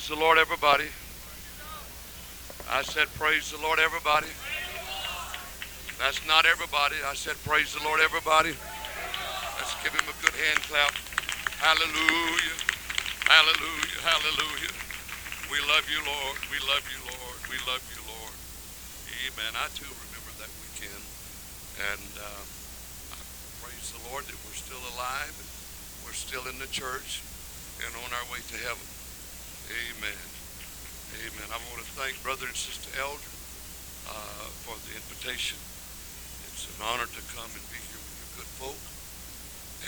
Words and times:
Praise 0.00 0.16
the 0.16 0.24
Lord, 0.24 0.40
everybody. 0.40 0.88
I 2.72 2.80
said, 2.80 3.04
Praise 3.20 3.52
the 3.52 3.60
Lord, 3.60 3.76
everybody. 3.76 4.32
That's 6.00 6.24
not 6.24 6.48
everybody. 6.48 6.96
I 7.04 7.12
said, 7.12 7.36
Praise 7.44 7.76
the 7.76 7.84
Lord, 7.84 8.00
everybody. 8.00 8.56
Let's 9.60 9.76
give 9.84 9.92
him 9.92 10.08
a 10.08 10.16
good 10.24 10.32
hand 10.40 10.56
clap. 10.64 10.96
Hallelujah. 11.60 12.56
Hallelujah. 13.28 14.00
Hallelujah. 14.00 14.72
We 15.52 15.60
love 15.68 15.84
you, 15.92 16.00
Lord. 16.00 16.36
We 16.48 16.56
love 16.64 16.80
you, 16.88 17.00
Lord. 17.04 17.36
We 17.52 17.60
love 17.68 17.84
you, 17.92 18.00
Lord. 18.08 18.32
Amen. 19.28 19.52
I 19.52 19.68
too 19.76 19.84
remember 19.84 20.32
that 20.40 20.48
weekend. 20.64 21.04
And 21.92 22.08
uh, 22.16 22.40
praise 23.60 23.92
the 23.92 24.00
Lord 24.08 24.24
that 24.24 24.38
we're 24.48 24.56
still 24.56 24.80
alive. 24.96 25.36
And 25.36 25.50
we're 26.08 26.16
still 26.16 26.48
in 26.48 26.56
the 26.56 26.72
church 26.72 27.20
and 27.84 27.92
on 28.00 28.08
our 28.16 28.24
way 28.32 28.40
to 28.48 28.56
heaven. 28.64 28.99
Amen. 29.70 30.18
Amen. 31.22 31.48
I 31.54 31.58
want 31.70 31.78
to 31.78 31.90
thank 31.94 32.18
Brother 32.26 32.50
and 32.50 32.58
Sister 32.58 32.90
Elder 32.98 33.30
uh, 34.10 34.50
for 34.66 34.74
the 34.82 34.98
invitation. 34.98 35.54
It's 36.50 36.66
an 36.74 36.82
honor 36.82 37.06
to 37.06 37.22
come 37.30 37.46
and 37.54 37.62
be 37.70 37.78
here 37.78 38.02
with 38.02 38.18
you 38.18 38.26
good 38.42 38.50
folk. 38.58 38.82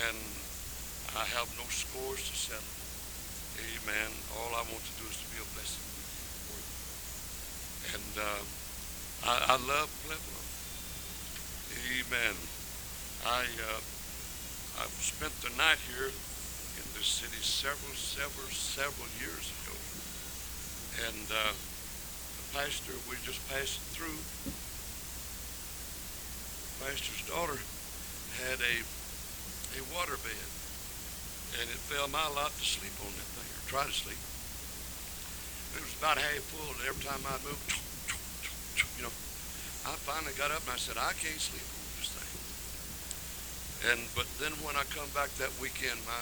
And 0.07 0.23
I 1.19 1.27
have 1.35 1.51
no 1.59 1.67
scores 1.67 2.23
to 2.31 2.35
settle. 2.39 2.79
Amen. 3.59 4.11
All 4.39 4.55
I 4.55 4.63
want 4.71 4.87
to 4.87 4.95
do 5.03 5.05
is 5.11 5.19
to 5.19 5.29
be 5.35 5.43
a 5.43 5.49
blessing 5.51 5.83
for 6.47 6.59
you. 6.63 6.75
And 7.99 8.13
uh, 8.23 8.43
I, 9.27 9.35
I 9.51 9.57
love 9.67 9.91
Pueblo. 10.07 10.41
Amen. 11.91 12.39
I 13.27 13.51
uh, 13.51 13.83
I've 14.79 14.95
spent 15.03 15.35
the 15.43 15.51
night 15.59 15.83
here 15.91 16.15
city 17.03 17.43
several, 17.43 17.95
several, 17.99 18.47
several 18.55 19.11
years 19.19 19.51
ago. 19.63 19.75
And 21.11 21.27
uh, 21.35 21.53
the 21.53 22.47
pastor, 22.55 22.95
we 23.11 23.19
just 23.27 23.43
passed 23.51 23.83
through. 23.91 24.19
Pastor's 26.79 27.27
daughter 27.27 27.59
had 28.39 28.59
a 28.63 28.75
a 29.73 29.83
water 29.97 30.21
bed, 30.21 30.49
and 31.57 31.65
it 31.65 31.81
fell 31.89 32.07
my 32.13 32.29
lot 32.37 32.53
to 32.53 32.65
sleep 32.65 32.93
on 33.01 33.09
that 33.09 33.31
thing, 33.35 33.49
or 33.49 33.63
try 33.67 33.85
to 33.89 33.95
sleep. 33.95 34.21
It 35.75 35.81
was 35.81 35.97
about 35.97 36.21
half 36.21 36.45
full, 36.53 36.77
and 36.77 36.85
every 36.85 37.01
time 37.01 37.25
I 37.25 37.41
moved, 37.41 37.73
you 39.01 39.03
know, 39.09 39.15
I 39.89 39.97
finally 40.05 40.37
got 40.37 40.53
up 40.53 40.63
and 40.69 40.77
I 40.77 40.81
said, 40.81 41.01
I 41.01 41.17
can't 41.17 41.41
sleep 41.41 41.65
on 41.65 41.87
this 41.97 42.13
thing. 42.13 42.31
And 43.91 44.01
but 44.15 44.29
then 44.39 44.53
when 44.61 44.77
I 44.77 44.85
come 44.93 45.09
back 45.17 45.33
that 45.41 45.51
weekend, 45.59 45.99
my 46.05 46.21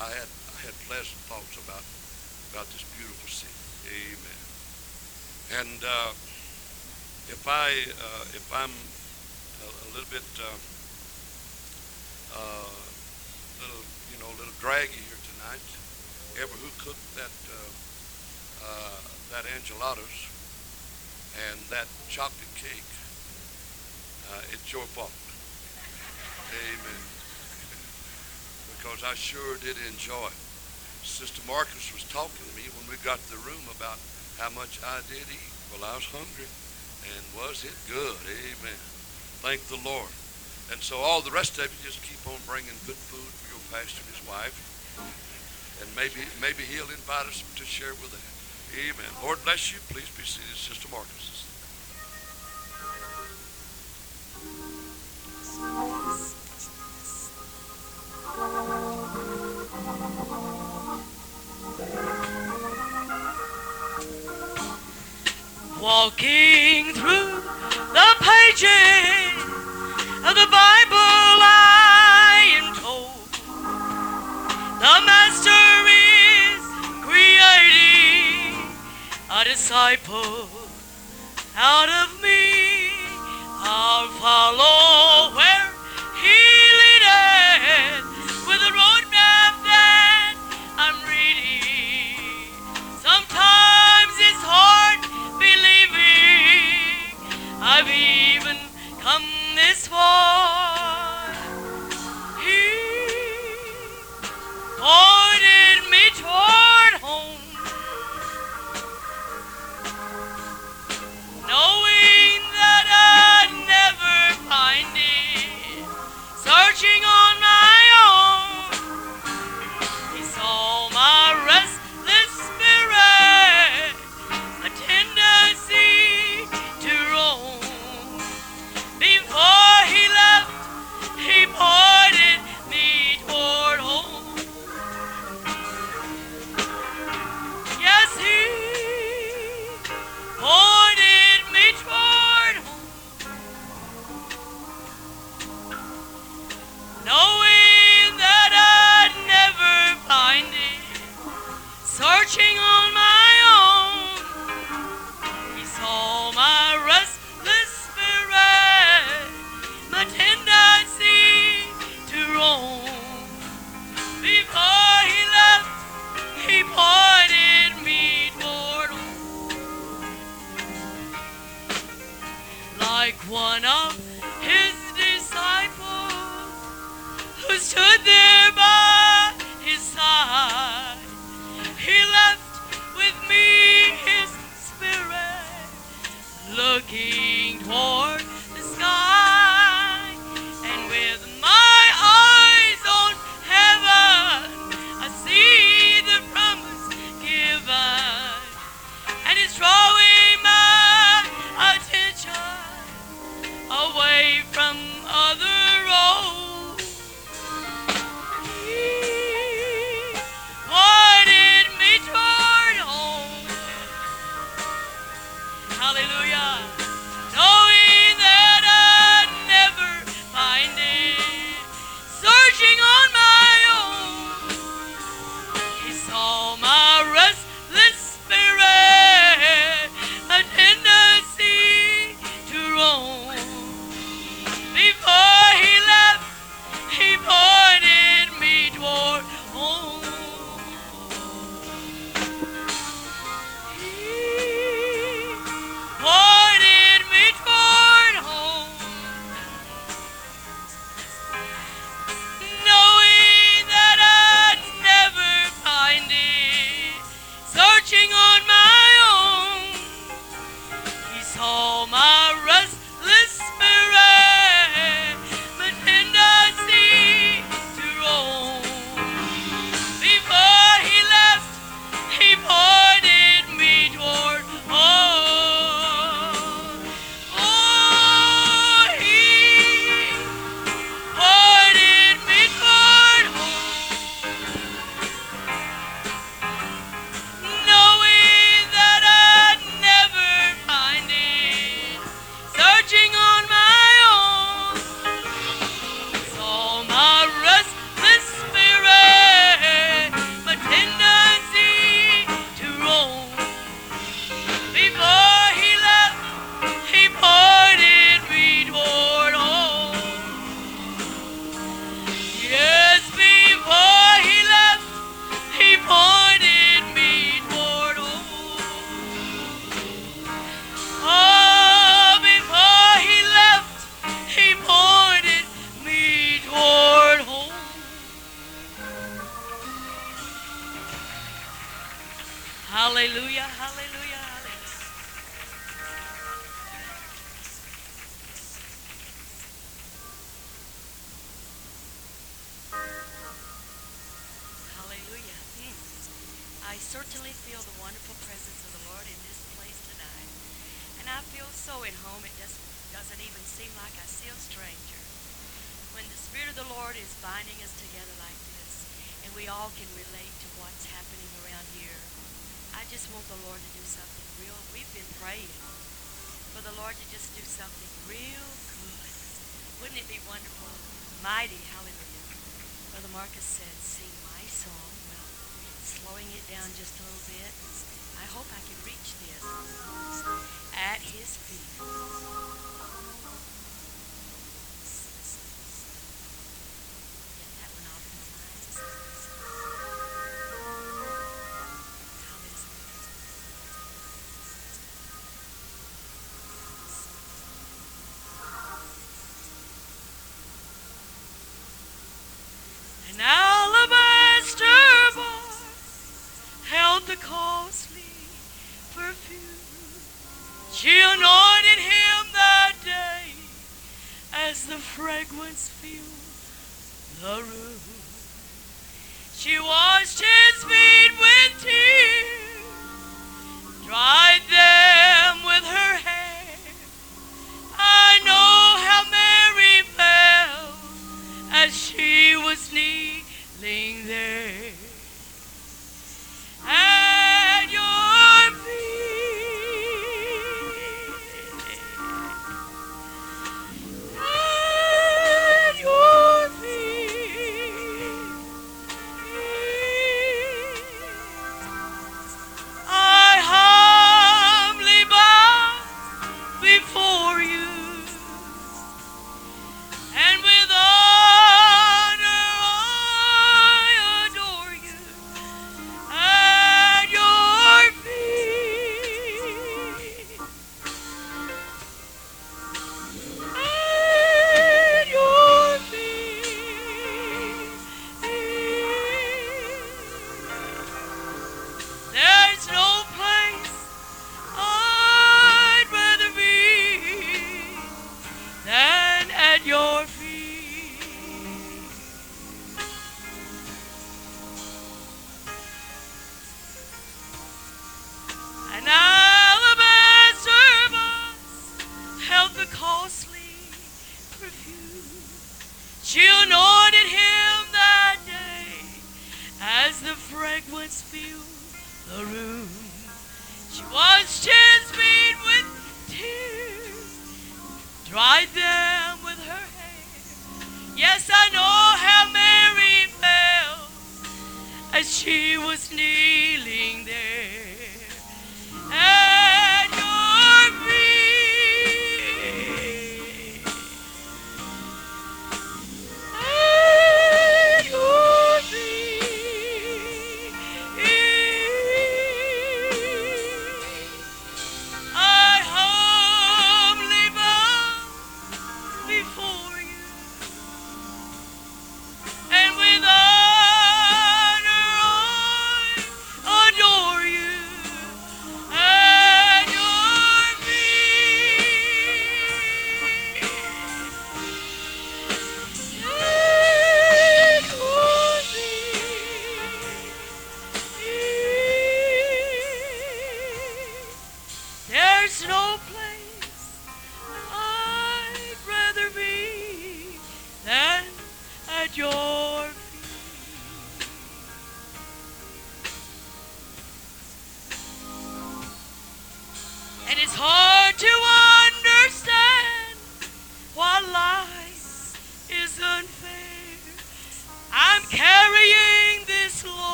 I 0.00 0.10
had 0.10 0.26
I 0.26 0.58
had 0.66 0.74
pleasant 0.90 1.22
thoughts 1.30 1.54
about 1.54 1.86
about 2.50 2.66
this 2.74 2.82
beautiful 2.98 3.30
city. 3.30 3.54
Amen. 3.94 4.40
And 5.62 5.80
uh, 5.86 6.10
if 7.30 7.46
I 7.46 7.70
uh, 7.94 8.24
if 8.34 8.46
I'm 8.50 8.74
a, 9.62 9.68
a 9.70 9.86
little 9.94 10.10
bit 10.10 10.26
uh, 10.42 10.50
uh, 12.34 12.74
little 13.62 13.86
you 14.10 14.18
know 14.18 14.30
a 14.34 14.36
little 14.38 14.56
draggy 14.58 14.98
here 14.98 15.22
tonight, 15.30 15.66
ever 16.42 16.54
who 16.58 16.70
cooked 16.82 17.08
that 17.14 17.34
uh, 17.54 17.70
uh, 18.66 18.98
that 19.30 19.46
enchiladas 19.54 20.26
and 21.50 21.58
that 21.70 21.86
chocolate 22.10 22.54
cake, 22.58 22.90
it's 24.50 24.72
your 24.72 24.86
fault. 24.90 25.14
Amen. 26.50 27.13
Because 28.84 29.00
I 29.00 29.16
sure 29.16 29.56
did 29.64 29.80
enjoy 29.88 30.28
it. 30.28 30.36
Sister 31.00 31.40
Marcus 31.48 31.88
was 31.96 32.04
talking 32.12 32.44
to 32.44 32.52
me 32.52 32.68
when 32.76 32.84
we 32.92 33.00
got 33.00 33.16
to 33.16 33.30
the 33.32 33.40
room 33.48 33.64
about 33.72 33.96
how 34.36 34.52
much 34.52 34.76
I 34.84 35.00
did 35.08 35.24
eat. 35.24 35.52
Well, 35.72 35.88
I 35.88 35.96
was 35.96 36.04
hungry, 36.12 36.44
and 37.08 37.24
was 37.32 37.64
it 37.64 37.72
good? 37.88 38.20
Amen. 38.28 38.80
Thank 39.40 39.64
the 39.72 39.80
Lord. 39.80 40.12
And 40.68 40.84
so 40.84 41.00
all 41.00 41.24
the 41.24 41.32
rest 41.32 41.56
of 41.56 41.64
you 41.64 41.80
just 41.80 42.04
keep 42.04 42.20
on 42.28 42.36
bringing 42.44 42.76
good 42.84 43.00
food 43.00 43.24
for 43.24 43.48
your 43.56 43.64
pastor 43.72 44.04
and 44.04 44.12
his 44.12 44.24
wife, 44.28 44.52
and 45.80 45.88
maybe 45.96 46.20
maybe 46.44 46.68
he'll 46.68 46.92
invite 46.92 47.24
us 47.24 47.40
to 47.40 47.64
share 47.64 47.96
with 48.04 48.12
them. 48.12 48.20
Amen. 48.84 49.08
Lord 49.24 49.40
bless 49.48 49.72
you. 49.72 49.80
Please 49.88 50.12
be 50.12 50.28
seated, 50.28 50.60
Sister 50.60 50.92
Marcus. 50.92 51.24
Walking 65.80 66.92
through 66.94 67.42
the 67.92 68.10
pages 68.18 69.38
of 70.26 70.34
the 70.34 70.48
Bible, 70.50 71.38
I 71.46 72.58
am 72.58 72.74
told 72.74 73.30
the 74.80 74.96
Master 75.06 75.86
is 75.86 76.62
creating 77.06 78.66
a 79.30 79.44
disciple 79.44 80.48
out 81.56 81.88
of 81.88 82.20
me. 82.20 82.90
I'll 83.62 84.08
follow 84.18 85.36
where 85.36 85.63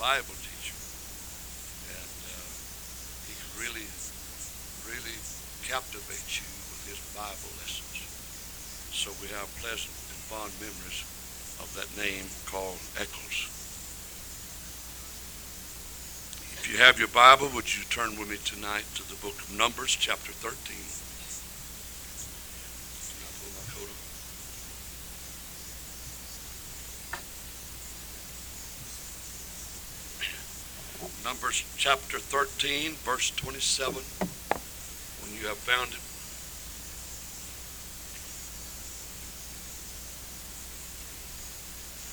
Bible 0.00 0.32
teacher. 0.40 0.72
And 1.92 2.16
uh, 2.24 2.48
he 3.28 3.36
could 3.36 3.54
really, 3.60 3.84
really 4.88 5.20
captivate 5.68 6.40
you 6.40 6.48
with 6.72 6.88
his 6.88 6.96
Bible 7.12 7.52
lessons. 7.60 8.00
So 8.96 9.12
we 9.20 9.28
have 9.36 9.44
pleasant 9.60 9.92
and 9.92 10.20
fond 10.24 10.56
memories 10.56 11.04
of 11.60 11.68
that 11.76 11.92
name 12.00 12.24
called 12.48 12.80
Eccles. 12.96 13.52
If 16.56 16.64
you 16.72 16.78
have 16.80 16.98
your 16.98 17.08
Bible, 17.08 17.48
would 17.54 17.68
you 17.76 17.84
turn 17.84 18.16
with 18.18 18.30
me 18.30 18.36
tonight 18.44 18.84
to 18.96 19.04
the 19.04 19.20
book 19.20 19.36
of 19.36 19.52
Numbers, 19.52 19.92
chapter 20.00 20.32
13. 20.32 20.56
Can 23.04 23.20
I 23.20 23.30
pull 23.36 23.52
my 23.52 23.64
coat 23.68 23.92
up? 23.92 24.00
Numbers 31.24 31.64
chapter 31.90 32.20
13, 32.20 32.92
verse 33.02 33.30
27. 33.30 33.94
When 33.94 35.34
you 35.34 35.48
have 35.48 35.58
found 35.58 35.90
it, 35.90 35.98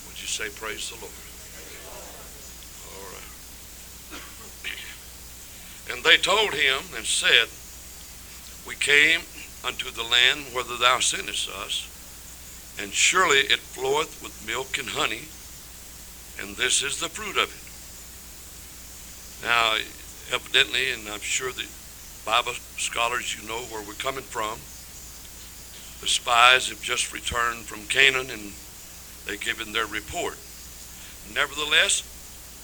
would 0.09 0.17
you 0.17 0.25
say, 0.25 0.49
Praise 0.49 0.89
the 0.89 0.97
Lord? 0.97 1.13
All 2.89 3.05
right. 3.13 3.29
And 5.93 6.03
they 6.03 6.17
told 6.17 6.55
him 6.55 6.81
and 6.97 7.05
said, 7.05 7.45
We 8.65 8.73
came 8.81 9.21
unto 9.63 9.91
the 9.91 10.01
land 10.01 10.55
whither 10.55 10.77
thou 10.77 10.97
sentest 10.97 11.49
us, 11.49 11.85
and 12.81 12.91
surely 12.91 13.45
it 13.45 13.59
floweth 13.59 14.23
with 14.23 14.41
milk 14.47 14.79
and 14.79 14.89
honey, 14.89 15.29
and 16.41 16.57
this 16.57 16.81
is 16.81 16.99
the 16.99 17.09
fruit 17.09 17.37
of 17.37 17.53
it. 17.53 17.66
Now, 19.43 19.77
evidently, 20.33 20.91
and 20.91 21.07
I'm 21.09 21.21
sure 21.21 21.51
the 21.51 21.67
Bible 22.25 22.53
scholars, 22.77 23.35
you 23.35 23.47
know 23.47 23.61
where 23.71 23.85
we're 23.85 23.93
coming 23.93 24.23
from. 24.23 24.59
The 26.01 26.07
spies 26.07 26.69
have 26.69 26.81
just 26.81 27.13
returned 27.13 27.65
from 27.65 27.85
Canaan 27.87 28.29
and 28.29 28.53
they've 29.25 29.39
given 29.39 29.73
their 29.73 29.87
report. 29.87 30.37
Nevertheless, 31.33 32.01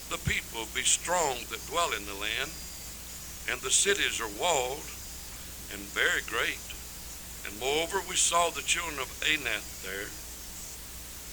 the 0.10 0.18
people 0.30 0.68
be 0.76 0.84
strong 0.84 1.38
that 1.50 1.66
dwell 1.68 1.92
in 1.94 2.06
the 2.06 2.14
land, 2.14 2.52
and 3.50 3.60
the 3.62 3.72
cities 3.74 4.22
are 4.22 4.30
walled 4.40 4.86
and 5.74 5.82
very 5.96 6.22
great. 6.30 6.62
And 7.46 7.60
moreover, 7.60 8.00
we 8.08 8.16
saw 8.16 8.50
the 8.50 8.62
children 8.62 9.00
of 9.00 9.10
Anak 9.26 9.64
there. 9.82 10.08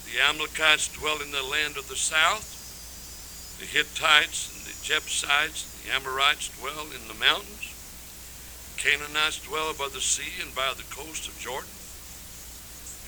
The 0.09 0.23
Amalekites 0.27 0.89
dwell 0.97 1.21
in 1.21 1.31
the 1.31 1.43
land 1.43 1.77
of 1.77 1.89
the 1.89 1.97
south. 1.97 2.57
The 3.61 3.67
Hittites 3.67 4.60
Jebusites, 4.83 5.69
the 5.85 5.93
Amorites 5.93 6.49
dwell 6.59 6.87
in 6.93 7.05
the 7.09 7.19
mountains. 7.21 7.75
Canaanites 8.77 9.45
dwell 9.45 9.75
by 9.75 9.89
the 9.93 10.01
sea 10.01 10.41
and 10.41 10.55
by 10.55 10.73
the 10.77 10.89
coast 10.89 11.29
of 11.29 11.37
Jordan. 11.39 11.69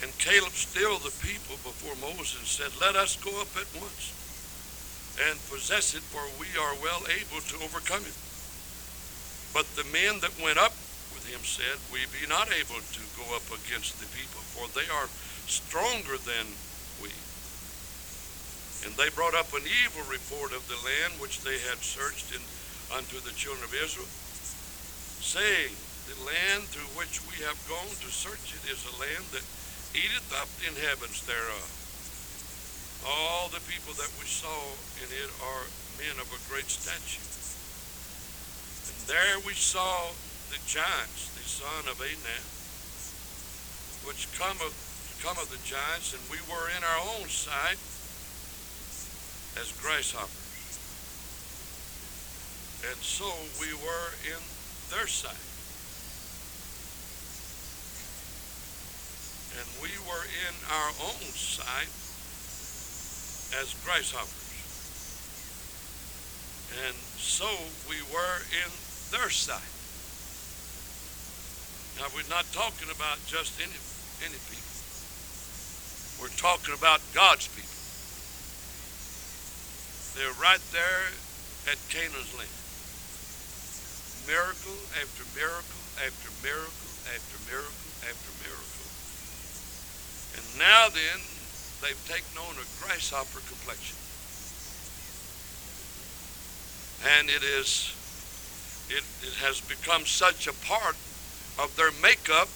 And 0.03 0.13
Caleb 0.19 0.53
stilled 0.53 1.03
the 1.07 1.15
people 1.25 1.57
before 1.63 1.97
Moses 1.97 2.37
and 2.37 2.47
said, 2.47 2.73
Let 2.81 2.97
us 2.97 3.17
go 3.17 3.31
up 3.41 3.55
at 3.57 3.71
once 3.79 4.13
and 5.17 5.39
possess 5.49 5.95
it, 5.95 6.03
for 6.03 6.21
we 6.41 6.49
are 6.59 6.75
well 6.83 7.05
able 7.09 7.41
to 7.41 7.57
overcome 7.65 8.05
it. 8.05 8.17
But 9.53 9.69
the 9.77 9.89
men 9.93 10.21
that 10.21 10.33
went 10.41 10.59
up 10.59 10.73
with 11.13 11.29
him 11.29 11.41
said, 11.45 11.79
We 11.93 12.05
be 12.11 12.27
not 12.29 12.49
able 12.53 12.81
to 12.81 13.03
go 13.17 13.25
up 13.37 13.47
against 13.49 14.01
the 14.01 14.09
people, 14.13 14.41
for 14.53 14.69
they 14.73 14.89
are 14.93 15.09
stronger 15.47 16.19
than. 16.21 16.47
And 18.83 18.91
they 18.99 19.15
brought 19.15 19.39
up 19.39 19.55
an 19.55 19.63
evil 19.63 20.03
report 20.11 20.51
of 20.51 20.67
the 20.67 20.79
land 20.83 21.15
which 21.23 21.47
they 21.47 21.59
had 21.71 21.79
searched 21.79 22.35
in, 22.35 22.43
unto 22.91 23.23
the 23.23 23.31
children 23.39 23.63
of 23.63 23.71
Israel, 23.73 24.11
saying, 25.23 25.71
The 26.11 26.19
land 26.27 26.67
through 26.67 26.91
which 26.99 27.23
we 27.31 27.39
have 27.47 27.57
gone 27.71 27.95
to 28.03 28.11
search 28.11 28.53
it 28.59 28.65
is 28.67 28.83
a 28.83 28.99
land 28.99 29.23
that 29.31 29.47
eateth 29.95 30.35
up 30.35 30.51
the 30.59 30.67
inhabitants 30.67 31.23
thereof. 31.23 31.69
All 33.07 33.49
the 33.55 33.63
people 33.71 33.95
that 33.95 34.11
we 34.19 34.27
saw 34.27 34.51
in 34.99 35.09
it 35.15 35.31
are 35.47 35.65
men 36.03 36.19
of 36.19 36.27
a 36.35 36.41
great 36.51 36.67
stature. 36.67 37.23
And 38.91 38.99
there 39.07 39.39
we 39.47 39.55
saw 39.55 40.11
the 40.51 40.59
giants, 40.67 41.31
the 41.39 41.47
son 41.47 41.87
of 41.87 42.03
Anak, 42.03 42.45
which 44.11 44.27
come 44.35 44.59
of, 44.59 44.75
come 45.23 45.39
of 45.39 45.47
the 45.55 45.63
giants, 45.63 46.19
and 46.19 46.23
we 46.27 46.43
were 46.51 46.67
in 46.75 46.83
our 46.83 47.01
own 47.15 47.31
sight 47.31 47.79
as 49.61 49.73
grasshoppers. 49.81 50.43
And 52.89 52.99
so 52.99 53.29
we 53.61 53.71
were 53.85 54.09
in 54.27 54.41
their 54.91 55.07
sight. 55.07 55.39
And 59.59 59.67
we 59.85 59.93
were 60.09 60.25
in 60.25 60.55
our 60.73 60.91
own 61.05 61.23
sight 61.37 61.93
as 63.61 63.75
grasshoppers. 63.85 64.43
And 66.87 66.97
so 67.21 67.49
we 67.89 68.01
were 68.13 68.39
in 68.65 68.71
their 69.13 69.29
sight. 69.29 69.73
Now 72.01 72.09
we're 72.17 72.29
not 72.33 72.47
talking 72.53 72.89
about 72.89 73.21
just 73.27 73.61
any 73.61 73.77
any 74.25 74.41
people. 74.49 74.73
We're 76.21 76.35
talking 76.41 76.75
about 76.75 77.01
God's 77.15 77.49
people. 77.49 77.72
They're 80.15 80.37
right 80.37 80.61
there 80.73 81.09
at 81.73 81.81
Canaan's 81.89 82.33
land. 82.37 82.53
Miracle 84.29 84.77
after 85.01 85.25
miracle 85.33 85.83
after 86.05 86.29
miracle 86.45 86.93
after 87.09 87.37
miracle 87.49 87.91
after 88.05 88.31
miracle. 88.45 88.89
And 90.37 90.45
now 90.61 90.93
then, 90.93 91.19
they've 91.81 92.05
taken 92.05 92.37
on 92.45 92.55
a 92.61 92.67
grasshopper 92.85 93.41
complexion. 93.49 93.97
And 97.17 97.29
it 97.29 97.43
is 97.43 97.97
it, 98.93 99.05
it 99.25 99.35
has 99.41 99.61
become 99.61 100.05
such 100.05 100.47
a 100.47 100.53
part 100.69 100.97
of 101.59 101.73
their 101.77 101.91
makeup 102.03 102.49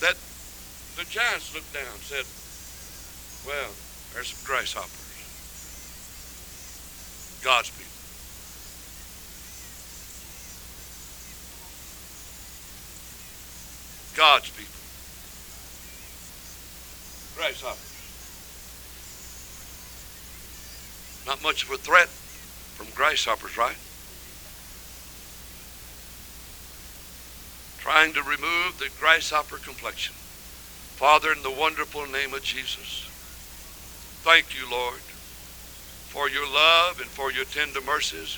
that 0.00 0.16
the 0.96 1.08
giants 1.08 1.54
looked 1.54 1.72
down 1.72 1.88
and 1.88 2.04
said, 2.04 2.26
Well, 3.48 3.70
there's 4.12 4.28
some 4.28 4.44
grasshoppers. 4.44 5.01
God's 7.42 7.70
people. 7.70 7.92
God's 14.16 14.50
people. 14.50 14.80
Grasshoppers. 17.36 17.92
Not 21.26 21.42
much 21.42 21.64
of 21.64 21.70
a 21.70 21.76
threat 21.78 22.08
from 22.08 22.86
grasshoppers, 22.94 23.56
right? 23.56 23.76
Trying 27.80 28.12
to 28.12 28.22
remove 28.22 28.78
the 28.78 28.90
grasshopper 29.00 29.56
complexion. 29.56 30.14
Father, 30.14 31.32
in 31.32 31.42
the 31.42 31.50
wonderful 31.50 32.06
name 32.06 32.34
of 32.34 32.42
Jesus, 32.42 33.08
thank 34.22 34.54
you, 34.54 34.70
Lord, 34.70 35.00
for 36.12 36.28
your 36.28 36.44
love 36.44 37.00
and 37.00 37.08
for 37.08 37.32
your 37.32 37.46
tender 37.46 37.80
mercies. 37.80 38.36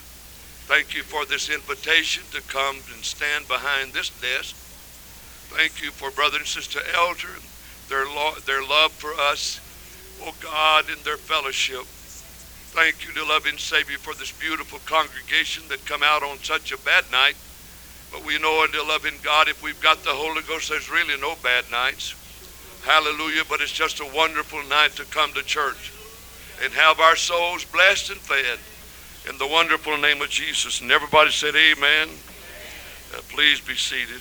Thank 0.70 0.94
you 0.94 1.02
for 1.02 1.26
this 1.26 1.50
invitation 1.50 2.22
to 2.30 2.40
come 2.46 2.78
and 2.94 3.02
stand 3.02 3.48
behind 3.48 3.92
this 3.92 4.14
desk. 4.22 4.54
Thank 5.50 5.82
you 5.82 5.90
for 5.90 6.14
brother 6.14 6.38
and 6.38 6.46
sister 6.46 6.78
Elder 6.94 7.34
their, 7.90 8.06
lo- 8.06 8.38
their 8.46 8.62
love 8.62 8.92
for 8.94 9.10
us, 9.18 9.58
oh 10.22 10.32
God, 10.40 10.86
in 10.88 11.02
their 11.02 11.18
fellowship. 11.18 11.82
Thank 12.78 13.04
you, 13.04 13.12
dear 13.12 13.26
loving 13.26 13.58
Savior, 13.58 13.98
for 13.98 14.14
this 14.14 14.30
beautiful 14.38 14.78
congregation 14.86 15.66
that 15.68 15.84
come 15.84 16.02
out 16.02 16.22
on 16.22 16.38
such 16.46 16.70
a 16.70 16.78
bad 16.78 17.04
night. 17.10 17.34
But 18.14 18.24
we 18.24 18.38
know, 18.38 18.64
dear 18.70 18.86
loving 18.86 19.18
God, 19.22 19.48
if 19.48 19.62
we've 19.62 19.82
got 19.82 20.02
the 20.04 20.14
Holy 20.14 20.42
Ghost, 20.46 20.70
there's 20.70 20.90
really 20.90 21.20
no 21.20 21.34
bad 21.42 21.64
nights. 21.70 22.14
Hallelujah. 22.86 23.42
But 23.50 23.60
it's 23.60 23.74
just 23.74 23.98
a 23.98 24.06
wonderful 24.14 24.62
night 24.70 24.92
to 24.96 25.04
come 25.10 25.32
to 25.34 25.42
church 25.42 25.92
and 26.62 26.72
have 26.72 27.00
our 27.00 27.16
souls 27.16 27.64
blessed 27.64 28.10
and 28.10 28.20
fed 28.20 28.58
in 29.28 29.38
the 29.38 29.46
wonderful 29.46 29.96
name 29.96 30.20
of 30.22 30.28
Jesus. 30.28 30.80
And 30.80 30.92
everybody 30.92 31.30
said, 31.30 31.54
Amen. 31.56 32.08
Uh, 33.14 33.20
please 33.28 33.60
be 33.60 33.74
seated. 33.74 34.20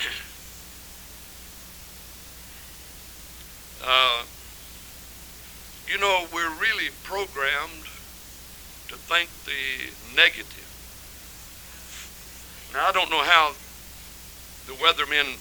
Uh, 3.88 4.24
you 5.86 5.96
know, 6.00 6.26
we're 6.34 6.50
really 6.58 6.90
programmed 7.04 7.86
to 8.88 8.96
think 8.96 9.30
the 9.44 10.16
negative. 10.16 10.66
Now, 12.72 12.88
I 12.88 12.92
don't 12.92 13.10
know 13.10 13.22
how 13.22 13.52
the 14.66 14.72
weathermen 14.82 15.38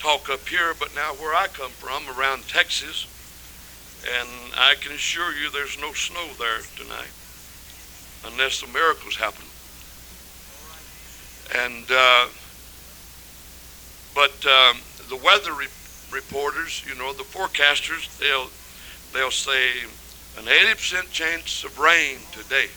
talk 0.00 0.30
up 0.30 0.48
here, 0.48 0.74
but 0.78 0.94
now 0.94 1.12
where 1.14 1.34
I 1.34 1.46
come 1.46 1.70
from, 1.70 2.08
around 2.18 2.48
Texas, 2.48 3.06
and 4.18 4.28
I 4.56 4.74
can 4.80 4.92
assure 4.92 5.34
you 5.34 5.50
there's 5.50 5.78
no 5.78 5.92
snow 5.92 6.26
there 6.38 6.60
tonight 6.76 7.12
unless 8.24 8.60
the 8.60 8.66
miracles 8.68 9.16
happen. 9.16 9.44
And, 11.54 11.84
uh, 11.90 12.28
but 14.14 14.46
um, 14.46 14.80
the 15.08 15.16
weather 15.16 15.52
re- 15.52 15.66
reporters, 16.10 16.82
you 16.88 16.94
know, 16.96 17.12
the 17.12 17.24
forecasters, 17.24 18.08
they'll, 18.18 18.48
they'll 19.12 19.30
say 19.30 19.82
an 20.38 20.44
80% 20.44 21.10
chance 21.12 21.64
of 21.64 21.78
rain 21.78 22.18
today. 22.32 22.68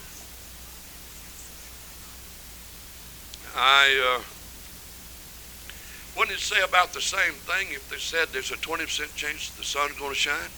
I, 3.56 4.18
uh, 4.20 4.33
wouldn't 6.18 6.38
it 6.38 6.42
say 6.42 6.62
about 6.64 6.94
the 6.94 7.02
same 7.02 7.34
thing 7.34 7.68
if 7.72 7.90
they 7.90 7.98
said 7.98 8.30
there's 8.30 8.52
a 8.52 8.58
20% 8.58 9.16
chance 9.16 9.50
the 9.58 9.64
sun's 9.64 9.98
going 9.98 10.12
to 10.12 10.16
shine? 10.16 10.54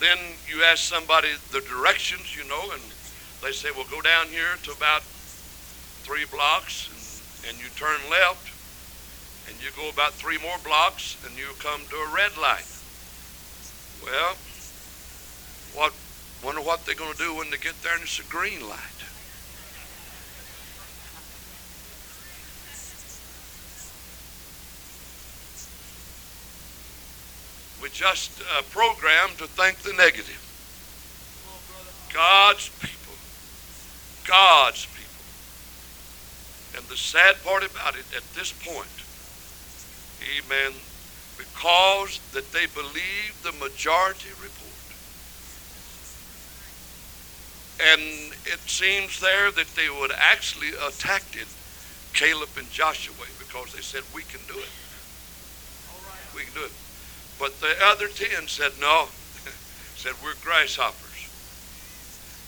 Then 0.00 0.18
you 0.46 0.62
ask 0.64 0.84
somebody 0.84 1.28
the 1.52 1.60
directions, 1.60 2.36
you 2.36 2.46
know, 2.48 2.70
and 2.72 2.82
they 3.42 3.52
say, 3.52 3.70
well, 3.74 3.86
go 3.90 4.02
down 4.02 4.26
here 4.26 4.56
to 4.64 4.72
about 4.72 5.02
three 6.04 6.26
blocks 6.26 6.92
and, 6.92 7.48
and 7.48 7.62
you 7.62 7.70
turn 7.76 7.96
left 8.10 8.52
and 9.48 9.56
you 9.62 9.70
go 9.76 9.88
about 9.88 10.12
three 10.12 10.38
more 10.38 10.58
blocks 10.64 11.16
and 11.24 11.36
you 11.38 11.46
come 11.58 11.80
to 11.88 11.96
a 11.96 12.08
red 12.12 12.36
light. 12.36 12.68
Well, 14.04 14.36
what 15.72 15.94
wonder 16.44 16.60
what 16.60 16.84
they're 16.84 16.94
going 16.94 17.12
to 17.12 17.18
do 17.18 17.34
when 17.36 17.50
they 17.50 17.56
get 17.56 17.80
there 17.82 17.94
and 17.94 18.02
it's 18.02 18.18
a 18.18 18.24
green 18.24 18.60
light. 18.68 18.93
We 27.84 27.90
just 27.90 28.40
uh, 28.40 28.62
programmed 28.70 29.36
to 29.36 29.46
think 29.46 29.76
the 29.80 29.92
negative. 29.92 30.40
God's 32.14 32.70
people. 32.80 33.12
God's 34.26 34.86
people. 34.86 35.20
And 36.80 36.88
the 36.88 36.96
sad 36.96 37.36
part 37.44 37.62
about 37.62 37.94
it, 37.94 38.06
at 38.16 38.24
this 38.32 38.56
point, 38.64 38.88
amen, 40.24 40.72
because 41.36 42.20
that 42.32 42.50
they 42.56 42.64
believe 42.72 43.36
the 43.42 43.52
majority 43.60 44.30
report. 44.40 44.88
And 47.92 48.00
it 48.48 48.64
seems 48.64 49.20
there 49.20 49.50
that 49.50 49.68
they 49.76 49.90
would 49.90 50.12
actually 50.16 50.72
attacked 50.88 51.36
Caleb 52.14 52.48
and 52.56 52.70
Joshua 52.70 53.28
because 53.38 53.74
they 53.74 53.82
said, 53.82 54.04
we 54.14 54.22
can 54.22 54.40
do 54.48 54.58
it. 54.58 54.72
We 56.34 56.44
can 56.44 56.54
do 56.54 56.64
it. 56.64 56.72
But 57.44 57.60
the 57.60 57.76
other 57.92 58.08
ten 58.08 58.48
said, 58.48 58.72
no, 58.80 59.04
said, 60.00 60.16
we're 60.24 60.32
grasshoppers. 60.40 61.28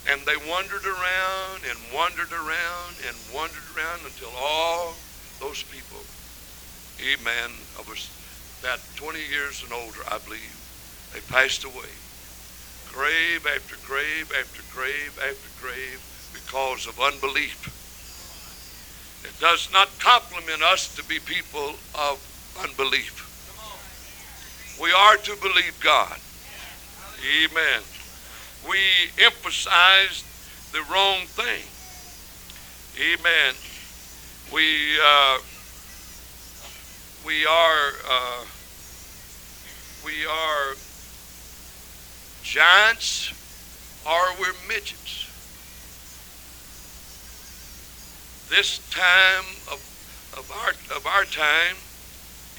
And 0.08 0.24
they 0.24 0.40
wandered 0.48 0.88
around 0.88 1.68
and 1.68 1.76
wandered 1.92 2.32
around 2.32 2.96
and 3.04 3.12
wandered 3.36 3.68
around 3.76 4.00
until 4.08 4.32
all 4.40 4.96
those 5.38 5.60
people, 5.68 6.00
amen, 7.04 7.52
of 7.76 7.92
us 7.92 8.08
that 8.64 8.80
20 8.96 9.20
years 9.20 9.62
and 9.68 9.70
older, 9.76 10.00
I 10.08 10.16
believe, 10.24 10.56
they 11.12 11.20
passed 11.28 11.68
away. 11.68 11.92
Grave 12.88 13.44
after 13.52 13.76
grave 13.84 14.32
after 14.32 14.64
grave 14.72 15.12
after 15.20 15.50
grave 15.60 16.00
because 16.32 16.88
of 16.88 16.96
unbelief. 16.96 17.68
It 19.28 19.38
does 19.44 19.68
not 19.74 19.92
compliment 20.00 20.62
us 20.62 20.88
to 20.96 21.04
be 21.04 21.20
people 21.20 21.76
of 22.00 22.16
unbelief. 22.64 23.25
We 24.80 24.92
are 24.92 25.16
to 25.16 25.36
believe 25.36 25.80
God. 25.80 26.18
Amen. 27.44 27.80
We 28.68 28.78
emphasize 29.24 30.24
the 30.72 30.82
wrong 30.92 31.20
thing. 31.26 31.64
Amen. 33.00 33.54
We 34.52 34.98
uh, 35.02 35.38
we 37.24 37.46
are 37.46 37.88
uh, 38.08 38.44
we 40.04 40.26
are 40.26 40.74
giants 42.42 43.32
or 44.06 44.40
we're 44.40 44.54
midgets. 44.68 45.26
This 48.50 48.78
time 48.90 49.44
of 49.72 49.80
of 50.36 50.50
our 50.52 50.96
of 50.96 51.06
our 51.06 51.24
time, 51.24 51.76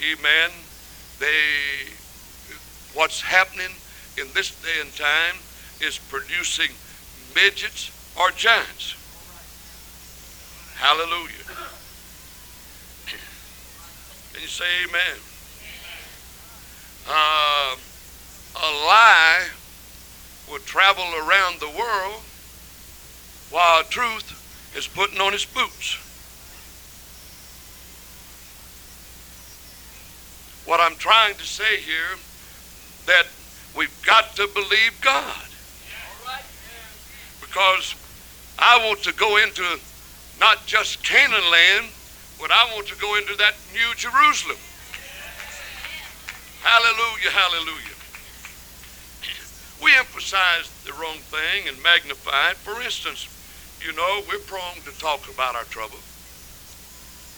amen. 0.01 0.51
They 1.19 1.96
what's 2.97 3.21
happening 3.21 3.69
in 4.17 4.25
this 4.33 4.59
day 4.63 4.81
and 4.81 4.91
time 4.97 5.35
is 5.79 5.99
producing 6.09 6.71
midgets 7.35 7.91
or 8.19 8.31
giants. 8.31 8.95
Hallelujah. 10.77 11.45
Can 14.33 14.41
you 14.41 14.47
say 14.47 14.65
amen? 14.89 15.19
Uh, 17.07 17.75
a 18.55 18.69
lie 18.87 19.45
will 20.49 20.59
travel 20.59 21.05
around 21.19 21.59
the 21.59 21.69
world 21.69 22.23
while 23.51 23.83
truth 23.83 24.73
is 24.75 24.87
putting 24.87 25.21
on 25.21 25.35
its 25.35 25.45
boots. 25.45 25.97
What 30.65 30.79
I'm 30.79 30.97
trying 30.97 31.35
to 31.35 31.43
say 31.43 31.77
here 31.77 32.17
that 33.07 33.25
we've 33.75 34.05
got 34.05 34.35
to 34.35 34.47
believe 34.53 34.93
God. 35.01 35.47
Because 37.41 37.95
I 38.59 38.77
want 38.85 39.01
to 39.03 39.13
go 39.13 39.37
into 39.37 39.63
not 40.39 40.65
just 40.67 41.03
Canaan 41.03 41.49
land, 41.51 41.87
but 42.39 42.51
I 42.51 42.69
want 42.75 42.87
to 42.87 42.95
go 42.97 43.17
into 43.17 43.35
that 43.37 43.55
new 43.73 43.95
Jerusalem. 43.95 44.57
Hallelujah, 46.61 47.31
hallelujah. 47.31 47.95
We 49.83 49.95
emphasize 49.95 50.73
the 50.85 50.93
wrong 50.93 51.17
thing 51.29 51.67
and 51.69 51.77
magnify 51.83 52.51
it. 52.51 52.57
For 52.57 52.81
instance, 52.81 53.29
you 53.85 53.93
know, 53.93 54.21
we're 54.27 54.41
prone 54.49 54.81
to 54.83 54.99
talk 54.99 55.21
about 55.31 55.55
our 55.55 55.63
trouble. 55.65 55.99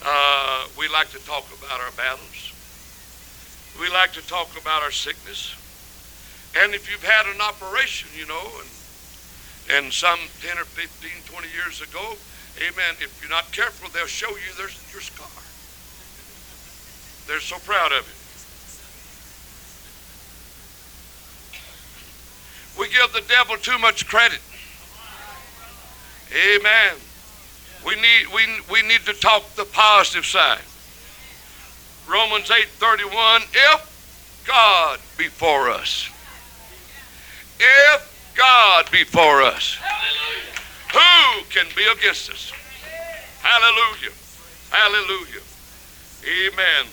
Uh, 0.06 0.66
we 0.80 0.88
like 0.88 1.12
to 1.12 1.20
talk 1.20 1.46
about 1.52 1.80
our 1.82 1.92
battles. 1.98 2.59
We 3.80 3.90
like 3.90 4.14
to 4.14 4.28
talk 4.28 4.60
about 4.60 4.84
our 4.84 4.92
sickness. 4.92 5.56
And 6.62 6.74
if 6.74 6.90
you've 6.92 7.04
had 7.04 7.26
an 7.34 7.40
operation, 7.42 8.10
you 8.18 8.28
know, 8.28 8.44
and 8.60 8.70
and 9.70 9.94
some 9.94 10.20
10 10.42 10.58
or 10.58 10.66
15, 10.66 11.12
20 11.26 11.48
years 11.54 11.82
ago, 11.82 12.16
amen, 12.58 12.96
if 13.02 13.20
you're 13.22 13.30
not 13.30 13.52
careful, 13.52 13.88
they'll 13.94 14.08
show 14.08 14.30
you 14.30 14.50
there's 14.58 14.82
your 14.92 15.02
scar. 15.02 15.30
They're 17.28 17.40
so 17.40 17.60
proud 17.60 17.92
of 17.92 18.00
it. 18.00 18.20
We 22.80 22.90
give 22.90 23.14
the 23.14 23.22
devil 23.30 23.58
too 23.58 23.78
much 23.78 24.08
credit. 24.08 24.40
Amen. 26.34 26.96
We 27.86 27.96
need, 27.96 28.28
we, 28.34 28.48
we 28.72 28.88
need 28.88 29.06
to 29.06 29.14
talk 29.14 29.48
the 29.56 29.66
positive 29.66 30.26
side. 30.26 30.62
Romans 32.10 32.50
8:31, 32.50 33.44
if 33.54 34.44
God 34.48 35.00
be 35.16 35.28
for 35.28 35.70
us. 35.70 36.10
If 37.60 38.34
God 38.36 38.90
be 38.90 39.04
for 39.04 39.44
us, 39.44 39.78
who 40.92 41.44
can 41.50 41.68
be 41.76 41.86
against 41.86 42.32
us? 42.32 42.52
Hallelujah. 43.44 44.16
Hallelujah. 44.72 45.44
Amen. 46.26 46.86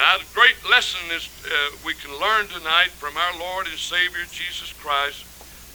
A 0.00 0.18
great 0.34 0.56
lesson 0.68 1.00
is 1.12 1.28
uh, 1.46 1.76
we 1.86 1.94
can 1.94 2.10
learn 2.18 2.48
tonight 2.48 2.90
from 2.90 3.16
our 3.16 3.38
Lord 3.38 3.68
and 3.68 3.78
Savior 3.78 4.24
Jesus 4.32 4.72
Christ. 4.72 5.24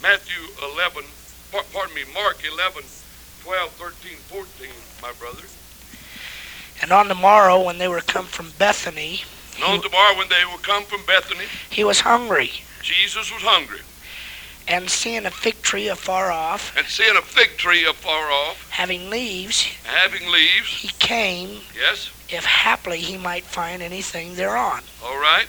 Matthew 0.02 0.44
11, 0.76 1.04
pardon 1.72 1.94
me, 1.94 2.04
Mark 2.12 2.44
11, 2.44 2.82
12, 3.44 3.70
13, 3.72 4.16
14, 4.28 4.68
my 5.00 5.12
brother. 5.12 5.44
And 6.84 6.92
on 6.92 7.08
the 7.08 7.14
morrow, 7.14 7.62
when 7.62 7.78
they 7.78 7.88
were 7.88 8.02
come 8.02 8.26
from 8.26 8.50
Bethany, 8.58 9.22
And 9.54 9.64
on 9.64 9.90
morrow 9.90 10.18
when 10.18 10.28
they 10.28 10.44
were 10.44 10.58
come 10.58 10.84
from 10.84 11.00
Bethany, 11.06 11.46
he 11.70 11.82
was 11.82 12.00
hungry. 12.00 12.50
Jesus 12.82 13.32
was 13.32 13.40
hungry. 13.42 13.78
And 14.68 14.90
seeing 14.90 15.24
a 15.24 15.30
fig 15.30 15.62
tree 15.62 15.88
afar 15.88 16.30
off, 16.30 16.76
And 16.76 16.86
seeing 16.86 17.16
a 17.16 17.22
fig 17.22 17.56
tree 17.56 17.86
afar 17.86 18.30
off, 18.30 18.70
having 18.70 19.08
leaves, 19.08 19.62
having 19.84 20.30
leaves, 20.30 20.68
he 20.82 20.88
came, 20.98 21.62
yes, 21.74 22.10
if 22.28 22.44
haply 22.44 22.98
he 22.98 23.16
might 23.16 23.44
find 23.44 23.80
anything 23.82 24.34
thereon. 24.34 24.82
all 25.02 25.16
right, 25.18 25.48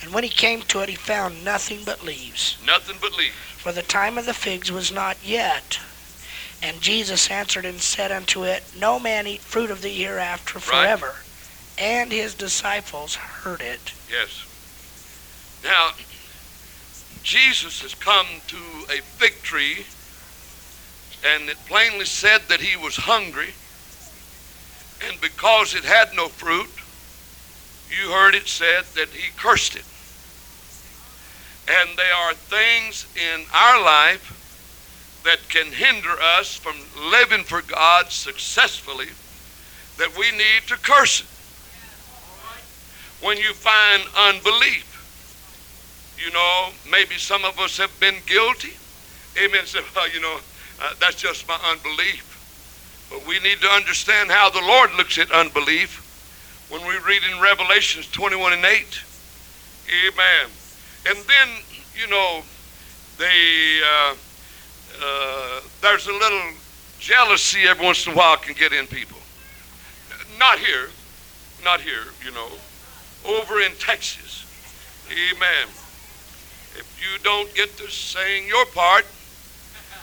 And 0.00 0.14
when 0.14 0.22
he 0.22 0.30
came 0.30 0.62
to 0.62 0.78
it, 0.78 0.88
he 0.88 0.94
found 0.94 1.44
nothing 1.44 1.80
but 1.84 2.04
leaves, 2.04 2.56
nothing 2.64 2.98
but 3.00 3.18
leaves. 3.18 3.34
for 3.56 3.72
the 3.72 3.82
time 3.82 4.16
of 4.16 4.26
the 4.26 4.32
figs 4.34 4.70
was 4.70 4.92
not 4.92 5.16
yet. 5.24 5.80
And 6.62 6.80
Jesus 6.80 7.30
answered 7.30 7.64
and 7.64 7.80
said 7.80 8.10
unto 8.10 8.44
it, 8.44 8.64
No 8.78 8.98
man 8.98 9.26
eat 9.26 9.40
fruit 9.40 9.70
of 9.70 9.82
the 9.82 9.88
hereafter 9.88 10.58
forever. 10.58 11.16
And 11.78 12.10
his 12.10 12.34
disciples 12.34 13.14
heard 13.14 13.60
it. 13.60 13.92
Yes. 14.10 14.44
Now, 15.62 15.90
Jesus 17.22 17.82
has 17.82 17.94
come 17.94 18.26
to 18.46 18.56
a 18.88 19.02
fig 19.02 19.42
tree, 19.42 19.84
and 21.26 21.48
it 21.48 21.56
plainly 21.66 22.04
said 22.04 22.42
that 22.48 22.60
he 22.60 22.76
was 22.76 22.96
hungry, 22.96 23.52
and 25.06 25.20
because 25.20 25.74
it 25.74 25.84
had 25.84 26.14
no 26.14 26.28
fruit, 26.28 26.70
you 27.90 28.12
heard 28.12 28.34
it 28.34 28.46
said 28.46 28.84
that 28.94 29.08
he 29.08 29.30
cursed 29.36 29.76
it. 29.76 29.84
And 31.68 31.98
there 31.98 32.14
are 32.14 32.34
things 32.34 33.06
in 33.16 33.44
our 33.52 33.82
life 33.82 34.45
that 35.26 35.48
can 35.48 35.72
hinder 35.72 36.14
us 36.38 36.54
from 36.54 36.76
living 37.10 37.42
for 37.42 37.60
God 37.60 38.10
successfully 38.10 39.08
that 39.98 40.16
we 40.16 40.30
need 40.30 40.62
to 40.68 40.76
curse 40.76 41.20
it 41.20 41.26
when 43.24 43.36
you 43.36 43.52
find 43.52 44.02
unbelief. 44.16 44.84
You 46.24 46.32
know, 46.32 46.70
maybe 46.90 47.16
some 47.16 47.44
of 47.44 47.58
us 47.58 47.76
have 47.78 47.90
been 47.98 48.16
guilty. 48.26 48.74
Amen. 49.36 49.66
Say, 49.66 49.80
well, 49.96 50.08
you 50.10 50.20
know, 50.20 50.38
uh, 50.80 50.94
that's 51.00 51.16
just 51.16 51.48
my 51.48 51.58
unbelief. 51.70 52.32
But 53.10 53.26
we 53.26 53.40
need 53.40 53.60
to 53.60 53.68
understand 53.68 54.30
how 54.30 54.50
the 54.50 54.60
Lord 54.60 54.94
looks 54.94 55.18
at 55.18 55.30
unbelief 55.32 56.02
when 56.70 56.86
we 56.86 56.98
read 56.98 57.22
in 57.30 57.40
Revelations 57.40 58.10
21 58.12 58.52
and 58.54 58.64
8. 58.64 59.02
Amen. 60.06 60.50
And 61.08 61.18
then, 61.18 61.48
you 61.94 62.08
know, 62.08 62.42
they, 63.18 63.80
uh, 63.84 64.14
uh, 65.02 65.60
there's 65.80 66.06
a 66.06 66.12
little 66.12 66.52
jealousy 66.98 67.66
every 67.68 67.84
once 67.84 68.06
in 68.06 68.12
a 68.12 68.16
while 68.16 68.36
can 68.36 68.54
get 68.54 68.72
in 68.72 68.86
people. 68.86 69.18
Not 70.38 70.58
here, 70.58 70.88
not 71.64 71.80
here, 71.80 72.04
you 72.24 72.30
know, 72.32 72.48
over 73.24 73.60
in 73.60 73.72
Texas. 73.78 74.44
Amen. 75.10 75.68
If 76.76 76.98
you 77.00 77.18
don't 77.22 77.52
get 77.54 77.76
to 77.78 77.90
saying 77.90 78.46
your 78.48 78.66
part, 78.66 79.06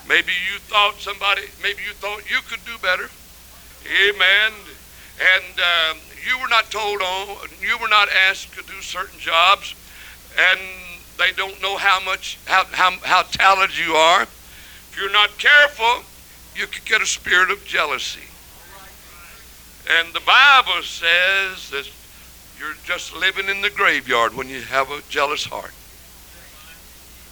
maybe 0.07 0.31
you 0.51 0.59
thought 0.59 0.95
somebody, 0.99 1.43
maybe 1.61 1.81
you 1.85 1.93
thought 1.93 2.29
you 2.29 2.39
could 2.49 2.63
do 2.65 2.77
better. 2.81 3.09
Amen. 3.85 4.53
And 5.19 5.59
um, 5.59 5.97
you 6.25 6.39
were 6.39 6.47
not 6.47 6.71
told 6.71 7.01
on, 7.01 7.49
you 7.61 7.77
were 7.79 7.89
not 7.89 8.07
asked 8.27 8.53
to 8.55 8.63
do 8.63 8.81
certain 8.81 9.19
jobs, 9.19 9.75
and 10.37 10.59
they 11.17 11.31
don't 11.33 11.61
know 11.61 11.77
how 11.77 11.99
much, 12.03 12.39
how, 12.45 12.65
how, 12.71 12.91
how 13.03 13.21
talented 13.23 13.77
you 13.77 13.93
are. 13.93 14.27
If 14.93 14.99
you're 14.99 15.11
not 15.11 15.35
careful, 15.39 16.03
you 16.55 16.67
could 16.67 16.85
get 16.85 17.01
a 17.01 17.05
spirit 17.07 17.49
of 17.49 17.65
jealousy. 17.65 18.27
And 19.89 20.13
the 20.13 20.19
Bible 20.19 20.83
says 20.83 21.71
that 21.71 21.89
you're 22.59 22.75
just 22.85 23.15
living 23.15 23.49
in 23.49 23.61
the 23.61 23.71
graveyard 23.71 24.35
when 24.35 24.47
you 24.49 24.61
have 24.61 24.91
a 24.91 25.01
jealous 25.09 25.45
heart. 25.45 25.73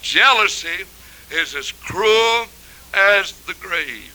Jealousy 0.01 0.85
is 1.29 1.53
as 1.53 1.71
cruel 1.71 2.47
as 2.95 3.33
the 3.45 3.53
grave. 3.61 4.11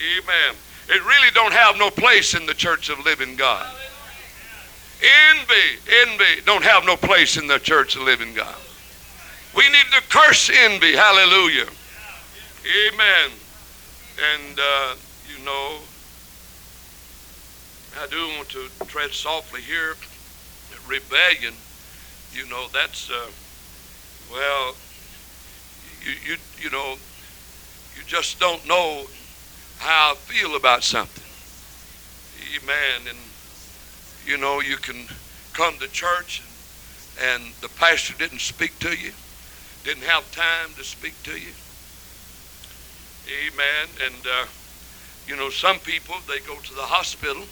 Amen. 0.00 0.56
It 0.88 1.04
really 1.04 1.30
don't 1.34 1.52
have 1.52 1.76
no 1.76 1.90
place 1.90 2.32
in 2.32 2.46
the 2.46 2.54
church 2.54 2.88
of 2.88 3.04
living 3.04 3.36
God. 3.36 3.70
Envy, 5.30 5.78
envy 6.02 6.40
don't 6.46 6.64
have 6.64 6.86
no 6.86 6.96
place 6.96 7.36
in 7.36 7.46
the 7.46 7.58
church 7.58 7.94
of 7.94 8.02
living 8.02 8.32
God. 8.32 8.56
We 9.54 9.68
need 9.68 9.86
to 9.92 10.00
curse 10.08 10.50
envy. 10.50 10.96
Hallelujah. 10.96 11.66
Amen. 12.68 13.30
And, 14.34 14.60
uh, 14.60 14.94
you 15.26 15.42
know, 15.42 15.78
I 17.98 18.06
do 18.08 18.28
want 18.36 18.50
to 18.50 18.68
tread 18.86 19.12
softly 19.12 19.62
here. 19.62 19.94
Rebellion, 20.86 21.54
you 22.34 22.46
know, 22.50 22.66
that's, 22.72 23.10
uh, 23.10 23.30
well, 24.30 24.74
you, 26.04 26.12
you, 26.26 26.36
you 26.60 26.70
know, 26.70 26.96
you 27.96 28.02
just 28.06 28.38
don't 28.38 28.66
know 28.68 29.06
how 29.78 30.12
I 30.12 30.14
feel 30.16 30.54
about 30.56 30.84
something. 30.84 31.24
Amen. 32.62 33.08
And, 33.08 33.18
you 34.26 34.36
know, 34.36 34.60
you 34.60 34.76
can 34.76 35.06
come 35.54 35.78
to 35.78 35.88
church 35.88 36.42
and, 37.22 37.40
and 37.42 37.54
the 37.62 37.68
pastor 37.80 38.14
didn't 38.18 38.40
speak 38.40 38.78
to 38.80 38.90
you, 38.90 39.12
didn't 39.84 40.04
have 40.04 40.30
time 40.32 40.74
to 40.76 40.84
speak 40.84 41.14
to 41.22 41.32
you. 41.32 41.52
Amen. 43.28 43.88
And, 44.04 44.26
uh, 44.26 44.46
you 45.26 45.36
know, 45.36 45.50
some 45.50 45.78
people, 45.80 46.14
they 46.26 46.40
go 46.40 46.56
to 46.58 46.74
the 46.74 46.82
hospital 46.82 47.44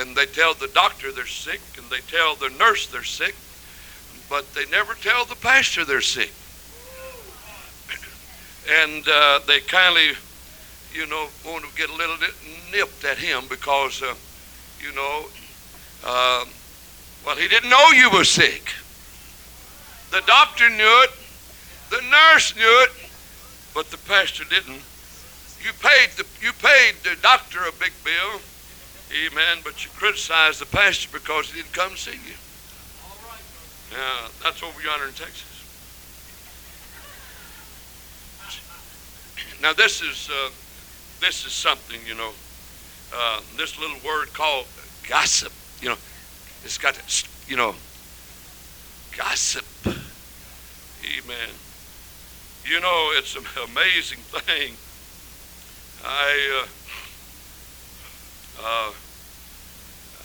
and 0.00 0.16
they 0.16 0.26
tell 0.26 0.54
the 0.54 0.68
doctor 0.68 1.12
they're 1.12 1.26
sick 1.26 1.60
and 1.76 1.88
they 1.90 2.00
tell 2.08 2.34
the 2.34 2.48
nurse 2.58 2.86
they're 2.86 3.04
sick, 3.04 3.34
but 4.30 4.52
they 4.54 4.64
never 4.66 4.94
tell 4.94 5.26
the 5.26 5.36
pastor 5.36 5.84
they're 5.84 6.00
sick. 6.00 6.32
And 8.68 9.06
uh, 9.06 9.40
they 9.46 9.60
kindly, 9.60 10.10
you 10.92 11.06
know, 11.06 11.28
want 11.44 11.64
to 11.64 11.76
get 11.76 11.88
a 11.88 11.94
little 11.94 12.16
bit 12.16 12.34
nipped 12.72 13.04
at 13.04 13.16
him 13.16 13.44
because, 13.48 14.02
uh, 14.02 14.12
you 14.82 14.92
know, 14.92 15.26
uh, 16.04 16.44
well, 17.24 17.36
he 17.36 17.46
didn't 17.46 17.70
know 17.70 17.90
you 17.90 18.10
were 18.10 18.24
sick. 18.24 18.72
The 20.10 20.20
doctor 20.26 20.68
knew 20.68 21.02
it, 21.04 21.10
the 21.90 22.02
nurse 22.10 22.56
knew 22.56 22.84
it, 22.84 23.05
but 23.76 23.90
the 23.90 23.98
pastor 23.98 24.42
didn't. 24.48 24.80
You 25.60 25.70
paid 25.82 26.08
the 26.16 26.24
you 26.40 26.52
paid 26.54 26.94
the 27.04 27.14
doctor 27.20 27.58
a 27.68 27.72
big 27.72 27.92
bill, 28.02 28.40
amen, 29.12 29.58
but 29.62 29.84
you 29.84 29.90
criticized 29.94 30.62
the 30.62 30.66
pastor 30.66 31.10
because 31.12 31.52
he 31.52 31.60
didn't 31.60 31.74
come 31.74 31.94
see 31.94 32.12
you. 32.12 32.36
Yeah, 33.92 34.28
that's 34.42 34.62
over 34.62 34.80
yonder 34.80 35.04
in 35.04 35.12
Texas. 35.12 35.52
Now 39.60 39.74
this 39.74 40.00
is 40.00 40.30
uh, 40.32 40.48
this 41.20 41.44
is 41.44 41.52
something 41.52 42.00
you 42.08 42.14
know. 42.14 42.30
Uh, 43.14 43.40
this 43.56 43.78
little 43.78 43.98
word 44.04 44.32
called 44.32 44.66
gossip. 45.06 45.52
You 45.82 45.90
know, 45.90 45.98
it's 46.64 46.78
got 46.78 46.98
you 47.46 47.56
know 47.56 47.74
gossip. 49.16 49.66
Amen. 49.86 51.65
You 52.68 52.80
know, 52.80 53.12
it's 53.14 53.36
an 53.36 53.44
amazing 53.70 54.18
thing. 54.18 54.74
I, 56.04 56.64
uh, 56.64 56.66
uh, 58.60 58.92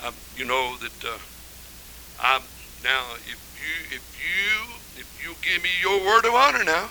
I 0.08 0.12
you 0.36 0.46
know 0.46 0.76
that 0.78 1.06
uh, 1.06 1.20
I'm 2.20 2.42
now. 2.84 3.14
If 3.18 3.38
you, 3.62 3.96
if 3.96 4.02
you, 4.18 5.02
if 5.02 5.24
you 5.24 5.36
give 5.44 5.62
me 5.62 5.70
your 5.84 6.04
word 6.04 6.26
of 6.26 6.34
honor 6.34 6.64
now, 6.64 6.90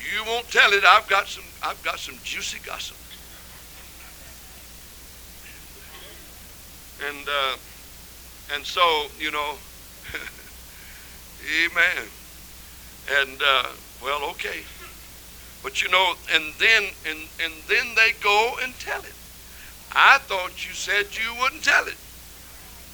you 0.00 0.24
won't 0.24 0.48
tell 0.50 0.72
it. 0.72 0.82
I've 0.82 1.08
got 1.08 1.28
some. 1.28 1.44
I've 1.62 1.82
got 1.84 1.98
some 1.98 2.18
juicy 2.24 2.58
gossip. 2.64 2.96
And 7.06 7.28
uh, 7.28 7.56
and 8.54 8.64
so 8.64 9.08
you 9.18 9.30
know, 9.30 9.56
Amen. 11.66 12.08
And 13.20 13.42
uh, 13.42 13.68
well, 14.02 14.30
okay. 14.30 14.62
But 15.62 15.80
you 15.80 15.88
know, 15.88 16.14
and 16.32 16.52
then 16.58 16.90
and 17.06 17.18
and 17.42 17.52
then 17.68 17.94
they 17.94 18.12
go 18.20 18.54
and 18.62 18.74
tell 18.80 19.00
it. 19.00 19.14
I 19.92 20.18
thought 20.18 20.66
you 20.66 20.74
said 20.74 21.06
you 21.16 21.34
wouldn't 21.40 21.62
tell 21.62 21.86
it. 21.86 21.96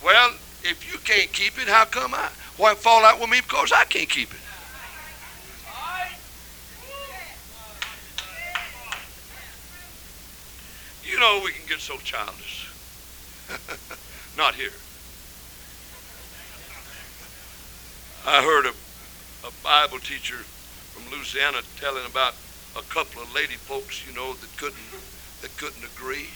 Well, 0.04 0.32
if 0.62 0.90
you 0.90 0.98
can't 0.98 1.32
keep 1.32 1.58
it, 1.58 1.68
how 1.68 1.84
come 1.86 2.14
I? 2.14 2.28
Why 2.56 2.74
fall 2.74 3.04
out 3.04 3.20
with 3.20 3.30
me 3.30 3.40
because 3.40 3.72
I 3.72 3.84
can't 3.84 4.08
keep 4.08 4.30
it? 4.32 4.40
You 11.04 11.18
know 11.18 11.40
we 11.42 11.52
can 11.52 11.66
get 11.66 11.80
so 11.80 11.96
childish. 11.96 12.70
Not 14.36 14.54
here. 14.54 14.72
I 18.26 18.42
heard 18.42 18.66
a, 18.66 18.72
a 19.46 19.50
Bible 19.64 19.98
teacher 20.00 20.36
from 20.98 21.12
Louisiana 21.14 21.62
telling 21.78 22.04
about 22.06 22.34
a 22.76 22.82
couple 22.90 23.22
of 23.22 23.32
lady 23.34 23.54
folks, 23.54 24.06
you 24.06 24.14
know, 24.14 24.34
that 24.34 24.50
couldn't 24.56 24.90
that 25.42 25.54
couldn't 25.56 25.84
agree. 25.94 26.26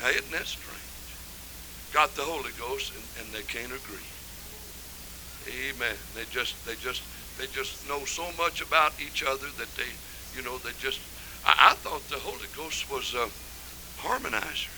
Now 0.00 0.08
isn't 0.08 0.32
that 0.32 0.46
strange? 0.46 0.80
Got 1.92 2.16
the 2.16 2.22
Holy 2.22 2.50
Ghost 2.58 2.92
and, 2.96 3.04
and 3.20 3.28
they 3.34 3.44
can't 3.44 3.72
agree. 3.72 4.08
Amen. 5.44 5.96
They 6.16 6.24
just 6.32 6.56
they 6.64 6.74
just 6.76 7.02
they 7.38 7.46
just 7.46 7.86
know 7.88 8.04
so 8.04 8.24
much 8.40 8.62
about 8.62 8.92
each 9.00 9.22
other 9.22 9.46
that 9.60 9.68
they 9.76 9.92
you 10.36 10.42
know 10.42 10.56
they 10.58 10.72
just 10.80 11.00
I, 11.44 11.72
I 11.72 11.74
thought 11.84 12.00
the 12.08 12.16
Holy 12.24 12.48
Ghost 12.56 12.90
was 12.90 13.12
a 13.12 13.28
harmonizer. 14.00 14.72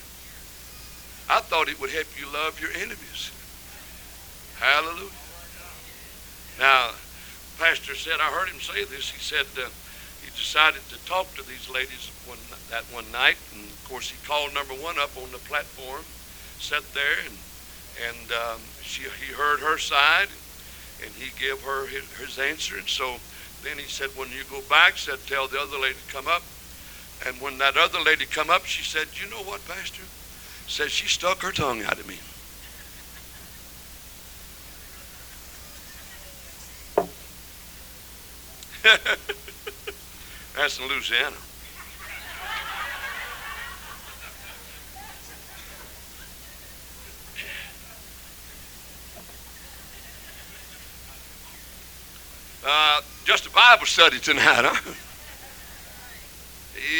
I 1.30 1.40
thought 1.40 1.68
it 1.68 1.80
would 1.80 1.90
help 1.90 2.06
you 2.18 2.26
love 2.32 2.60
your 2.60 2.70
enemies. 2.70 3.30
Hallelujah. 4.58 5.10
Now, 6.58 6.90
Pastor 7.58 7.94
said, 7.94 8.20
I 8.20 8.30
heard 8.30 8.48
him 8.48 8.60
say 8.60 8.84
this. 8.84 9.10
He 9.10 9.20
said 9.20 9.46
uh, 9.56 9.68
he 10.20 10.28
decided 10.30 10.82
to 10.90 10.98
talk 11.06 11.34
to 11.36 11.42
these 11.48 11.70
ladies 11.72 12.10
one, 12.28 12.38
that 12.70 12.84
one 12.92 13.10
night, 13.12 13.36
and 13.54 13.64
of 13.64 13.88
course 13.88 14.10
he 14.10 14.16
called 14.28 14.52
number 14.52 14.74
one 14.74 14.98
up 14.98 15.16
on 15.16 15.30
the 15.32 15.40
platform, 15.48 16.02
sat 16.60 16.84
there, 16.92 17.16
and 17.24 17.36
and 17.96 18.28
um, 18.32 18.60
she 18.82 19.08
he 19.24 19.32
heard 19.32 19.60
her 19.60 19.78
side, 19.78 20.28
and 21.02 21.10
he 21.14 21.32
gave 21.40 21.62
her 21.62 21.86
his, 21.86 22.04
his 22.20 22.38
answer, 22.38 22.76
and 22.76 22.88
so 22.88 23.16
then 23.64 23.78
he 23.78 23.88
said, 23.88 24.10
when 24.16 24.28
you 24.28 24.44
go 24.50 24.60
back, 24.68 24.98
said 24.98 25.18
tell 25.26 25.48
the 25.48 25.58
other 25.58 25.78
lady 25.80 25.96
to 25.96 26.12
come 26.12 26.28
up, 26.28 26.42
and 27.26 27.40
when 27.40 27.56
that 27.58 27.76
other 27.76 28.00
lady 28.04 28.26
come 28.26 28.50
up, 28.50 28.66
she 28.66 28.82
said, 28.82 29.08
you 29.16 29.30
know 29.30 29.42
what, 29.48 29.64
Pastor? 29.66 30.02
Said 30.68 30.90
she 30.90 31.06
stuck 31.08 31.40
her 31.40 31.52
tongue 31.52 31.82
out 31.82 31.98
at 31.98 32.06
me. 32.06 32.18
That's 40.56 40.78
in 40.78 40.86
Louisiana. 40.86 41.34
Uh, 52.64 53.00
just 53.24 53.46
a 53.46 53.50
Bible 53.50 53.86
study 53.86 54.18
tonight, 54.20 54.42
huh? 54.44 54.92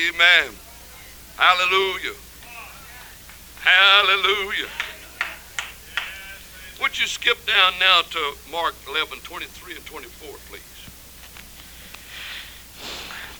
Amen. 0.09 0.53
Hallelujah. 1.37 2.15
Hallelujah. 3.61 4.69
Would 6.81 6.99
you 6.99 7.07
skip 7.07 7.47
down 7.47 7.73
now 7.79 8.03
to 8.03 8.35
Mark 8.51 8.75
11, 8.89 9.19
23 9.21 9.77
and 9.77 9.87
24, 9.87 10.29
please? 10.49 10.76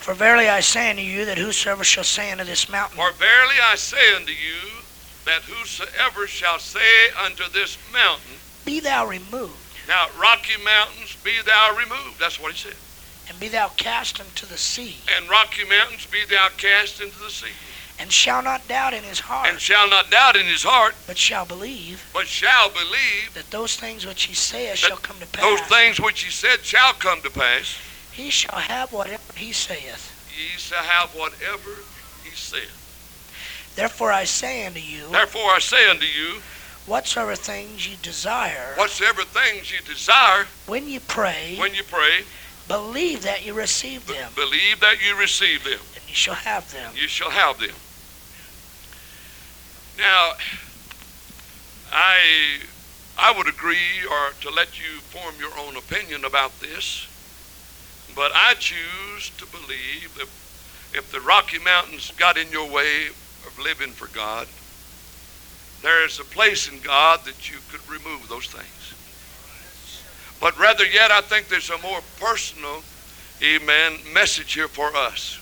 For 0.07 0.15
verily 0.15 0.49
I 0.49 0.61
say 0.61 0.89
unto 0.91 1.03
you 1.03 1.25
that 1.25 1.37
whosoever 1.37 1.83
shall 1.83 2.05
say 2.05 2.31
unto 2.31 2.45
this 2.45 2.69
mountain, 2.69 2.97
For 2.97 3.11
verily 3.19 3.57
I 3.61 3.75
say 3.75 4.15
unto 4.15 4.31
you 4.31 4.85
that 5.25 5.43
whosoever 5.43 6.29
shall 6.29 6.61
say 6.61 7.09
unto 7.25 7.43
this 7.53 7.77
mountain, 7.93 8.35
Be 8.65 8.79
thou 8.79 9.05
removed, 9.05 9.59
now 9.89 10.07
rocky 10.17 10.63
mountains, 10.65 11.17
be 11.25 11.33
thou 11.45 11.75
removed. 11.77 12.21
That's 12.21 12.39
what 12.39 12.53
he 12.53 12.57
said. 12.57 12.77
and 13.29 13.41
be 13.41 13.49
thou 13.49 13.67
cast 13.71 14.21
into 14.21 14.47
the 14.47 14.57
sea, 14.57 14.95
And 15.17 15.29
rocky 15.29 15.65
mountains, 15.65 16.07
be 16.07 16.25
thou 16.31 16.51
cast 16.57 17.01
into 17.01 17.19
the 17.19 17.29
sea. 17.31 17.51
and 17.99 18.13
shall 18.13 18.43
not 18.45 18.69
doubt 18.69 18.95
in 18.95 19.03
his 19.03 19.19
heart. 19.19 19.49
And 19.49 19.61
shall 19.61 19.91
not 19.91 20.13
doubt 20.13 20.37
in 20.37 20.47
his 20.47 20.63
heart, 20.63 20.95
but 21.09 21.19
shall 21.19 21.45
believe 21.47 22.07
but 22.13 22.29
shall 22.29 22.71
believe 22.71 23.35
that 23.35 23.51
those 23.51 23.75
things 23.75 24.07
which 24.07 24.23
he 24.23 24.35
saith 24.35 24.79
shall 24.79 24.99
come 24.99 25.19
to 25.19 25.27
pass. 25.27 25.43
those 25.43 25.61
things 25.63 26.01
which 26.01 26.23
he 26.23 26.31
said 26.31 26.65
shall 26.65 26.93
come 26.93 27.21
to 27.23 27.31
pass. 27.31 27.77
He 28.17 28.31
shall 28.31 28.59
have 28.59 28.95
whatever 28.95 29.23
he 29.37 29.53
saith. 29.53 30.15
Ye 30.35 30.57
shall 30.57 30.83
have 30.83 31.11
whatever 31.11 31.69
he 32.25 32.31
saith. 32.31 33.75
Therefore 33.77 34.11
I 34.11 34.25
say 34.25 34.65
unto 34.65 34.81
you, 34.81 35.09
Therefore 35.13 35.51
I 35.51 35.59
say 35.59 35.91
unto 35.91 36.07
you, 36.07 36.41
whatsoever 36.87 37.37
things 37.37 37.87
ye 37.87 37.97
desire, 38.01 38.73
whatsoever 38.77 39.21
things 39.23 39.71
ye 39.71 39.79
desire 39.85 40.47
when 40.67 40.89
ye 40.89 40.99
pray, 40.99 41.57
when 41.59 41.75
you 41.75 41.83
pray, 41.83 42.23
believe 42.67 43.23
that 43.23 43.45
you 43.45 43.53
receive 43.53 44.07
them, 44.07 44.33
believe 44.35 44.81
that 44.81 44.97
you 45.07 45.15
receive 45.15 45.63
them. 45.65 45.81
and 45.95 46.09
you 46.09 46.15
shall 46.15 46.35
have 46.35 46.73
them. 46.73 46.95
You 46.97 47.09
shall 47.09 47.31
have 47.31 47.59
them. 47.61 47.77
Now, 49.99 50.33
I 51.93 52.61
I 53.19 53.33
would 53.37 53.47
agree 53.49 54.05
or 54.11 54.33
to 54.41 54.51
let 54.51 54.81
you 54.81 55.01
form 55.01 55.35
your 55.39 55.53
own 55.59 55.77
opinion 55.77 56.25
about 56.25 56.59
this, 56.61 57.09
but 58.17 58.33
I 58.35 58.55
choose 58.55 59.31
to 59.37 59.47
believe 59.47 60.15
that 60.17 60.29
if 60.99 61.13
the 61.13 61.21
Rocky 61.21 61.59
Mountains 61.59 62.11
got 62.17 62.39
in 62.39 62.51
your 62.51 62.69
way 62.69 63.09
of 63.47 63.59
living 63.63 63.91
for 63.91 64.09
God, 64.09 64.49
there 65.83 66.05
is 66.07 66.19
a 66.19 66.25
place 66.25 66.69
in 66.69 66.81
God 66.81 67.21
that 67.27 67.51
you 67.51 67.59
could 67.71 67.87
remove 67.89 68.27
those 68.29 68.47
things. 68.47 68.95
But 70.41 70.59
rather 70.59 70.87
yet, 70.87 71.11
I 71.11 71.21
think 71.21 71.49
there's 71.49 71.71
a 71.71 71.79
more 71.79 72.01
personal, 72.19 72.83
amen, 73.43 73.99
message 74.15 74.55
here 74.55 74.69
for 74.69 74.97
us. 74.97 75.39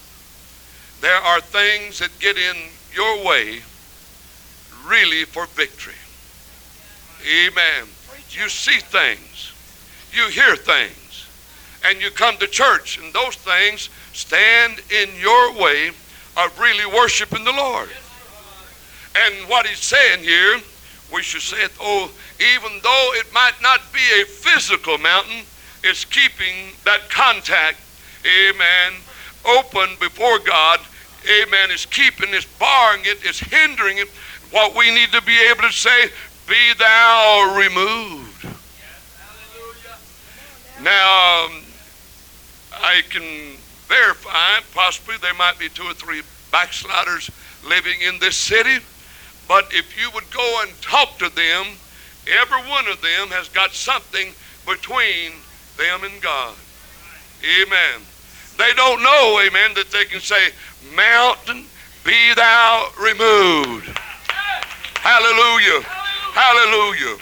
There 1.01 1.17
are 1.17 1.41
things 1.41 2.01
that 2.01 2.19
get 2.19 2.37
in 2.37 2.57
your 2.93 3.25
way 3.25 3.61
really 4.87 5.25
for 5.25 5.47
victory. 5.47 5.95
Amen. 7.23 7.87
You 8.31 8.49
see 8.49 8.81
things, 8.81 9.53
you 10.13 10.29
hear 10.29 10.57
things, 10.57 11.04
and 11.85 12.01
you 12.01 12.11
come 12.11 12.37
to 12.39 12.47
church, 12.47 12.99
and 12.99 13.13
those 13.13 13.37
things 13.37 13.91
stand 14.13 14.81
in 14.91 15.09
your 15.21 15.53
way 15.61 15.91
of 16.37 16.59
really 16.59 16.87
worshiping 16.87 17.45
the 17.45 17.53
Lord. 17.53 17.89
And 19.15 19.49
what 19.49 19.67
he's 19.67 19.79
saying 19.79 20.21
here, 20.21 20.61
we 21.13 21.23
should 21.23 21.43
say 21.43 21.63
it, 21.63 21.73
oh, 21.81 22.11
even 22.41 22.81
though 22.83 23.11
it 23.15 23.33
might 23.33 23.55
not 23.63 23.81
be 23.93 24.01
a 24.21 24.25
physical 24.25 24.99
mountain, 24.99 25.43
it's 25.85 26.05
keeping 26.05 26.73
that 26.85 27.11
contact, 27.11 27.77
amen, 28.27 28.95
open 29.45 29.91
before 30.01 30.39
God, 30.41 30.81
amen, 31.43 31.71
is 31.71 31.87
keeping, 31.87 32.31
is 32.31 32.47
barring 32.59 33.03
it, 33.03 33.23
it, 33.23 33.27
is 33.27 33.39
hindering 33.39 33.99
it. 33.99 34.09
What 34.51 34.75
we 34.77 34.91
need 34.93 35.13
to 35.13 35.23
be 35.23 35.39
able 35.51 35.63
to 35.63 35.73
say, 35.73 36.09
be 36.49 36.75
thou 36.79 37.55
removed. 37.57 38.47
Now, 40.83 41.47
um, 41.47 41.64
I 42.81 43.03
can 43.11 43.57
verify, 43.89 44.61
possibly 44.73 45.17
there 45.19 45.35
might 45.35 45.59
be 45.59 45.69
two 45.69 45.85
or 45.85 45.95
three 45.95 46.23
backsliders 46.51 47.31
living 47.67 48.01
in 48.01 48.19
this 48.19 48.37
city, 48.37 48.79
but 49.49 49.73
if 49.73 50.01
you 50.01 50.11
would 50.15 50.31
go 50.31 50.63
and 50.63 50.73
talk 50.81 51.19
to 51.19 51.29
them, 51.29 51.67
every 52.41 52.63
one 52.71 52.87
of 52.89 53.01
them 53.03 53.29
has 53.29 53.49
got 53.49 53.73
something 53.73 54.33
between 54.67 55.33
them 55.77 56.05
and 56.05 56.23
God. 56.23 56.55
Amen. 57.43 58.01
They 58.57 58.73
don't 58.75 59.03
know, 59.03 59.41
amen, 59.45 59.75
that 59.75 59.91
they 59.91 60.05
can 60.05 60.21
say, 60.21 60.51
Mountain, 60.95 61.65
be 62.05 62.35
thou 62.35 62.89
removed. 63.01 63.89
Hallelujah. 65.01 65.83
Hallelujah. 66.33 67.19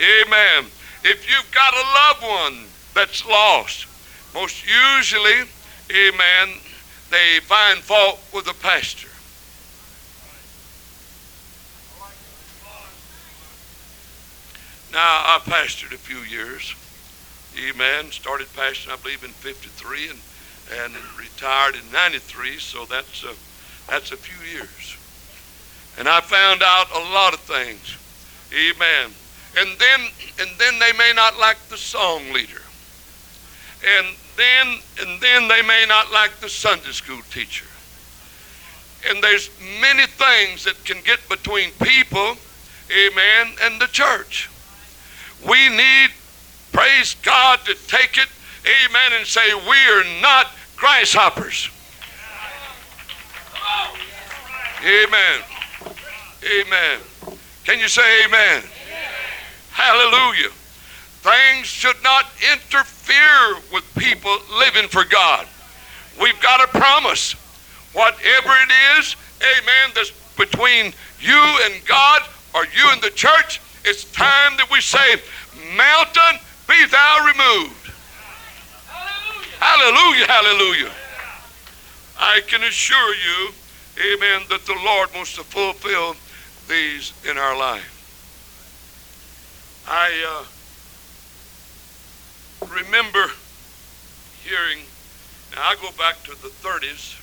Amen. 0.00 0.64
If 1.04 1.28
you've 1.28 1.50
got 1.52 1.74
a 1.74 1.84
loved 1.94 2.22
one 2.22 2.66
that's 2.94 3.24
lost, 3.26 3.86
most 4.34 4.64
usually, 4.64 5.48
amen, 5.90 6.58
they 7.10 7.40
find 7.42 7.80
fault 7.80 8.20
with 8.32 8.44
the 8.44 8.54
pastor. 8.54 9.08
Now, 14.92 14.98
I 14.98 15.40
pastored 15.44 15.92
a 15.92 15.98
few 15.98 16.18
years. 16.18 16.74
Amen. 17.58 18.10
Started 18.10 18.48
pastoring, 18.48 18.92
I 18.92 18.96
believe, 18.96 19.22
in 19.22 19.30
53 19.30 20.10
and, 20.10 20.18
and 20.82 20.94
retired 21.18 21.76
in 21.76 21.92
93, 21.92 22.58
so 22.58 22.84
that's 22.86 23.24
a, 23.24 23.34
that's 23.88 24.12
a 24.12 24.16
few 24.16 24.38
years. 24.52 24.96
And 25.98 26.08
I 26.08 26.20
found 26.20 26.62
out 26.62 26.90
a 26.90 27.12
lot 27.12 27.34
of 27.34 27.40
things. 27.40 27.96
Amen. 28.52 29.12
And 29.58 29.78
then 29.78 30.00
and 30.38 30.50
then 30.58 30.78
they 30.78 30.92
may 30.92 31.12
not 31.14 31.38
like 31.38 31.58
the 31.68 31.76
song 31.76 32.32
leader. 32.32 32.62
And 33.84 34.06
then 34.36 34.78
and 35.00 35.20
then 35.20 35.48
they 35.48 35.62
may 35.62 35.84
not 35.88 36.12
like 36.12 36.40
the 36.40 36.48
Sunday 36.48 36.92
school 36.92 37.20
teacher. 37.30 37.66
And 39.08 39.22
there's 39.22 39.50
many 39.80 40.06
things 40.06 40.64
that 40.64 40.84
can 40.84 41.02
get 41.04 41.26
between 41.28 41.70
people, 41.82 42.36
amen, 42.90 43.54
and 43.62 43.80
the 43.80 43.86
church. 43.86 44.50
We 45.48 45.70
need, 45.70 46.10
praise 46.72 47.14
God, 47.22 47.60
to 47.64 47.74
take 47.86 48.18
it, 48.18 48.28
amen, 48.66 49.12
and 49.18 49.26
say 49.26 49.54
we 49.54 49.76
are 49.90 50.20
not 50.20 50.48
grasshoppers. 50.76 51.70
Amen. 54.82 55.40
Amen. 56.60 57.00
Can 57.64 57.78
you 57.78 57.88
say 57.88 58.24
amen? 58.24 58.62
Hallelujah. 59.70 60.50
Things 61.22 61.66
should 61.66 62.02
not 62.02 62.26
interfere 62.52 63.60
with 63.72 63.84
people 63.96 64.34
living 64.58 64.88
for 64.88 65.04
God. 65.04 65.46
We've 66.20 66.40
got 66.40 66.62
a 66.62 66.78
promise. 66.78 67.32
Whatever 67.92 68.50
it 68.52 68.98
is, 68.98 69.16
amen, 69.42 69.90
that's 69.94 70.12
between 70.36 70.94
you 71.20 71.58
and 71.64 71.84
God 71.84 72.22
or 72.54 72.64
you 72.64 72.90
and 72.90 73.02
the 73.02 73.10
church, 73.10 73.60
it's 73.84 74.10
time 74.12 74.56
that 74.56 74.70
we 74.70 74.80
say, 74.80 75.16
Mountain, 75.76 76.40
be 76.66 76.86
thou 76.86 77.26
removed. 77.26 77.90
Hallelujah, 79.58 80.26
hallelujah. 80.26 80.26
hallelujah. 80.26 80.92
I 82.18 82.40
can 82.46 82.62
assure 82.62 83.14
you, 83.14 83.52
amen, 83.98 84.42
that 84.48 84.64
the 84.66 84.76
Lord 84.84 85.08
wants 85.14 85.34
to 85.36 85.42
fulfill 85.42 86.16
these 86.68 87.12
in 87.28 87.36
our 87.36 87.56
life. 87.58 87.96
I 89.88 90.42
uh, 90.42 90.44
remember 92.68 93.30
hearing, 94.42 94.78
now 95.54 95.62
I 95.62 95.76
go 95.80 95.90
back 95.96 96.22
to 96.24 96.32
the 96.42 96.48
30s. 96.48 97.16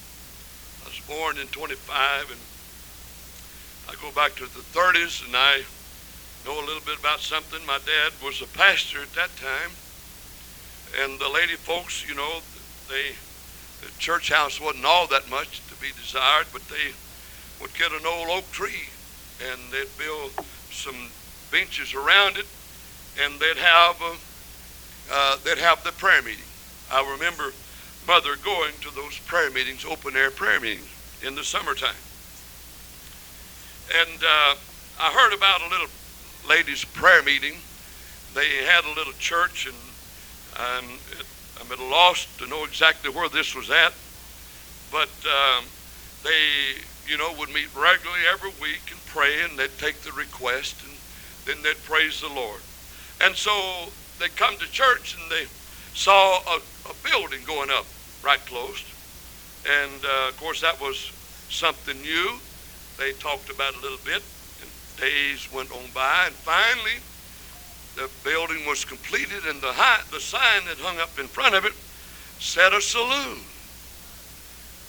I 0.84 0.90
was 0.90 1.00
born 1.08 1.38
in 1.38 1.48
25, 1.48 2.32
and 2.32 2.40
I 3.90 3.96
go 4.02 4.12
back 4.16 4.36
to 4.36 4.46
the 4.46 4.64
30s, 4.74 5.26
and 5.26 5.36
I 5.36 5.62
know 6.46 6.58
a 6.60 6.66
little 6.66 6.84
bit 6.86 7.00
about 7.00 7.20
something. 7.20 7.66
My 7.66 7.80
dad 7.86 8.14
was 8.24 8.42
a 8.42 8.48
pastor 8.58 9.02
at 9.02 9.14
that 9.14 9.30
time, 9.38 9.72
and 11.02 11.20
the 11.20 11.30
lady 11.30 11.56
folks, 11.56 12.08
you 12.08 12.16
know, 12.16 12.40
they 12.90 13.16
the 13.82 13.92
church 14.00 14.32
house 14.32 14.60
wasn't 14.60 14.86
all 14.86 15.06
that 15.08 15.30
much 15.30 15.62
to 15.70 15.76
be 15.80 15.92
desired, 15.92 16.48
but 16.52 16.64
they 16.68 16.92
would 17.62 17.74
get 17.78 17.92
an 17.92 18.06
old 18.08 18.30
oak 18.30 18.50
tree, 18.52 18.90
and 19.52 19.60
they'd 19.72 19.98
build 19.98 20.32
some 20.72 21.12
benches 21.52 21.94
around 21.94 22.38
it, 22.38 22.48
and 23.22 23.40
they'd 23.40 23.58
have 23.58 24.02
uh, 24.02 24.16
uh, 25.12 25.38
they'd 25.43 25.58
have 25.58 25.84
the 25.84 25.91
prayer 25.93 26.22
meeting. 26.22 26.45
I 26.91 27.10
remember 27.14 27.51
mother 28.08 28.36
going 28.43 28.74
to 28.82 28.95
those 28.95 29.20
prayer 29.20 29.51
meetings, 29.51 29.86
open 29.86 30.16
air 30.16 30.32
prayer 30.32 30.60
meetings 30.60 30.88
in 31.26 31.36
the 31.36 31.43
summertime. 31.43 31.95
And 33.99 34.24
uh, 34.24 34.55
I 34.99 35.12
heard 35.12 35.34
about 35.34 35.62
a 35.62 35.70
little 35.70 35.88
ladies' 36.47 36.86
prayer 36.86 37.24
meeting. 37.24 37.55
They 38.34 38.66
had 38.66 38.86
a 38.86 38.93
little 38.95 39.14
church, 39.14 39.68
and 39.68 39.76
I'm, 40.58 40.86
I'm 41.60 41.72
at 41.72 41.80
a 41.80 41.86
loss 41.86 42.28
to 42.38 42.47
know 42.47 42.64
exactly 42.64 43.10
where 43.10 43.30
this 43.30 43.55
was 43.55 43.70
at. 43.70 43.93
But 44.91 45.10
um, 45.26 45.66
they, 46.24 46.80
you 47.08 47.18
know, 47.18 47.34
would 47.39 47.49
meet 47.49 47.74
regularly 47.76 48.22
every 48.32 48.51
week 48.62 48.91
and 48.91 48.99
pray, 49.08 49.43
and 49.43 49.58
they'd 49.58 49.78
take 49.80 50.01
the 50.01 50.12
request, 50.14 50.84
and 50.84 50.93
then 51.45 51.64
they'd 51.64 51.82
praise 51.84 52.22
the 52.22 52.30
Lord. 52.30 52.62
And 53.22 53.36
so 53.36 53.89
they 54.20 54.30
come 54.30 54.57
to 54.57 54.72
church, 54.72 55.18
and 55.20 55.32
they 55.32 55.45
saw 55.93 56.39
a, 56.47 56.61
a 56.89 56.93
building 57.03 57.41
going 57.45 57.70
up 57.70 57.86
right 58.24 58.43
close. 58.45 58.84
And 59.68 60.03
uh, 60.03 60.30
of 60.30 60.38
course, 60.38 60.61
that 60.61 60.80
was 60.80 61.11
something 61.49 61.99
new. 62.01 62.38
They 62.97 63.11
talked 63.13 63.49
about 63.49 63.76
a 63.76 63.82
little 63.82 63.99
bit, 64.05 64.24
and 64.61 64.70
days 64.99 65.51
went 65.53 65.72
on 65.72 65.86
by, 65.93 66.26
and 66.26 66.36
finally, 66.36 66.99
the 67.95 68.09
building 68.24 68.65
was 68.68 68.86
completed, 68.86 69.45
and 69.47 69.61
the, 69.61 69.74
high, 69.74 70.01
the 70.11 70.20
sign 70.20 70.65
that 70.65 70.78
hung 70.78 70.99
up 70.99 71.18
in 71.20 71.28
front 71.28 71.55
of 71.55 71.65
it 71.65 71.74
said 72.39 72.74
a 72.74 72.82
saloon. 72.82 73.39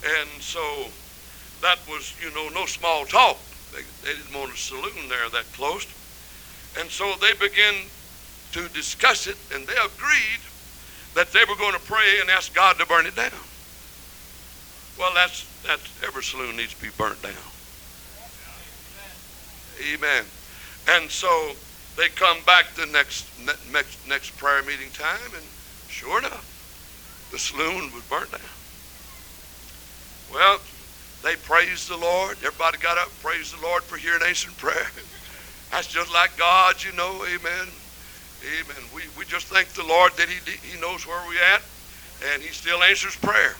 And 0.04 0.28
so 0.40 0.60
that 1.60 1.78
was, 1.88 2.14
you 2.22 2.32
know, 2.34 2.48
no 2.54 2.66
small 2.66 3.04
talk. 3.04 3.38
They, 3.72 3.82
they 4.04 4.16
didn't 4.16 4.34
want 4.38 4.52
a 4.52 4.56
saloon 4.56 5.08
there 5.08 5.28
that 5.30 5.44
close. 5.52 5.86
And 6.78 6.88
so 6.90 7.14
they 7.20 7.32
began 7.34 7.74
to 8.53 8.68
discuss 8.68 9.26
it, 9.26 9.36
and 9.55 9.66
they 9.66 9.74
agreed 9.74 10.40
that 11.14 11.32
they 11.32 11.44
were 11.49 11.57
going 11.57 11.74
to 11.74 11.80
pray 11.80 12.20
and 12.20 12.30
ask 12.30 12.55
God 12.55 12.78
to 12.78 12.86
burn 12.86 13.07
it 13.07 13.16
down. 13.16 13.32
Well, 14.99 15.12
that's 15.14 15.46
that's 15.66 15.82
every 16.05 16.22
saloon 16.22 16.57
needs 16.57 16.74
to 16.74 16.82
be 16.82 16.90
burnt 16.96 17.22
down. 17.22 17.32
Amen. 19.94 20.24
And 20.90 21.11
so 21.11 21.53
they 21.96 22.09
come 22.09 22.38
back 22.46 22.74
the 22.74 22.86
next 22.86 23.26
next 23.72 24.07
next 24.09 24.36
prayer 24.38 24.62
meeting 24.62 24.90
time, 24.90 25.34
and 25.34 25.44
sure 25.88 26.18
enough, 26.18 26.46
the 27.30 27.38
saloon 27.38 27.92
was 27.92 28.03
burnt 28.05 28.30
down. 28.30 28.40
Well, 30.32 30.61
they 31.22 31.36
praised 31.36 31.88
the 31.88 31.96
Lord. 31.96 32.36
Everybody 32.44 32.78
got 32.78 32.99
up, 32.99 33.09
praised 33.22 33.57
the 33.57 33.62
Lord 33.62 33.82
for 33.82 33.96
hearing 33.96 34.22
answered 34.26 34.57
prayer. 34.59 34.86
That's 35.70 35.86
just 35.86 36.12
like 36.12 36.36
God, 36.36 36.82
you 36.82 36.92
know. 36.92 37.24
Amen. 37.24 37.68
Amen. 38.45 38.82
We, 38.95 39.03
we 39.18 39.24
just 39.24 39.47
thank 39.47 39.68
the 39.70 39.82
Lord 39.82 40.12
that 40.16 40.28
he, 40.28 40.39
he 40.62 40.80
knows 40.80 41.07
where 41.07 41.20
we're 41.26 41.43
at, 41.55 41.62
and 42.32 42.43
He 42.43 42.49
still 42.49 42.82
answers 42.82 43.16
prayer. 43.16 43.57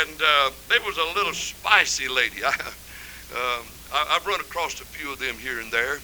And 0.00 0.20
uh, 0.20 0.50
there 0.68 0.80
was 0.82 0.98
a 0.98 1.18
little 1.18 1.32
spicy 1.32 2.08
lady. 2.08 2.44
I, 2.44 2.50
um, 2.50 3.64
I, 3.92 4.04
have 4.10 4.26
run 4.26 4.40
across 4.40 4.80
a 4.80 4.84
few 4.84 5.12
of 5.12 5.18
them 5.18 5.34
here 5.36 5.60
and 5.60 5.72
there. 5.72 5.98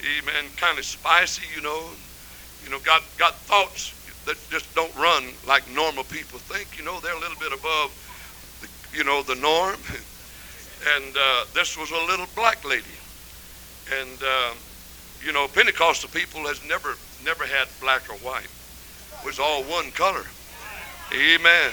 Amen. 0.00 0.50
Kind 0.56 0.78
of 0.78 0.84
spicy, 0.84 1.44
you 1.54 1.62
know. 1.62 1.90
You 2.64 2.70
know, 2.70 2.78
got 2.80 3.02
got 3.18 3.34
thoughts 3.34 3.92
that 4.24 4.36
just 4.50 4.72
don't 4.74 4.94
run 4.96 5.24
like 5.46 5.68
normal 5.74 6.04
people 6.04 6.38
think. 6.38 6.78
You 6.78 6.84
know, 6.84 7.00
they're 7.00 7.16
a 7.16 7.20
little 7.20 7.38
bit 7.38 7.52
above, 7.52 7.92
the, 8.62 8.96
you 8.96 9.04
know, 9.04 9.22
the 9.22 9.36
norm. 9.36 9.76
And 10.96 11.16
uh, 11.16 11.44
this 11.54 11.78
was 11.78 11.92
a 11.92 12.06
little 12.10 12.26
black 12.34 12.64
lady, 12.64 12.98
and. 14.00 14.20
Uh, 14.20 14.54
you 15.24 15.32
know, 15.32 15.48
Pentecostal 15.48 16.10
people 16.10 16.42
has 16.42 16.62
never 16.66 16.94
never 17.24 17.46
had 17.46 17.68
black 17.80 18.08
or 18.10 18.16
white. 18.16 18.48
It 19.20 19.26
was 19.26 19.38
all 19.38 19.62
one 19.64 19.90
color. 19.92 20.24
Amen. 21.12 21.72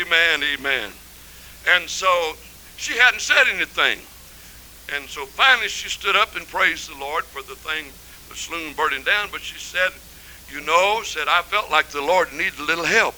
Amen. 0.00 0.42
Amen. 0.42 0.90
And 1.68 1.88
so 1.88 2.34
she 2.76 2.98
hadn't 2.98 3.20
said 3.20 3.44
anything. 3.52 3.98
And 4.94 5.08
so 5.08 5.26
finally 5.26 5.68
she 5.68 5.88
stood 5.88 6.16
up 6.16 6.36
and 6.36 6.46
praised 6.46 6.90
the 6.90 6.98
Lord 6.98 7.24
for 7.24 7.42
the 7.42 7.56
thing, 7.56 7.86
the 8.28 8.36
saloon 8.36 8.74
burning 8.74 9.02
down. 9.02 9.28
But 9.30 9.42
she 9.42 9.58
said, 9.58 9.92
you 10.50 10.64
know, 10.64 11.02
said, 11.04 11.28
I 11.28 11.42
felt 11.42 11.70
like 11.70 11.88
the 11.88 12.02
Lord 12.02 12.32
needed 12.32 12.58
a 12.58 12.64
little 12.64 12.84
help. 12.84 13.14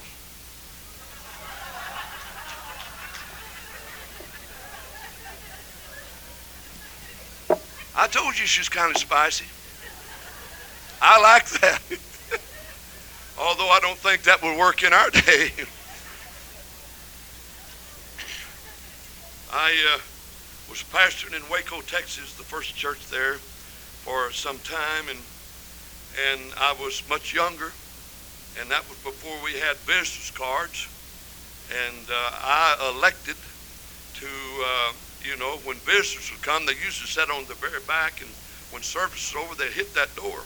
I 8.01 8.07
told 8.07 8.39
you 8.39 8.47
she's 8.47 8.71
kind 8.71 8.91
of 8.91 8.97
spicy. 8.97 9.45
I 11.03 11.21
like 11.21 11.47
that. 11.61 11.83
Although 13.39 13.69
I 13.69 13.79
don't 13.81 13.99
think 13.99 14.23
that 14.23 14.43
would 14.43 14.59
work 14.59 14.83
in 14.83 14.95
our 14.95 15.11
day. 15.11 15.51
I 19.53 19.77
uh, 19.93 19.99
was 20.71 20.83
pastoring 20.91 21.37
in 21.37 21.43
Waco, 21.51 21.83
Texas, 21.83 22.33
the 22.37 22.43
first 22.43 22.75
church 22.75 23.07
there, 23.11 23.35
for 23.35 24.33
some 24.33 24.59
time, 24.61 25.11
and 25.11 25.19
and 26.33 26.41
I 26.57 26.75
was 26.81 27.07
much 27.07 27.35
younger, 27.35 27.71
and 28.59 28.71
that 28.71 28.89
was 28.89 28.97
before 29.05 29.37
we 29.45 29.61
had 29.61 29.77
business 29.87 30.31
cards, 30.31 30.89
and 31.69 32.09
uh, 32.09 32.31
I 32.33 32.95
elected 32.97 33.37
to. 34.15 34.27
Uh, 34.27 34.93
you 35.25 35.37
know, 35.37 35.59
when 35.65 35.77
visitors 35.85 36.31
would 36.33 36.43
come, 36.43 36.65
they 36.67 36.79
used 36.81 37.01
to 37.01 37.07
sit 37.07 37.31
on 37.31 37.45
the 37.47 37.55
very 37.55 37.81
back, 37.87 38.21
and 38.21 38.31
when 38.73 38.83
service 38.83 39.35
was 39.35 39.45
over, 39.45 39.55
they'd 39.55 39.73
hit 39.73 39.95
that 39.95 40.15
door. 40.17 40.41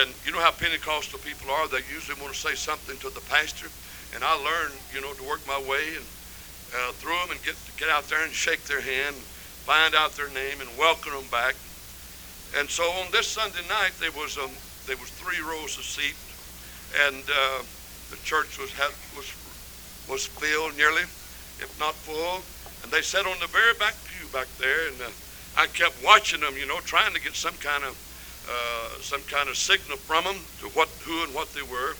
And 0.00 0.10
you 0.24 0.32
know 0.32 0.40
how 0.40 0.50
Pentecostal 0.50 1.18
people 1.20 1.50
are; 1.50 1.68
they 1.68 1.84
usually 1.92 2.18
want 2.20 2.34
to 2.34 2.38
say 2.38 2.54
something 2.54 2.96
to 2.98 3.10
the 3.10 3.22
pastor. 3.28 3.68
And 4.14 4.24
I 4.24 4.34
learned, 4.34 4.74
you 4.94 5.00
know, 5.00 5.12
to 5.12 5.24
work 5.28 5.46
my 5.46 5.58
way 5.68 5.94
and 5.94 6.06
uh, 6.74 6.92
through 6.98 7.14
them 7.22 7.30
and 7.30 7.42
get 7.44 7.54
get 7.76 7.88
out 7.88 8.08
there 8.08 8.24
and 8.24 8.32
shake 8.32 8.64
their 8.64 8.80
hand, 8.80 9.14
find 9.68 9.94
out 9.94 10.12
their 10.16 10.30
name, 10.30 10.60
and 10.60 10.70
welcome 10.78 11.12
them 11.12 11.28
back. 11.30 11.54
And 12.56 12.68
so 12.70 12.82
on 13.04 13.10
this 13.12 13.28
Sunday 13.28 13.62
night, 13.68 13.92
there 14.00 14.12
was 14.12 14.38
um, 14.38 14.50
there 14.86 14.96
was 14.96 15.10
three 15.20 15.38
rows 15.44 15.78
of 15.78 15.84
seats, 15.84 16.18
and 17.06 17.22
uh, 17.28 17.62
the 18.10 18.16
church 18.24 18.58
was 18.58 18.72
had, 18.72 18.90
was 19.14 19.28
was 20.08 20.26
filled 20.26 20.76
nearly, 20.76 21.02
if 21.60 21.70
not 21.78 21.94
full. 21.94 22.42
And 22.86 22.94
they 22.94 23.02
sat 23.02 23.26
on 23.26 23.34
the 23.40 23.50
very 23.50 23.74
back 23.82 23.98
pew 24.06 24.30
back 24.30 24.46
there, 24.62 24.86
and 24.86 25.02
uh, 25.02 25.10
I 25.58 25.66
kept 25.66 25.98
watching 26.06 26.38
them, 26.38 26.54
you 26.54 26.70
know, 26.70 26.78
trying 26.86 27.12
to 27.14 27.20
get 27.20 27.34
some 27.34 27.58
kind 27.58 27.82
of 27.82 27.98
uh, 28.46 29.02
some 29.02 29.22
kind 29.26 29.48
of 29.48 29.56
signal 29.56 29.98
from 30.06 30.22
them 30.22 30.38
to 30.62 30.70
what, 30.78 30.86
who, 31.02 31.24
and 31.26 31.34
what 31.34 31.50
they 31.50 31.66
were. 31.66 31.98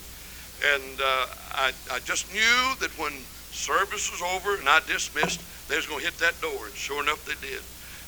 And 0.63 0.95
uh, 1.03 1.27
I, 1.59 1.75
I 1.91 1.99
just 2.07 2.31
knew 2.31 2.79
that 2.79 2.95
when 3.03 3.11
service 3.51 4.15
was 4.15 4.23
over 4.23 4.55
and 4.55 4.69
I 4.69 4.79
dismissed, 4.87 5.43
they 5.67 5.75
was 5.75 5.91
going 5.91 5.99
to 5.99 6.07
hit 6.07 6.23
that 6.23 6.39
door, 6.39 6.71
and 6.71 6.75
sure 6.79 7.03
enough, 7.03 7.19
they 7.27 7.35
did. 7.43 7.59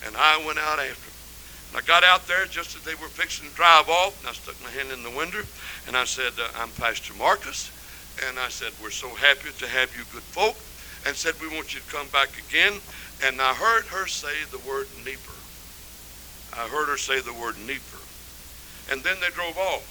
And 0.06 0.14
I 0.14 0.38
went 0.46 0.62
out 0.62 0.78
after 0.78 1.02
them. 1.02 1.18
And 1.74 1.82
I 1.82 1.82
got 1.82 2.06
out 2.06 2.30
there 2.30 2.46
just 2.46 2.78
as 2.78 2.82
they 2.86 2.94
were 2.94 3.10
fixing 3.10 3.50
to 3.50 3.54
drive 3.58 3.90
off, 3.90 4.14
and 4.22 4.30
I 4.30 4.38
stuck 4.38 4.54
my 4.62 4.70
hand 4.70 4.94
in 4.94 5.02
the 5.02 5.18
window, 5.18 5.42
and 5.90 5.98
I 5.98 6.06
said, 6.06 6.30
uh, 6.38 6.46
"I'm 6.62 6.70
Pastor 6.78 7.10
Marcus," 7.18 7.74
and 8.22 8.38
I 8.38 8.46
said, 8.54 8.70
"We're 8.78 8.94
so 8.94 9.10
happy 9.18 9.50
to 9.50 9.66
have 9.66 9.90
you, 9.98 10.06
good 10.14 10.22
folk." 10.30 10.54
And 11.06 11.14
said, 11.16 11.34
We 11.40 11.48
want 11.48 11.74
you 11.74 11.80
to 11.80 11.90
come 11.90 12.08
back 12.08 12.30
again. 12.48 12.74
And 13.24 13.40
I 13.40 13.54
heard 13.54 13.84
her 13.86 14.06
say 14.06 14.44
the 14.50 14.58
word 14.68 14.86
Nieper. 15.04 15.38
I 16.54 16.68
heard 16.68 16.88
her 16.88 16.98
say 16.98 17.20
the 17.20 17.34
word 17.34 17.56
Nieper. 17.66 18.02
And 18.90 19.02
then 19.02 19.16
they 19.20 19.28
drove 19.30 19.56
off. 19.58 19.86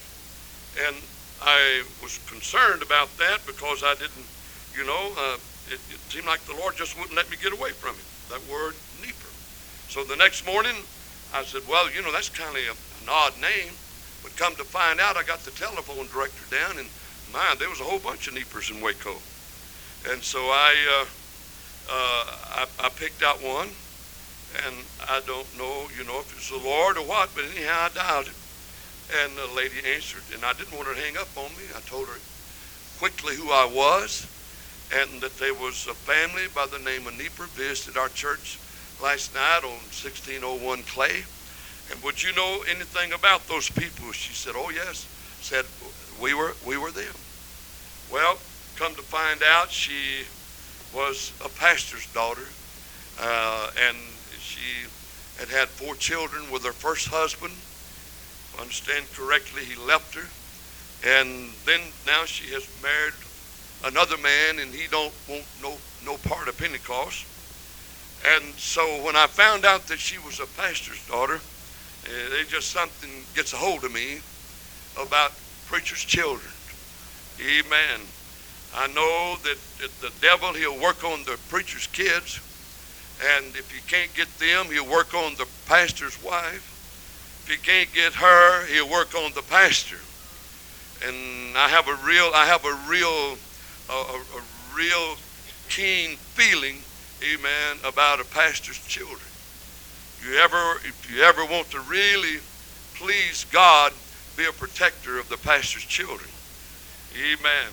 And 0.86 0.96
I 1.42 1.82
was 2.02 2.18
concerned 2.28 2.82
about 2.82 3.08
that 3.18 3.40
because 3.46 3.82
I 3.84 3.94
didn't 3.94 4.26
you 4.78 4.86
know, 4.86 5.10
uh, 5.18 5.36
it, 5.66 5.80
it 5.90 5.98
seemed 6.06 6.26
like 6.26 6.38
the 6.46 6.54
Lord 6.54 6.76
just 6.76 6.96
wouldn't 6.96 7.16
let 7.16 7.28
me 7.30 7.36
get 7.42 7.52
away 7.52 7.74
from 7.74 7.98
it. 7.98 8.06
That 8.30 8.38
word, 8.46 8.78
Nieper. 9.02 9.32
So 9.90 10.04
the 10.04 10.14
next 10.14 10.46
morning, 10.46 10.76
I 11.34 11.42
said, 11.42 11.62
well, 11.68 11.90
you 11.90 12.00
know, 12.00 12.12
that's 12.12 12.30
kind 12.30 12.54
of 12.54 12.78
an 13.02 13.08
odd 13.10 13.34
name. 13.42 13.74
But 14.22 14.36
come 14.36 14.54
to 14.54 14.64
find 14.64 15.00
out, 15.00 15.16
I 15.16 15.24
got 15.24 15.40
the 15.40 15.50
telephone 15.50 16.06
director 16.06 16.46
down, 16.54 16.78
and 16.78 16.86
man, 17.34 17.58
there 17.58 17.68
was 17.68 17.80
a 17.80 17.84
whole 17.84 17.98
bunch 17.98 18.28
of 18.28 18.34
Niepers 18.34 18.70
in 18.70 18.80
Waco. 18.80 19.18
And 20.06 20.22
so 20.22 20.38
I, 20.38 20.70
uh, 20.86 21.06
uh, 21.90 22.62
I, 22.62 22.86
I 22.86 22.88
picked 22.90 23.22
out 23.22 23.42
one, 23.42 23.68
and 24.66 24.74
I 25.08 25.20
don't 25.26 25.48
know, 25.58 25.88
you 25.98 26.04
know, 26.04 26.20
if 26.20 26.32
it's 26.36 26.50
the 26.50 26.62
Lord 26.62 26.96
or 26.96 27.06
what, 27.06 27.34
but 27.34 27.44
anyhow, 27.56 27.88
I 27.88 27.88
dialed 27.90 28.26
it. 28.28 28.38
And 29.22 29.36
the 29.36 29.48
lady 29.56 29.80
answered, 29.94 30.22
and 30.34 30.44
I 30.44 30.52
didn't 30.52 30.74
want 30.76 30.86
her 30.88 30.94
to 30.94 31.00
hang 31.00 31.16
up 31.16 31.28
on 31.36 31.50
me. 31.56 31.64
I 31.74 31.80
told 31.80 32.06
her 32.08 32.20
quickly 32.98 33.34
who 33.36 33.50
I 33.50 33.64
was, 33.64 34.26
and 34.94 35.20
that 35.20 35.36
there 35.38 35.54
was 35.54 35.86
a 35.86 35.94
family 35.94 36.46
by 36.54 36.66
the 36.66 36.78
name 36.78 37.06
of 37.06 37.16
Nieper 37.18 37.44
visited 37.56 37.98
our 37.98 38.08
church 38.08 38.58
last 39.02 39.34
night 39.34 39.60
on 39.64 39.78
1601 39.92 40.82
Clay. 40.84 41.24
And 41.90 42.02
would 42.02 42.22
you 42.22 42.32
know 42.34 42.62
anything 42.68 43.12
about 43.12 43.46
those 43.48 43.70
people? 43.70 44.12
She 44.12 44.32
said, 44.34 44.54
Oh 44.56 44.70
yes. 44.70 45.08
Said 45.40 45.64
we 46.20 46.34
were 46.34 46.52
we 46.66 46.76
were 46.76 46.90
them. 46.90 47.14
Well, 48.12 48.36
come 48.78 48.94
to 48.94 49.02
find 49.02 49.42
out, 49.42 49.72
she 49.72 50.22
was 50.94 51.32
a 51.44 51.48
pastor's 51.58 52.06
daughter, 52.14 52.46
uh, 53.20 53.70
and 53.74 53.96
she 54.38 54.86
had 55.36 55.48
had 55.48 55.66
four 55.66 55.96
children 55.96 56.46
with 56.52 56.62
her 56.62 56.72
first 56.72 57.08
husband. 57.08 57.50
If 57.50 58.54
I 58.56 58.62
understand 58.62 59.04
correctly, 59.18 59.64
he 59.66 59.74
left 59.82 60.14
her, 60.14 60.30
and 61.02 61.50
then 61.66 61.80
now 62.06 62.24
she 62.24 62.54
has 62.54 62.62
married 62.80 63.18
another 63.84 64.16
man, 64.22 64.62
and 64.62 64.72
he 64.72 64.86
don't 64.86 65.12
want 65.28 65.44
no 65.60 65.74
no 66.06 66.16
part 66.30 66.46
of 66.46 66.56
Pentecost. 66.56 67.26
And 68.30 68.54
so 68.54 68.82
when 69.02 69.16
I 69.16 69.26
found 69.26 69.64
out 69.64 69.88
that 69.88 69.98
she 69.98 70.18
was 70.18 70.38
a 70.38 70.46
pastor's 70.54 71.04
daughter, 71.08 71.40
it 72.06 72.48
just 72.48 72.70
something 72.70 73.10
gets 73.34 73.52
a 73.52 73.56
hold 73.56 73.82
of 73.82 73.92
me 73.92 74.22
about 74.94 75.32
preachers' 75.66 76.06
children. 76.06 76.54
Amen. 77.42 78.06
I 78.74 78.86
know 78.88 79.36
that, 79.42 79.58
the 80.00 80.12
devil, 80.20 80.52
he'll 80.52 80.78
work 80.78 81.04
on 81.04 81.24
the 81.24 81.38
preacher's 81.48 81.86
kids, 81.86 82.40
and 83.36 83.46
if 83.56 83.70
he 83.70 83.80
can't 83.90 84.12
get 84.14 84.28
them, 84.38 84.66
he'll 84.66 84.88
work 84.88 85.14
on 85.14 85.34
the 85.34 85.46
pastor's 85.66 86.22
wife. 86.22 86.74
If 87.44 87.50
he 87.50 87.56
can't 87.56 87.92
get 87.94 88.14
her, 88.14 88.66
he'll 88.66 88.90
work 88.90 89.14
on 89.14 89.32
the 89.34 89.42
pastor. 89.42 89.98
And 91.06 91.56
I 91.56 91.68
have 91.68 91.88
a 91.88 91.94
real, 92.06 92.30
I 92.34 92.46
have 92.46 92.64
a 92.64 92.74
real, 92.88 93.38
a, 93.88 93.92
a 93.92 94.42
real 94.76 95.16
keen 95.68 96.16
feeling, 96.16 96.78
amen, 97.22 97.78
about 97.84 98.20
a 98.20 98.24
pastor's 98.24 98.78
children. 98.86 99.20
You 100.24 100.38
ever, 100.38 100.80
if 100.84 101.08
you 101.10 101.22
ever 101.22 101.44
want 101.44 101.70
to 101.70 101.80
really 101.80 102.38
please 102.94 103.44
God, 103.52 103.92
be 104.36 104.44
a 104.44 104.52
protector 104.52 105.18
of 105.18 105.28
the 105.28 105.36
pastor's 105.36 105.84
children. 105.84 106.28
Amen. 107.14 107.70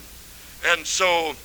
And 0.67 0.85
so 0.85 1.35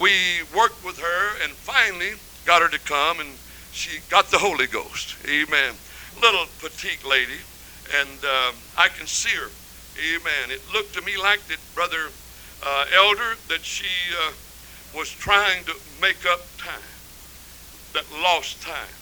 we 0.00 0.42
worked 0.54 0.84
with 0.84 0.98
her 0.98 1.42
and 1.42 1.52
finally 1.52 2.12
got 2.44 2.60
her 2.60 2.68
to 2.68 2.78
come 2.80 3.20
and 3.20 3.30
she 3.72 4.00
got 4.10 4.30
the 4.30 4.38
Holy 4.38 4.66
Ghost. 4.66 5.16
Amen. 5.26 5.74
Little 6.20 6.46
petite 6.60 7.04
lady. 7.06 7.40
And 8.00 8.24
um, 8.24 8.54
I 8.76 8.88
can 8.88 9.06
see 9.06 9.34
her. 9.36 9.48
Amen. 9.98 10.50
It 10.50 10.60
looked 10.72 10.94
to 10.94 11.02
me 11.02 11.16
like 11.16 11.40
that 11.46 11.58
Brother 11.74 12.08
uh, 12.64 12.84
Elder 12.94 13.36
that 13.48 13.64
she 13.64 13.88
uh, 14.22 14.32
was 14.94 15.10
trying 15.10 15.64
to 15.64 15.74
make 16.02 16.26
up 16.26 16.40
time, 16.58 16.80
that 17.94 18.04
lost 18.22 18.60
time. 18.62 18.94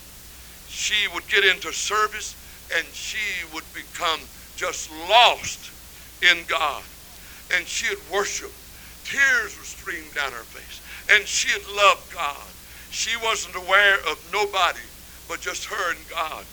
She 0.69 1.09
would 1.13 1.27
get 1.29 1.45
into 1.45 1.73
service 1.73 2.37
and 2.77 2.87
she 2.93 3.45
would 3.53 3.65
become 3.75 4.21
just 4.57 4.91
lost 5.09 5.71
in 6.23 6.45
God. 6.47 6.83
And 7.55 7.67
she'd 7.67 7.99
worship 8.13 8.53
Tears 9.07 9.57
were 9.57 9.65
stream 9.65 10.05
down 10.15 10.33
her 10.33 10.47
face. 10.51 10.83
And 11.15 11.27
she 11.27 11.49
had 11.49 11.63
loved 11.77 12.13
God. 12.13 12.47
She 12.91 13.17
wasn't 13.23 13.57
aware 13.57 13.97
of 14.11 14.19
nobody 14.33 14.83
but 15.29 15.41
just 15.41 15.65
her 15.67 15.91
and 15.91 16.09
God. 16.11 16.45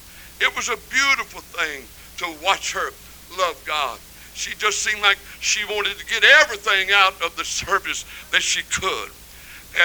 It 0.41 0.53
was 0.55 0.69
a 0.69 0.77
beautiful 0.89 1.41
thing 1.41 1.83
to 2.17 2.45
watch 2.45 2.73
her 2.73 2.89
love 3.37 3.61
God. 3.65 3.99
She 4.33 4.53
just 4.55 4.81
seemed 4.81 5.01
like 5.01 5.17
she 5.39 5.63
wanted 5.65 5.97
to 5.97 6.05
get 6.05 6.23
everything 6.23 6.89
out 6.93 7.13
of 7.21 7.35
the 7.37 7.45
service 7.45 8.05
that 8.31 8.41
she 8.41 8.61
could. 8.63 9.09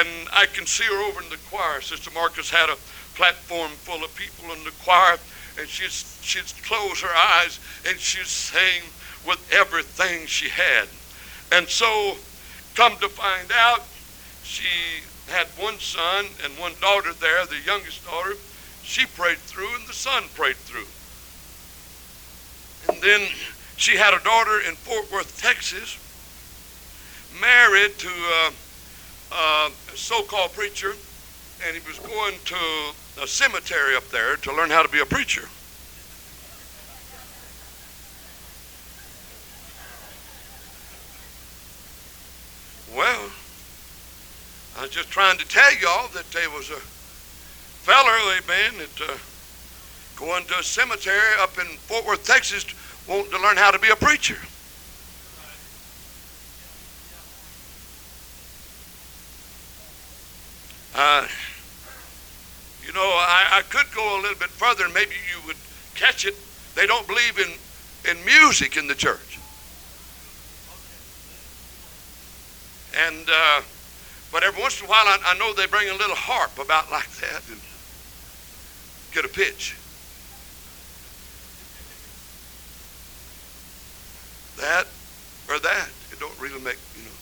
And 0.00 0.08
I 0.32 0.46
can 0.46 0.66
see 0.66 0.84
her 0.84 1.02
over 1.08 1.22
in 1.22 1.30
the 1.30 1.40
choir. 1.48 1.80
Sister 1.80 2.10
Marcus 2.14 2.50
had 2.50 2.68
a 2.68 2.76
platform 3.16 3.70
full 3.72 4.04
of 4.04 4.14
people 4.16 4.52
in 4.52 4.64
the 4.64 4.72
choir, 4.84 5.18
and 5.58 5.68
she'd, 5.68 5.92
she'd 6.24 6.62
close 6.64 7.00
her 7.00 7.14
eyes 7.40 7.60
and 7.88 7.98
she'd 7.98 8.26
sing 8.26 8.82
with 9.26 9.40
everything 9.52 10.26
she 10.26 10.48
had. 10.48 10.88
And 11.52 11.68
so 11.68 12.16
Come 12.78 12.96
to 12.98 13.08
find 13.08 13.50
out, 13.50 13.82
she 14.44 15.02
had 15.26 15.48
one 15.58 15.80
son 15.80 16.26
and 16.44 16.56
one 16.60 16.74
daughter 16.80 17.12
there, 17.12 17.44
the 17.44 17.58
youngest 17.66 18.06
daughter. 18.06 18.34
She 18.84 19.04
prayed 19.04 19.38
through, 19.38 19.74
and 19.74 19.84
the 19.88 19.92
son 19.92 20.22
prayed 20.36 20.54
through. 20.54 20.86
And 22.86 23.02
then 23.02 23.28
she 23.76 23.96
had 23.96 24.14
a 24.14 24.22
daughter 24.22 24.60
in 24.60 24.76
Fort 24.76 25.10
Worth, 25.10 25.42
Texas, 25.42 25.98
married 27.40 27.98
to 27.98 28.08
a, 28.08 28.52
a 29.34 29.70
so-called 29.96 30.52
preacher, 30.52 30.92
and 31.66 31.76
he 31.76 31.84
was 31.84 31.98
going 31.98 32.34
to 32.44 33.20
a 33.20 33.26
cemetery 33.26 33.96
up 33.96 34.08
there 34.10 34.36
to 34.36 34.54
learn 34.54 34.70
how 34.70 34.84
to 34.84 34.88
be 34.88 35.00
a 35.00 35.04
preacher. 35.04 35.48
Well, 42.96 43.30
I 44.76 44.82
was 44.82 44.90
just 44.90 45.10
trying 45.10 45.38
to 45.38 45.48
tell 45.48 45.74
y'all 45.76 46.08
that 46.14 46.30
there 46.32 46.50
was 46.50 46.70
a 46.70 46.80
feller, 47.84 48.12
amen, 48.42 48.78
that 48.78 49.10
uh, 49.10 49.16
going 50.16 50.44
to 50.46 50.58
a 50.58 50.62
cemetery 50.62 51.16
up 51.40 51.58
in 51.58 51.66
Fort 51.66 52.06
Worth, 52.06 52.24
Texas, 52.24 52.64
wanting 53.08 53.30
to 53.30 53.38
learn 53.38 53.56
how 53.56 53.70
to 53.70 53.78
be 53.78 53.88
a 53.88 53.96
preacher. 53.96 54.38
Uh, 60.94 61.26
you 62.84 62.92
know, 62.92 63.00
I, 63.00 63.58
I 63.58 63.62
could 63.68 63.86
go 63.94 64.18
a 64.18 64.20
little 64.20 64.38
bit 64.38 64.50
further 64.50 64.84
and 64.84 64.94
maybe 64.94 65.12
you 65.30 65.46
would 65.46 65.56
catch 65.94 66.24
it. 66.24 66.34
They 66.74 66.86
don't 66.86 67.06
believe 67.06 67.38
in, 67.38 67.52
in 68.10 68.24
music 68.24 68.76
in 68.76 68.86
the 68.88 68.94
church. 68.94 69.27
And 72.98 73.30
uh, 73.30 73.62
but 74.32 74.42
every 74.42 74.60
once 74.60 74.80
in 74.80 74.86
a 74.86 74.90
while, 74.90 75.06
I, 75.06 75.18
I 75.26 75.38
know 75.38 75.54
they 75.54 75.66
bring 75.66 75.88
a 75.88 75.94
little 75.94 76.16
harp 76.16 76.58
about 76.58 76.90
like 76.90 77.08
that 77.22 77.42
and 77.48 77.60
get 79.12 79.24
a 79.24 79.28
pitch. 79.28 79.76
That 84.58 84.88
or 85.48 85.60
that. 85.60 85.88
It 86.10 86.18
don't 86.18 86.38
really 86.40 86.60
make 86.60 86.78
you 86.96 87.04
know. 87.04 87.14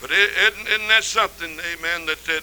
But 0.00 0.10
is 0.10 0.30
isn't, 0.34 0.66
isn't 0.66 0.88
that 0.88 1.04
something, 1.04 1.50
amen, 1.76 2.06
that 2.06 2.24
that 2.24 2.42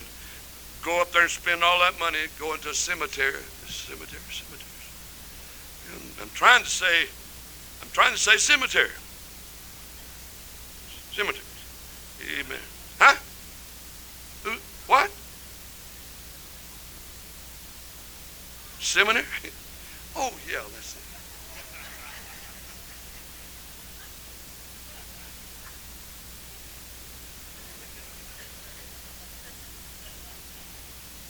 go 0.86 1.02
up 1.02 1.12
there 1.12 1.24
and 1.24 1.32
spend 1.32 1.64
all 1.64 1.80
that 1.80 2.00
money 2.00 2.20
going 2.40 2.62
to 2.62 2.70
a 2.70 2.74
cemetery, 2.74 3.34
cemetery, 3.66 4.22
cemeteries. 4.30 4.90
And 5.92 6.22
I'm 6.22 6.30
trying 6.36 6.64
to 6.64 6.70
say 6.70 7.10
I'm 7.82 7.90
trying 7.92 8.14
to 8.14 8.20
say 8.20 8.38
cemetery. 8.38 8.90
Cemeteries. 11.12 11.44
Amen. 12.40 12.60
Huh? 13.00 13.16
Who? 14.44 14.58
What? 14.88 15.10
Seminary? 18.80 19.26
Oh, 20.16 20.32
yeah, 20.52 20.60
that's 20.60 20.96
it. 20.96 21.10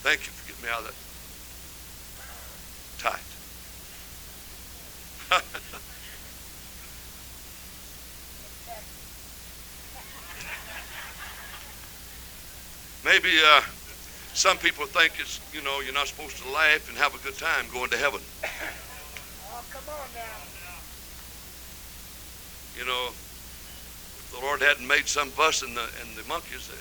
Thank 0.02 0.26
you 0.26 0.32
for 0.32 0.48
getting 0.48 0.64
me 0.64 0.70
out 0.70 0.80
of 0.80 0.86
that 0.88 0.96
Maybe 13.20 13.36
uh, 13.44 13.60
some 14.32 14.56
people 14.64 14.88
think 14.88 15.20
it's, 15.20 15.44
you 15.52 15.60
know, 15.60 15.84
you're 15.84 15.92
not 15.92 16.08
supposed 16.08 16.40
to 16.40 16.48
laugh 16.56 16.88
and 16.88 16.96
have 16.96 17.12
a 17.12 17.20
good 17.20 17.36
time 17.36 17.68
going 17.68 17.92
to 17.92 18.00
heaven. 18.00 18.24
Oh, 19.52 19.60
come 19.76 19.84
on 19.92 20.08
now. 20.16 20.40
You 22.80 22.88
know, 22.88 23.12
if 23.12 24.32
the 24.32 24.40
Lord 24.40 24.64
hadn't 24.64 24.88
made 24.88 25.04
some 25.04 25.36
fuss 25.36 25.68
in 25.68 25.76
the 25.76 25.84
in 26.00 26.16
the 26.16 26.24
monkeys, 26.32 26.72
uh, 26.72 26.80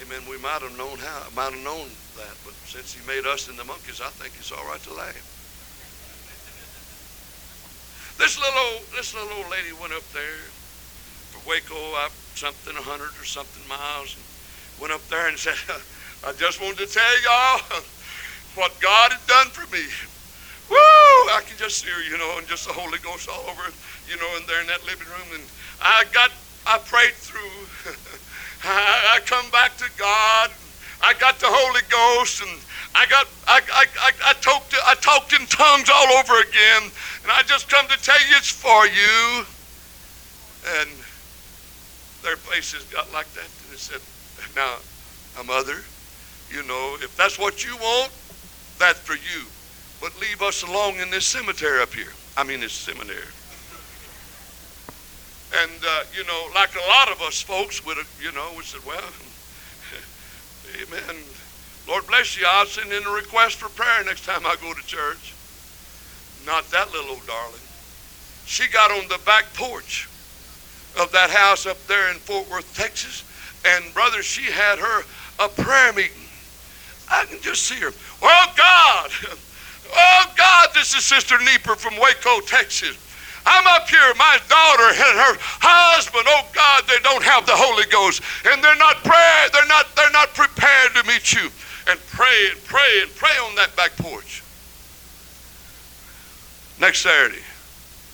amen, 0.00 0.24
we 0.24 0.40
might 0.40 0.64
have 0.64 0.72
known 0.80 0.96
how, 1.04 1.28
might 1.36 1.52
have 1.52 1.60
known 1.60 1.92
that. 2.16 2.32
But 2.48 2.56
since 2.64 2.96
He 2.96 3.04
made 3.04 3.28
us 3.28 3.52
and 3.52 3.60
the 3.60 3.68
monkeys, 3.68 4.00
I 4.00 4.08
think 4.16 4.40
it's 4.40 4.48
all 4.48 4.64
right 4.64 4.80
to 4.88 4.94
laugh. 4.96 5.20
This 8.16 8.40
little 8.40 8.56
old, 8.72 8.88
this 8.96 9.12
little 9.12 9.36
old 9.36 9.52
lady 9.52 9.76
went 9.76 9.92
up 9.92 10.08
there 10.16 10.48
for 11.28 11.44
Waco, 11.44 11.76
up 12.00 12.16
something 12.32 12.72
a 12.72 12.80
hundred 12.80 13.12
or 13.20 13.28
something 13.28 13.68
miles, 13.68 14.16
and 14.16 14.24
went 14.80 14.92
up 14.92 15.06
there 15.08 15.28
and 15.28 15.38
said, 15.38 15.54
"I 16.26 16.32
just 16.32 16.60
wanted 16.60 16.78
to 16.78 16.86
tell 16.86 17.22
y'all 17.22 17.82
what 18.54 18.80
God 18.80 19.12
had 19.12 19.26
done 19.26 19.48
for 19.50 19.66
me." 19.74 19.84
Woo! 20.70 20.76
I 21.32 21.40
can 21.46 21.56
just 21.56 21.84
her, 21.86 22.02
you 22.04 22.18
know, 22.18 22.36
and 22.36 22.46
just 22.46 22.66
the 22.66 22.74
Holy 22.74 22.98
Ghost 22.98 23.28
all 23.28 23.48
over, 23.48 23.64
you 24.08 24.16
know, 24.20 24.28
in 24.36 24.44
there 24.46 24.60
in 24.60 24.66
that 24.68 24.84
living 24.84 25.08
room. 25.08 25.40
And 25.40 25.42
I 25.80 26.04
got, 26.12 26.30
I 26.66 26.76
prayed 26.76 27.16
through. 27.16 27.56
I, 28.64 29.16
I 29.16 29.20
come 29.24 29.48
back 29.50 29.76
to 29.78 29.88
God. 29.96 30.50
I 31.00 31.14
got 31.14 31.38
the 31.38 31.48
Holy 31.48 31.80
Ghost, 31.88 32.42
and 32.42 32.50
I 32.94 33.06
got, 33.06 33.26
I, 33.46 33.62
I, 33.72 33.84
I, 34.02 34.10
I 34.28 34.32
talked, 34.42 34.74
I 34.84 34.94
talked 34.96 35.32
in 35.32 35.46
tongues 35.46 35.88
all 35.88 36.18
over 36.18 36.36
again. 36.42 36.82
And 37.22 37.32
I 37.32 37.42
just 37.46 37.70
come 37.70 37.86
to 37.88 37.96
tell 38.02 38.20
you 38.28 38.36
it's 38.36 38.50
for 38.50 38.84
you. 38.86 39.46
And 40.82 40.90
their 42.22 42.36
faces 42.36 42.84
got 42.92 43.10
like 43.14 43.30
that, 43.32 43.46
and 43.46 43.72
they 43.72 43.78
said, 43.78 44.02
"Now, 44.56 44.76
a 45.38 45.44
mother, 45.44 45.84
you 46.50 46.62
know, 46.64 46.96
if 47.00 47.16
that's 47.16 47.38
what 47.38 47.64
you 47.64 47.76
want, 47.76 48.12
that's 48.78 49.00
for 49.00 49.14
you." 49.14 49.46
but 50.00 50.18
leave 50.20 50.42
us 50.42 50.62
alone 50.62 51.00
in 51.00 51.10
this 51.10 51.26
cemetery 51.26 51.82
up 51.82 51.92
here. 51.92 52.12
I 52.36 52.44
mean, 52.44 52.60
this 52.60 52.72
seminary. 52.72 53.18
And, 55.62 55.80
uh, 55.84 56.02
you 56.14 56.24
know, 56.24 56.48
like 56.54 56.74
a 56.74 56.88
lot 56.88 57.10
of 57.10 57.20
us 57.22 57.40
folks 57.40 57.84
would 57.84 57.96
have, 57.96 58.08
you 58.22 58.30
know, 58.32 58.52
we 58.56 58.62
said, 58.62 58.84
well, 58.86 59.02
amen. 60.82 61.22
Lord 61.88 62.06
bless 62.06 62.38
you. 62.38 62.46
I'll 62.46 62.66
send 62.66 62.92
in 62.92 63.04
a 63.04 63.10
request 63.10 63.56
for 63.56 63.68
prayer 63.70 64.04
next 64.04 64.24
time 64.24 64.46
I 64.46 64.56
go 64.60 64.72
to 64.72 64.86
church. 64.86 65.34
Not 66.46 66.70
that 66.70 66.92
little 66.92 67.12
old 67.12 67.26
darling. 67.26 67.60
She 68.44 68.68
got 68.68 68.90
on 68.90 69.08
the 69.08 69.18
back 69.24 69.52
porch 69.54 70.08
of 71.00 71.10
that 71.12 71.30
house 71.30 71.66
up 71.66 71.78
there 71.86 72.10
in 72.10 72.16
Fort 72.16 72.48
Worth, 72.50 72.74
Texas, 72.76 73.24
and 73.64 73.94
brother, 73.94 74.22
she 74.22 74.50
had 74.50 74.78
her 74.78 75.02
a 75.38 75.48
prayer 75.48 75.92
meeting. 75.92 76.12
I 77.10 77.24
can 77.24 77.40
just 77.40 77.64
see 77.64 77.76
her. 77.76 77.92
Well, 78.20 78.52
God, 78.56 79.10
Oh, 79.94 80.32
God, 80.36 80.68
this 80.74 80.94
is 80.94 81.04
Sister 81.04 81.38
Nieper 81.38 81.76
from 81.76 81.98
Waco, 82.00 82.40
Texas. 82.40 82.96
I'm 83.46 83.66
up 83.68 83.88
here. 83.88 84.12
My 84.16 84.38
daughter 84.48 84.88
and 84.88 85.16
her 85.16 85.36
husband, 85.60 86.24
oh 86.26 86.44
God, 86.52 86.84
they 86.86 86.98
don't 87.02 87.22
have 87.22 87.46
the 87.46 87.56
Holy 87.56 87.86
Ghost. 87.86 88.20
And 88.44 88.62
they're 88.62 88.76
not 88.76 88.96
pray, 88.96 89.48
they're 89.52 89.66
not, 89.66 89.86
they're 89.96 90.10
not 90.10 90.34
prepared 90.34 90.94
to 90.94 91.04
meet 91.04 91.32
you. 91.32 91.48
And 91.88 91.98
pray 92.12 92.48
and 92.50 92.62
pray 92.64 93.00
and 93.02 93.14
pray 93.14 93.32
on 93.38 93.54
that 93.54 93.74
back 93.76 93.96
porch. 93.96 94.42
Next 96.78 97.00
Saturday, 97.00 97.42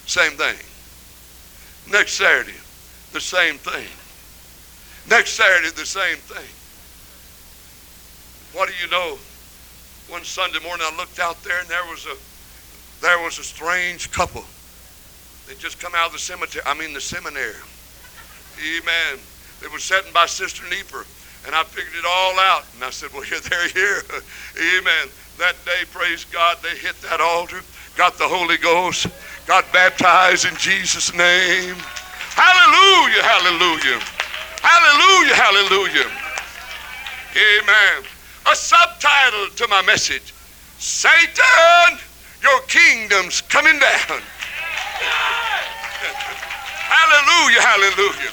same 0.06 0.32
thing. 0.32 0.56
Next 1.90 2.14
Saturday, 2.14 2.56
the 3.12 3.20
same 3.20 3.58
thing. 3.58 3.88
Next 5.08 5.32
Saturday, 5.32 5.70
the 5.70 5.86
same 5.86 6.16
thing. 6.16 6.48
What 8.58 8.68
do 8.68 8.74
you 8.82 8.90
know? 8.90 9.18
one 10.08 10.24
Sunday 10.24 10.58
morning 10.60 10.86
I 10.88 10.96
looked 10.96 11.18
out 11.18 11.42
there 11.42 11.60
and 11.60 11.68
there 11.68 11.84
was 11.84 12.06
a 12.06 12.14
there 13.02 13.18
was 13.22 13.38
a 13.38 13.44
strange 13.44 14.10
couple. 14.10 14.44
They 15.46 15.54
just 15.54 15.78
come 15.80 15.92
out 15.94 16.06
of 16.06 16.12
the 16.12 16.18
cemetery. 16.18 16.64
I 16.66 16.74
mean 16.74 16.92
the 16.92 17.00
seminary. 17.00 17.54
Amen. 18.58 19.18
They 19.60 19.68
were 19.68 19.78
sitting 19.78 20.12
by 20.12 20.26
Sister 20.26 20.64
Nieper. 20.70 21.04
And 21.46 21.54
I 21.54 21.62
figured 21.64 21.94
it 21.94 22.06
all 22.06 22.38
out. 22.38 22.64
And 22.74 22.84
I 22.84 22.90
said, 22.90 23.12
Well, 23.12 23.24
yeah, 23.24 23.40
they're 23.50 23.68
here. 23.68 24.02
Amen. 24.56 25.08
That 25.38 25.56
day, 25.64 25.84
praise 25.90 26.24
God, 26.24 26.58
they 26.62 26.76
hit 26.76 26.94
that 27.02 27.20
altar, 27.20 27.60
got 27.96 28.16
the 28.16 28.28
Holy 28.28 28.56
Ghost, 28.56 29.08
got 29.46 29.70
baptized 29.72 30.46
in 30.46 30.54
Jesus' 30.56 31.12
name. 31.12 31.74
Hallelujah, 32.36 33.22
hallelujah. 33.22 34.13
Hallelujah, 34.64 35.36
hallelujah. 35.36 36.08
Amen 37.36 38.04
a 38.46 38.54
subtitle 38.54 39.48
to 39.56 39.66
my 39.68 39.80
message 39.82 40.32
Satan, 40.78 41.98
your 42.42 42.60
kingdom's 42.68 43.40
coming 43.40 43.78
down. 43.80 44.20
hallelujah, 46.92 47.62
hallelujah. 47.64 48.32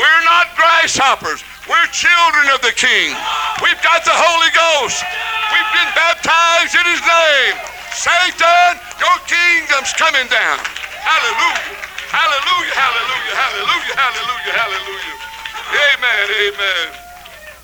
We're 0.00 0.24
not 0.24 0.56
grasshoppers. 0.56 1.44
We're 1.68 1.86
children 1.92 2.48
of 2.56 2.62
the 2.64 2.72
King. 2.72 3.12
We've 3.60 3.82
got 3.84 4.00
the 4.08 4.16
Holy 4.16 4.48
Ghost. 4.56 5.04
We've 5.52 5.72
been 5.76 5.92
baptized 5.92 6.72
in 6.72 6.88
His 6.88 7.04
name. 7.04 7.60
Satan, 7.92 8.80
your 8.96 9.18
kingdom's 9.28 9.92
coming 9.92 10.24
down. 10.32 10.56
Hallelujah. 11.04 11.84
Hallelujah, 12.08 12.72
hallelujah, 12.72 13.34
hallelujah, 13.36 13.92
hallelujah, 13.92 14.56
hallelujah. 14.56 15.33
Amen, 15.72 16.28
amen. 16.30 16.92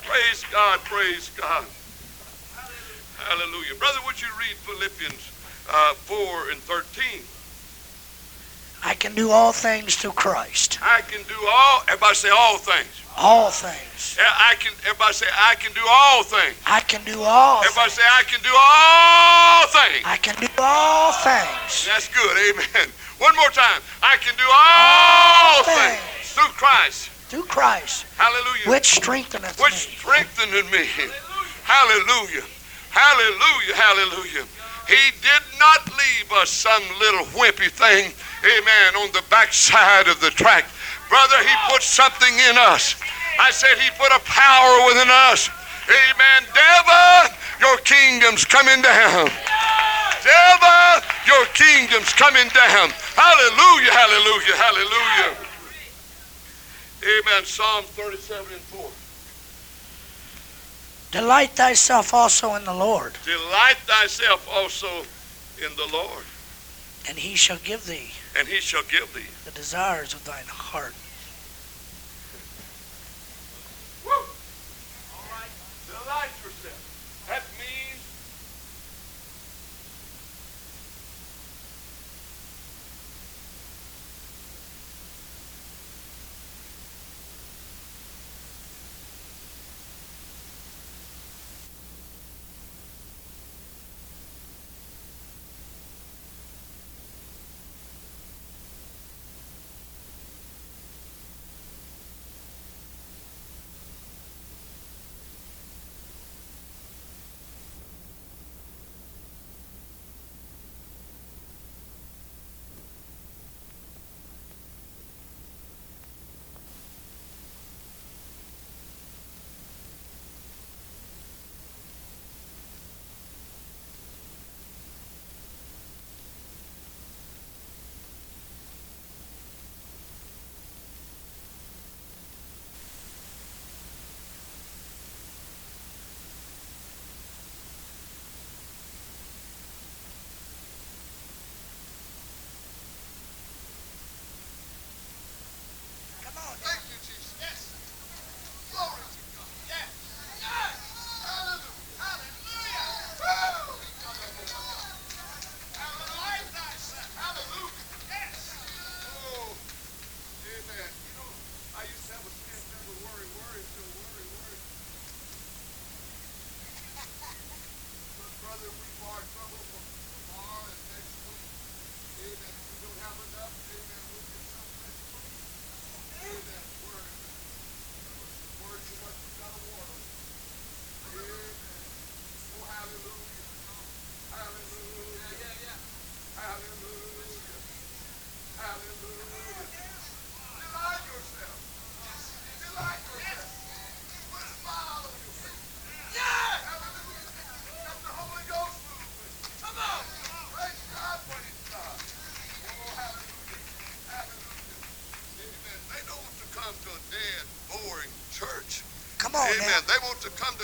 Praise 0.03 0.45
God, 0.51 0.81
praise 0.85 1.31
God. 1.37 1.65
Hallelujah. 3.29 3.75
Brother, 3.79 3.99
would 4.07 4.21
you 4.21 4.29
read 4.39 4.57
Philippians 4.57 5.33
uh, 5.71 5.95
4 5.95 6.51
and 6.51 6.61
13? 6.61 7.23
I 8.83 8.95
can 8.95 9.15
do 9.15 9.31
all 9.31 9.53
things 9.53 9.95
through 9.95 10.13
Christ. 10.13 10.79
I 10.81 11.03
can 11.03 11.21
do 11.29 11.37
all, 11.53 11.83
everybody 11.87 12.15
say 12.15 12.31
all 12.31 12.57
things. 12.57 12.89
All 13.17 13.51
things. 13.51 14.17
Yeah, 14.19 14.25
I 14.25 14.55
can, 14.59 14.73
everybody 14.89 15.13
say, 15.13 15.27
I 15.37 15.55
can 15.57 15.73
do 15.75 15.85
all 15.87 16.25
things. 16.25 16.57
I 16.67 16.81
can 16.81 17.05
do 17.05 17.21
all 17.21 17.63
Everybody 17.63 17.91
say, 17.91 18.03
I 18.03 18.23
can 18.25 18.41
do 18.41 18.55
all 18.57 19.67
things. 19.69 20.03
I 20.07 20.17
can 20.17 20.35
do 20.41 20.49
all 20.57 21.13
things. 21.13 21.87
That's 21.87 22.09
good, 22.09 22.37
amen. 22.49 22.89
One 23.19 23.37
more 23.37 23.51
time. 23.51 23.83
I 24.03 24.17
can 24.17 24.35
do 24.37 24.49
all, 24.49 25.61
all 25.61 25.65
things. 25.65 26.01
things 26.01 26.33
through 26.33 26.53
Christ 26.57 27.11
through 27.31 27.47
Christ. 27.47 28.11
Hallelujah. 28.19 28.75
Which 28.75 28.91
strengtheneth 28.91 29.55
Which 29.63 29.87
me. 29.87 29.95
strengtheneth 30.03 30.67
me. 30.75 30.83
Hallelujah. 31.63 32.43
Hallelujah. 32.91 33.75
Hallelujah. 33.79 34.45
He 34.91 35.15
did 35.23 35.45
not 35.63 35.87
leave 35.95 36.27
us 36.43 36.51
some 36.51 36.83
little 36.99 37.23
wimpy 37.39 37.71
thing, 37.71 38.11
amen, 38.43 38.91
on 38.99 39.15
the 39.15 39.23
backside 39.31 40.11
of 40.11 40.19
the 40.19 40.35
track. 40.35 40.67
Brother, 41.09 41.39
he 41.39 41.55
put 41.71 41.87
something 41.87 42.35
in 42.51 42.59
us. 42.59 42.99
I 43.39 43.55
said 43.55 43.79
he 43.79 43.95
put 43.95 44.11
a 44.11 44.19
power 44.27 44.91
within 44.91 45.07
us. 45.31 45.47
Amen. 45.87 46.41
Devil, 46.51 47.31
your 47.63 47.79
kingdom's 47.87 48.45
coming 48.45 48.83
down. 48.83 49.31
Devil, 50.27 51.07
your 51.31 51.47
kingdom's 51.55 52.11
coming 52.11 52.51
down. 52.51 52.91
Hallelujah, 53.15 53.95
hallelujah, 53.95 54.57
hallelujah. 54.59 55.50
Amen. 57.03 57.45
Psalm 57.45 57.85
37 57.85 58.53
and 58.53 58.61
4. 58.61 58.91
Delight 61.13 61.51
thyself 61.57 62.13
also 62.13 62.55
in 62.55 62.65
the 62.65 62.75
Lord. 62.75 63.15
Delight 63.25 63.79
thyself 63.87 64.47
also 64.53 65.05
in 65.65 65.75
the 65.77 65.89
Lord. 65.93 66.25
And 67.09 67.19
he 67.19 67.35
shall 67.37 67.59
give 67.65 67.87
thee. 67.87 68.11
And 68.39 68.47
he 68.47 68.61
shall 68.61 68.85
give 68.85 69.13
thee. 69.15 69.27
The 69.45 69.51
desires 69.51 70.13
of 70.13 70.25
thine 70.25 70.45
heart. 70.47 70.95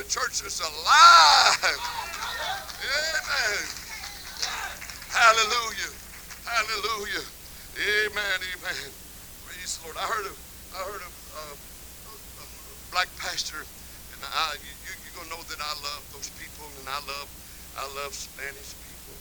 Church 0.06 0.46
is 0.46 0.62
alive. 0.62 1.58
Amen. 2.78 3.62
Hallelujah. 5.10 5.92
Hallelujah. 6.46 7.26
Amen. 7.74 8.38
Amen. 8.54 8.88
Praise 9.42 9.78
the 9.78 9.90
Lord. 9.90 9.98
I 9.98 10.06
heard 10.06 10.26
of 10.30 10.36
I 10.78 10.80
heard 10.86 11.02
of 11.02 11.14
uh, 11.34 11.58
a 11.58 12.46
black 12.94 13.10
pastor, 13.18 13.58
and 13.58 14.20
I 14.22 14.54
you, 14.62 14.94
you're 15.02 15.16
gonna 15.18 15.34
know 15.34 15.42
that 15.42 15.58
I 15.58 15.72
love 15.82 16.02
those 16.14 16.30
people, 16.38 16.70
and 16.78 16.86
I 16.86 17.02
love 17.10 17.28
I 17.74 17.84
love 17.98 18.14
Spanish 18.14 18.78
people, 18.78 19.18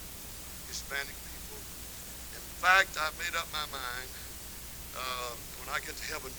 Hispanic 0.70 1.18
people. 1.18 1.58
In 2.38 2.46
fact, 2.62 2.94
I 3.02 3.10
made 3.18 3.34
up 3.34 3.50
my 3.50 3.66
mind 3.74 4.10
uh, 4.94 5.34
when 5.58 5.68
I 5.74 5.82
get 5.82 5.98
to 5.98 6.06
heaven, 6.14 6.30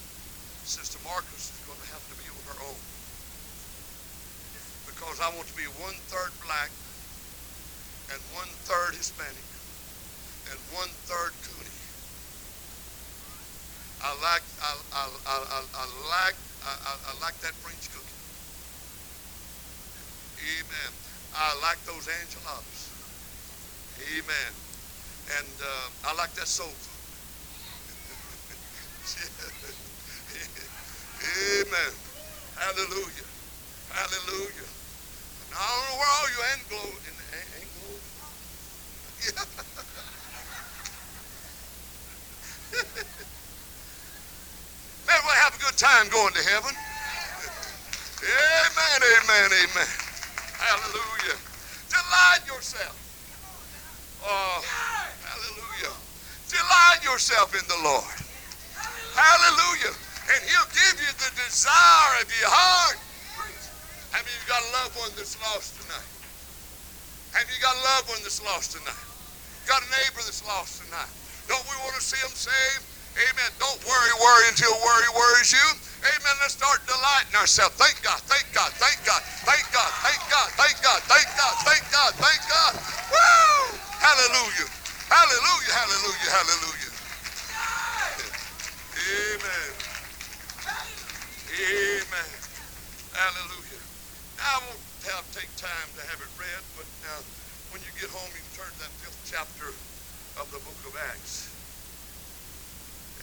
Sister 0.63 1.03
Marcus 1.03 1.51
is 1.51 1.61
going 1.67 1.79
to 1.83 1.89
have 1.91 2.05
to 2.07 2.15
be 2.15 2.31
on 2.31 2.43
her 2.55 2.59
own 2.71 2.79
because 4.97 5.21
I 5.21 5.29
want 5.37 5.47
to 5.49 5.57
be 5.57 5.66
one 5.83 5.95
third 6.09 6.33
black 6.45 6.71
and 8.13 8.21
one 8.33 8.49
third 8.65 8.95
Hispanic 8.97 9.45
and 10.51 10.59
one 10.73 10.89
third 11.05 11.33
Cooney. 11.45 11.75
I 14.01 14.11
like 14.23 14.45
I, 14.63 14.73
I, 14.93 15.05
I, 15.27 15.37
I, 15.37 15.61
I 15.75 15.85
like 16.13 16.37
I, 16.65 16.73
I, 16.73 16.93
I 17.11 17.13
like 17.21 17.37
that 17.45 17.53
French 17.61 17.91
cooking. 17.93 18.21
Amen. 20.41 20.93
I 21.35 21.53
like 21.61 21.83
those 21.85 22.09
enchiladas. 22.09 22.91
Amen. 24.17 24.53
And 25.39 25.55
uh, 25.61 26.09
I 26.09 26.15
like 26.15 26.33
that 26.35 26.47
soul 26.47 26.71
food. 26.71 26.97
Amen. 31.27 31.93
Hallelujah. 32.57 33.29
Hallelujah. 33.91 34.69
Now, 35.51 35.59
I 35.59 35.67
don't 35.67 35.85
know 35.91 35.97
where 35.99 36.13
all 36.17 36.29
you 36.31 36.41
Anglo, 36.55 36.85
in, 37.07 37.15
Anglo, 37.61 37.91
Man, 45.07 45.21
we'll 45.25 45.35
have 45.45 45.55
a 45.55 45.59
good 45.59 45.77
time 45.79 46.09
going 46.11 46.35
to 46.35 46.43
heaven. 46.49 46.75
Amen, 48.23 49.01
amen, 49.01 49.51
amen. 49.53 49.89
Hallelujah. 50.59 51.39
Delight 51.89 52.43
yourself. 52.47 52.97
Oh, 54.25 54.63
hallelujah. 55.23 55.95
Delight 56.49 57.05
yourself 57.05 57.55
in 57.55 57.67
the 57.69 57.79
Lord. 57.85 58.05
Hallelujah. 59.57 59.97
And 60.37 60.41
he'll 60.53 60.69
give 60.77 61.01
you 61.01 61.09
the 61.17 61.33
desire 61.33 62.13
of 62.21 62.29
your 62.29 62.53
heart. 62.53 63.01
Have 64.13 64.29
you 64.29 64.37
got 64.45 64.61
a 64.61 64.69
loved 64.85 65.01
one 65.01 65.13
that's 65.17 65.33
lost 65.41 65.81
tonight? 65.81 66.13
Have 67.33 67.49
you 67.49 67.57
got 67.65 67.73
a 67.73 67.83
loved 67.97 68.13
one 68.13 68.21
that's 68.21 68.45
lost 68.45 68.77
tonight? 68.77 69.01
Got 69.65 69.81
a 69.81 69.89
neighbor 69.97 70.21
that's 70.29 70.45
lost 70.45 70.85
tonight? 70.85 71.09
Don't 71.49 71.65
we 71.73 71.77
want 71.89 71.97
to 71.97 72.05
see 72.05 72.21
them 72.21 72.37
saved? 72.37 72.85
Amen. 73.17 73.49
Don't 73.57 73.81
worry, 73.89 74.13
worry 74.21 74.45
until 74.53 74.77
worry 74.77 75.09
worries 75.17 75.57
you. 75.57 75.67
Amen. 76.05 76.37
Let's 76.45 76.53
start 76.53 76.85
delighting 76.85 77.33
ourselves. 77.41 77.81
Thank 77.81 77.97
God, 78.05 78.21
thank 78.29 78.45
God, 78.53 78.69
thank 78.77 79.01
God, 79.09 79.25
thank 79.49 79.65
God, 79.73 79.89
thank 80.05 80.21
God, 80.29 80.49
thank 80.61 80.77
God, 80.85 81.01
thank 81.09 81.29
God, 81.33 81.55
thank 81.65 81.85
God, 81.89 82.13
thank 82.21 82.41
God. 82.45 82.73
Woo! 83.09 83.73
Hallelujah. 84.05 84.69
Hallelujah, 85.09 85.73
hallelujah, 85.73 86.31
hallelujah. 86.45 86.93
Amen. 89.07 89.73
Amen. 91.47 92.31
Hallelujah. 93.15 93.83
Now, 94.39 94.59
I 94.59 94.59
won't 94.67 94.83
have, 95.07 95.25
take 95.31 95.51
time 95.57 95.89
to 95.95 96.03
have 96.11 96.19
it 96.19 96.33
read, 96.37 96.63
but 96.75 96.87
now, 97.07 97.23
when 97.71 97.81
you 97.87 97.93
get 98.01 98.11
home, 98.11 98.29
you 98.35 98.43
can 98.43 98.67
turn 98.67 98.73
to 98.75 98.81
that 98.83 98.95
fifth 98.99 99.23
chapter 99.31 99.71
of 100.43 100.51
the 100.51 100.59
book 100.67 100.79
of 100.91 100.95
Acts. 101.15 101.49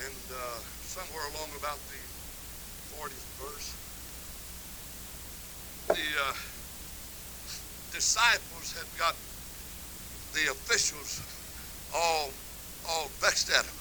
And 0.07 0.23
uh, 0.31 0.59
somewhere 0.87 1.27
along 1.35 1.51
about 1.59 1.79
the 1.91 2.01
40th 2.95 3.27
verse, 3.43 3.69
the 5.91 6.07
uh, 6.27 6.33
disciples 7.91 8.73
had 8.73 8.87
got 8.97 9.15
the 10.33 10.51
officials 10.51 11.21
all, 11.93 12.31
all 12.89 13.09
vexed 13.19 13.51
at 13.51 13.65
them. 13.65 13.79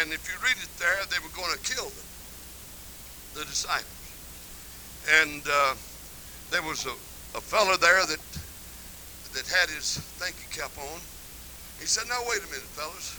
And 0.00 0.12
if 0.12 0.24
you 0.28 0.36
read 0.42 0.56
it 0.56 0.72
there, 0.78 0.98
they 1.10 1.20
were 1.20 1.32
going 1.36 1.52
to 1.52 1.62
kill 1.62 1.86
them, 1.86 2.07
the 3.34 3.44
disciples. 3.44 3.98
And 5.22 5.42
uh, 5.48 5.74
there 6.50 6.62
was 6.62 6.84
a, 6.84 6.92
a 7.36 7.40
fellow 7.40 7.76
there 7.76 8.04
that 8.04 8.20
that 9.36 9.46
had 9.48 9.68
his 9.68 10.00
thinking 10.18 10.48
cap 10.48 10.72
on. 10.76 11.00
He 11.80 11.86
said, 11.86 12.08
"Now 12.08 12.20
wait 12.28 12.40
a 12.40 12.48
minute, 12.48 12.68
fellas." 12.72 13.16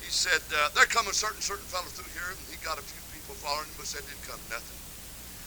He 0.00 0.10
said, 0.12 0.40
uh, 0.52 0.72
"There 0.74 0.88
come 0.88 1.08
a 1.08 1.16
certain 1.16 1.40
certain 1.40 1.64
fellow 1.68 1.88
through 1.92 2.08
here, 2.12 2.28
and 2.32 2.40
he 2.48 2.56
got 2.64 2.80
a 2.80 2.84
few 2.84 3.00
people 3.12 3.36
following 3.36 3.68
him, 3.68 3.76
but 3.76 3.88
said 3.88 4.04
didn't 4.04 4.24
come 4.24 4.40
nothing." 4.52 4.80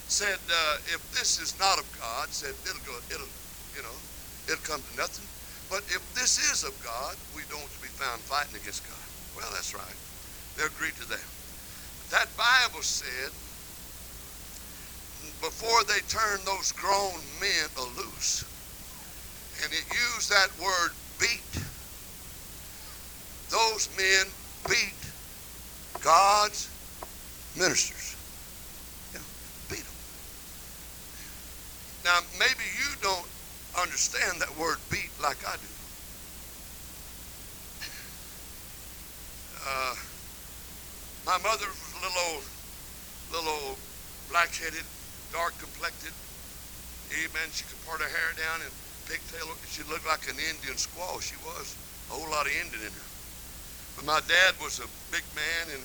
Said, 0.07 0.39
uh, 0.49 0.93
"If 0.93 1.01
this 1.11 1.37
is 1.41 1.57
not 1.59 1.77
of 1.77 1.87
God, 1.99 2.31
said 2.31 2.55
it'll 2.63 2.85
go, 2.87 2.95
it'll, 3.11 3.33
you 3.75 3.83
know, 3.83 3.97
it'll 4.47 4.63
come 4.63 4.79
to 4.79 4.93
nothing. 4.95 5.27
But 5.67 5.83
if 5.91 5.99
this 6.15 6.39
is 6.39 6.63
of 6.63 6.73
God, 6.79 7.19
we 7.35 7.43
don't 7.51 7.59
want 7.59 7.73
to 7.75 7.83
be 7.83 7.91
found 7.91 8.21
fighting 8.23 8.55
against 8.55 8.87
God." 8.87 9.05
Well, 9.35 9.49
that's 9.53 9.75
right. 9.75 9.99
They 10.55 10.65
agreed 10.65 10.95
to 11.03 11.07
that. 11.13 11.27
That 12.09 12.31
Bible 12.39 12.81
said 12.81 13.29
before 15.41 15.83
they 15.83 15.99
turned 16.07 16.45
those 16.45 16.71
grown 16.71 17.19
men 17.39 17.69
loose, 17.95 18.43
and 19.63 19.71
it 19.73 19.85
used 19.89 20.29
that 20.29 20.49
word 20.61 20.91
beat, 21.19 21.63
those 23.49 23.89
men 23.97 24.27
beat 24.67 24.97
God's 26.01 26.69
ministers. 27.55 28.15
Yeah, 29.13 29.21
beat 29.69 29.83
them. 29.83 29.95
Now, 32.05 32.19
maybe 32.39 32.63
you 32.77 32.95
don't 33.01 33.27
understand 33.81 34.41
that 34.41 34.55
word 34.57 34.77
beat 34.89 35.11
like 35.21 35.45
I 35.47 35.55
do. 35.57 35.67
Uh, 39.67 39.95
my 41.25 41.37
mother 41.39 41.67
was 41.67 41.93
a 41.93 42.01
little 42.05 42.21
old, 42.31 42.43
little 43.31 43.49
old 43.67 43.77
black-headed, 44.29 44.83
dark 45.31 45.57
complected. 45.59 46.13
Amen. 47.13 47.47
She 47.51 47.63
could 47.65 47.79
part 47.87 48.03
her 48.03 48.11
hair 48.11 48.31
down 48.35 48.61
and 48.61 48.71
pigtail. 49.07 49.47
She 49.67 49.83
looked 49.87 50.07
like 50.07 50.27
an 50.27 50.35
Indian 50.35 50.75
squaw. 50.75 51.19
She 51.23 51.39
was 51.43 51.75
a 52.11 52.19
whole 52.19 52.29
lot 52.31 52.45
of 52.45 52.53
Indian 52.53 52.83
in 52.83 52.93
her. 52.93 53.07
But 53.95 54.05
my 54.05 54.21
dad 54.27 54.53
was 54.61 54.77
a 54.83 54.89
big 55.09 55.23
man, 55.33 55.73
and 55.73 55.83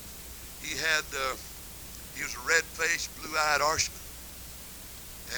he 0.61 0.77
had 0.77 1.07
uh, 1.15 1.35
he 2.13 2.21
was 2.21 2.35
a 2.37 2.43
red-faced, 2.45 3.09
blue-eyed 3.17 3.61
Irishman, 3.63 4.05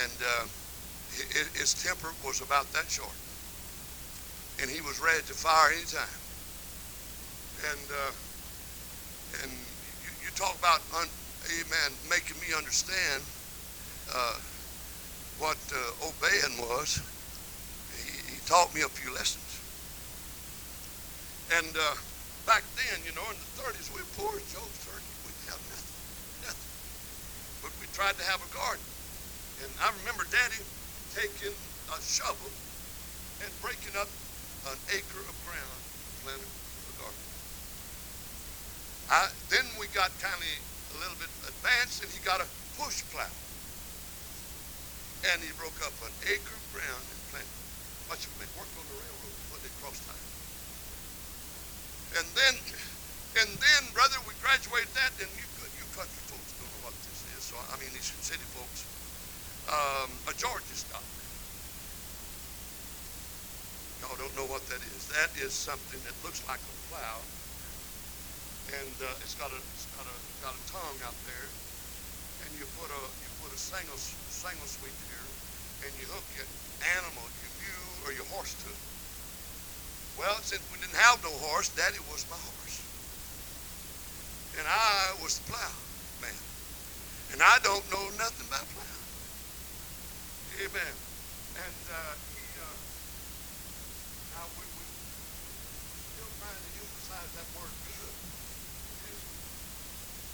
and 0.03 0.15
uh, 0.19 0.45
his, 1.55 1.71
temper 1.79 2.11
was 2.25 2.41
about 2.41 2.67
that 2.75 2.91
short, 2.91 3.15
and 4.59 4.67
he 4.67 4.83
was 4.83 4.99
ready 4.99 5.23
to 5.23 5.33
fire 5.33 5.71
anytime. 5.71 6.19
And 7.71 7.85
uh, 7.87 8.11
and 9.43 9.51
you, 10.03 10.11
you 10.27 10.29
talk 10.35 10.59
about 10.59 10.83
un, 10.99 11.07
amen, 11.47 11.89
making 12.11 12.35
me 12.43 12.51
understand 12.51 13.23
uh, 14.13 14.37
what 15.39 15.57
uh, 15.73 16.07
obeying 16.09 16.55
was. 16.61 17.01
He, 17.95 18.35
he, 18.35 18.37
taught 18.45 18.69
me 18.75 18.81
a 18.85 18.91
few 18.91 19.09
lessons. 19.13 19.41
And 21.57 21.73
uh, 21.73 21.97
back 22.45 22.61
then, 22.77 23.01
you 23.01 23.13
know, 23.17 23.25
in 23.33 23.37
the 23.37 23.49
30s, 23.57 23.89
we 23.89 24.05
were 24.05 24.13
poor 24.17 24.37
as 24.37 24.45
Job's 24.53 24.77
turkey. 24.85 25.13
We 25.25 25.33
didn't 25.33 25.57
have 25.57 25.63
nothing, 25.65 25.97
nothing. 26.45 26.71
But 27.65 27.73
we 27.81 27.89
tried 27.97 28.13
to 28.21 28.25
have 28.29 28.41
a 28.41 28.49
garden. 28.53 28.85
And 29.65 29.71
I 29.81 29.89
remember 30.03 30.29
Daddy 30.29 30.61
taking 31.17 31.55
a 31.89 31.97
shovel 32.05 32.53
and 33.41 33.49
breaking 33.65 33.97
up 33.97 34.09
an 34.69 34.77
acre 34.93 35.21
of 35.25 35.35
ground 35.45 35.81
planting 36.21 36.45
a 36.45 36.93
garden. 37.01 37.23
I, 39.09 39.29
then 39.49 39.65
we 39.81 39.89
got 39.93 40.13
kind 40.21 40.37
of 40.37 40.45
a 40.45 40.97
little 41.01 41.17
bit 41.17 41.29
advanced, 41.49 42.01
and 42.05 42.09
he 42.13 42.21
got 42.21 42.41
a 42.41 42.47
push 42.77 43.01
plow 43.09 43.29
and 45.33 45.41
he 45.41 45.49
broke 45.57 45.77
up 45.81 45.95
an 46.05 46.13
acre 46.29 46.53
of 46.53 46.65
ground 46.69 47.05
and 47.09 47.19
planted. 47.33 47.61
Much 48.11 48.29
of 48.29 48.33
it 48.37 48.49
worked 48.53 48.75
on 48.77 48.85
the 48.85 48.97
railroad, 49.01 49.37
putting 49.49 49.65
it 49.65 49.75
cross 49.81 49.97
time. 50.05 50.25
And 52.21 52.27
then, 52.37 52.53
and 53.41 53.49
then, 53.57 53.81
brother, 53.97 54.21
we 54.29 54.37
graduated 54.39 54.93
that, 54.93 55.11
and 55.17 55.29
you, 55.33 55.45
you 55.75 55.85
country 55.97 56.21
folks 56.29 56.51
don't 56.61 56.69
know 56.69 56.81
what 56.85 56.95
this 57.09 57.19
is. 57.33 57.41
So 57.41 57.57
I 57.57 57.75
mean, 57.81 57.89
these 57.91 58.07
city 58.21 58.45
folks, 58.53 58.85
um, 59.67 60.09
a 60.29 60.33
Georgia 60.37 60.77
stock. 60.77 61.03
Y'all 63.99 64.15
don't 64.21 64.35
know 64.37 64.47
what 64.47 64.61
that 64.69 64.79
is. 64.93 65.09
That 65.11 65.33
is 65.41 65.51
something 65.51 65.99
that 66.05 66.15
looks 66.21 66.45
like 66.45 66.61
a 66.61 66.75
plow, 66.93 67.19
and 68.77 68.95
uh, 69.01 69.23
it's 69.25 69.33
got 69.35 69.49
a 69.49 69.59
it's 69.73 69.89
got 69.97 70.05
a 70.05 70.17
got 70.45 70.53
a 70.53 70.63
tongue 70.69 70.99
out 71.03 71.17
there, 71.25 71.47
and 72.45 72.49
you 72.55 72.69
put 72.77 72.93
a 72.93 73.03
you 73.25 73.29
put 73.41 73.51
a 73.51 73.59
single 73.59 73.97
single 74.45 74.69
sweep 74.69 74.93
here, 75.09 75.25
and 75.81 75.91
you 75.97 76.05
hook 76.05 76.21
your 76.37 76.45
animal, 77.01 77.25
your 77.41 77.53
mule 77.65 77.97
or 78.05 78.13
your 78.13 78.29
horse 78.29 78.53
to 78.61 78.69
it. 78.69 78.77
Well, 80.21 80.37
since 80.45 80.61
we 80.69 80.77
didn't 80.77 81.01
have 81.01 81.17
no 81.25 81.33
horse, 81.49 81.73
Daddy 81.73 81.97
was 82.13 82.29
my 82.29 82.37
horse, 82.37 82.77
and 84.61 84.65
I 84.69 85.17
was 85.25 85.41
the 85.41 85.49
plow 85.49 85.73
man, 86.21 86.37
and 87.33 87.41
I 87.41 87.57
don't 87.65 87.81
know 87.89 88.05
nothing 88.21 88.45
about 88.45 88.69
plow. 88.69 88.85
Amen. 90.61 90.93
And 91.57 91.81
uh, 91.89 92.13
he, 92.37 92.45
uh, 92.61 92.77
now 94.37 94.45
we, 94.61 94.63
we 94.77 94.85
still 96.13 96.29
trying 96.37 96.53
to 96.53 96.69
emphasize 96.85 97.31
that 97.33 97.49
word 97.57 97.73
good. 97.89 98.13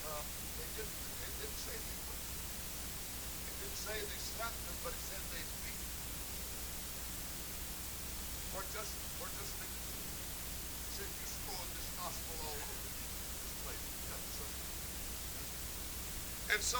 Uh, 0.03 0.19
they 0.59 0.67
didn't, 0.75 0.99
it 0.99 1.31
didn't 1.39 1.61
say 1.63 1.79
they 1.79 1.99
would. 2.11 2.21
It 3.47 3.55
didn't 3.65 3.80
say 3.91 3.99
they 4.07 4.23
slapped 4.23 4.55
but 4.87 4.95
it 4.95 5.23
they 5.35 5.43
beat. 5.67 5.83
Or 8.55 8.63
just, 8.71 8.93
or 9.19 9.27
just 9.27 9.51
it 9.51 9.71
said 10.95 11.11
you 11.11 11.27
throwing 11.43 11.71
this 11.75 11.91
gospel 11.99 12.35
all 12.39 12.55
over 12.55 12.71
this 12.71 13.51
place. 13.67 13.83
And 16.55 16.61
so, 16.63 16.79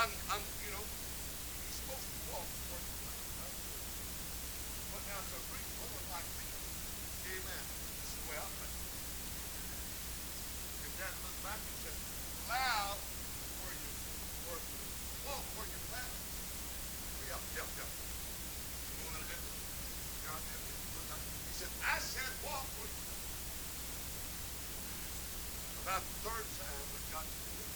I'm, 0.00 0.08
I'm, 0.32 0.40
you 0.64 0.72
know, 0.72 0.80
you're 0.80 1.76
supposed 1.76 2.08
to 2.08 2.16
walk. 2.32 2.48
But 4.96 5.02
now 5.12 5.20
a 5.20 5.40
Greek 5.52 5.68
woman 5.76 6.04
like 6.08 6.28
me, 6.40 6.46
amen, 7.36 7.64
this 8.00 8.08
is 8.08 8.16
the 8.16 8.24
way 8.32 8.38
I 8.40 8.48
think. 8.48 8.74
And 10.88 10.92
Dad 10.96 11.14
looked 11.20 11.42
back 11.44 11.60
and 11.60 11.76
said, 11.84 11.96
plow 12.48 12.96
where 12.96 13.76
you, 13.76 13.90
where 14.48 14.60
you 14.60 14.80
walk 15.28 15.44
where 15.56 15.68
you 15.68 15.80
plow. 15.92 16.00
Oh, 16.00 17.22
yeah, 17.28 17.40
yeah, 17.56 17.68
yeah. 17.78 17.90
You 17.90 19.02
want 19.06 19.20
to 19.20 19.24
do 19.28 19.36
it? 19.36 19.44
Yeah, 20.24 20.34
I 20.34 20.40
did. 20.42 20.60
He 20.60 21.54
said, 21.54 21.72
I 21.84 21.96
said 22.00 22.32
walk 22.44 22.66
where 22.80 22.88
you 22.90 22.98
plow. 23.04 23.20
About 25.84 26.02
the 26.02 26.16
third 26.24 26.46
time 26.58 26.82
we 26.90 26.98
got 27.14 27.24
to 27.24 27.38
do 27.46 27.54
it. 27.60 27.72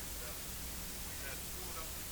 And 0.00 0.16
uh, 0.24 0.32
we 0.32 1.14
had 1.26 1.38
pulled 1.60 1.78
up 1.80 1.90
the 1.90 2.04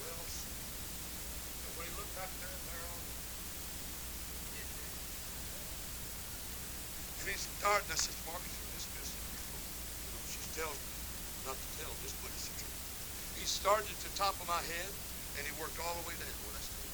well, 0.00 0.24
and 0.24 1.72
when 1.76 1.84
he 1.86 1.92
looked 1.94 2.14
back 2.16 2.32
there, 2.40 2.56
there 2.70 2.84
on 2.90 3.00
and 7.20 7.28
he 7.28 7.36
and 7.78 7.94
I 7.94 7.98
said, 7.98 8.18
Marcus, 8.26 8.50
you're 8.50 8.74
dismissed. 8.74 9.14
You 10.02 10.10
know, 10.10 10.22
she 10.26 10.42
tells 10.58 10.74
me 10.74 10.90
not 11.46 11.54
to 11.54 11.68
tell 11.78 11.94
this, 12.02 12.10
but 12.18 12.34
it's 12.34 12.50
the 12.50 12.56
truth. 12.58 12.82
He 13.38 13.46
started 13.46 13.86
at 13.86 14.02
the 14.02 14.14
top 14.18 14.34
of 14.42 14.46
my 14.50 14.58
head, 14.58 14.90
and 15.38 15.46
he 15.46 15.52
worked 15.54 15.78
all 15.78 15.94
the 16.02 16.06
way 16.10 16.18
down 16.18 16.34
where 16.42 16.58
I 16.58 16.62
stood. 16.66 16.90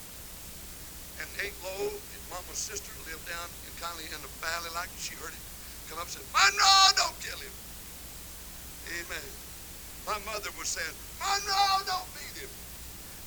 And 1.24 1.28
Aunt 1.48 1.56
Lo, 1.64 1.96
his 2.12 2.24
mama's 2.28 2.60
sister, 2.60 2.92
lived 3.08 3.24
down 3.24 3.48
in 3.64 3.72
kind 3.80 3.96
of 3.96 4.04
in 4.04 4.20
the 4.20 4.32
valley 4.44 4.68
like 4.76 4.92
she 5.00 5.16
heard 5.16 5.32
it 5.32 5.44
come 5.88 5.96
up 5.96 6.12
and 6.12 6.20
said, 6.20 6.28
Monroe, 6.36 6.92
don't 6.98 7.16
kill 7.24 7.40
him. 7.40 7.54
Amen. 9.00 9.28
My 10.04 10.18
mother 10.28 10.52
was 10.60 10.68
saying, 10.68 10.96
Monroe, 11.16 11.88
don't 11.88 12.10
beat 12.12 12.36
him. 12.44 12.52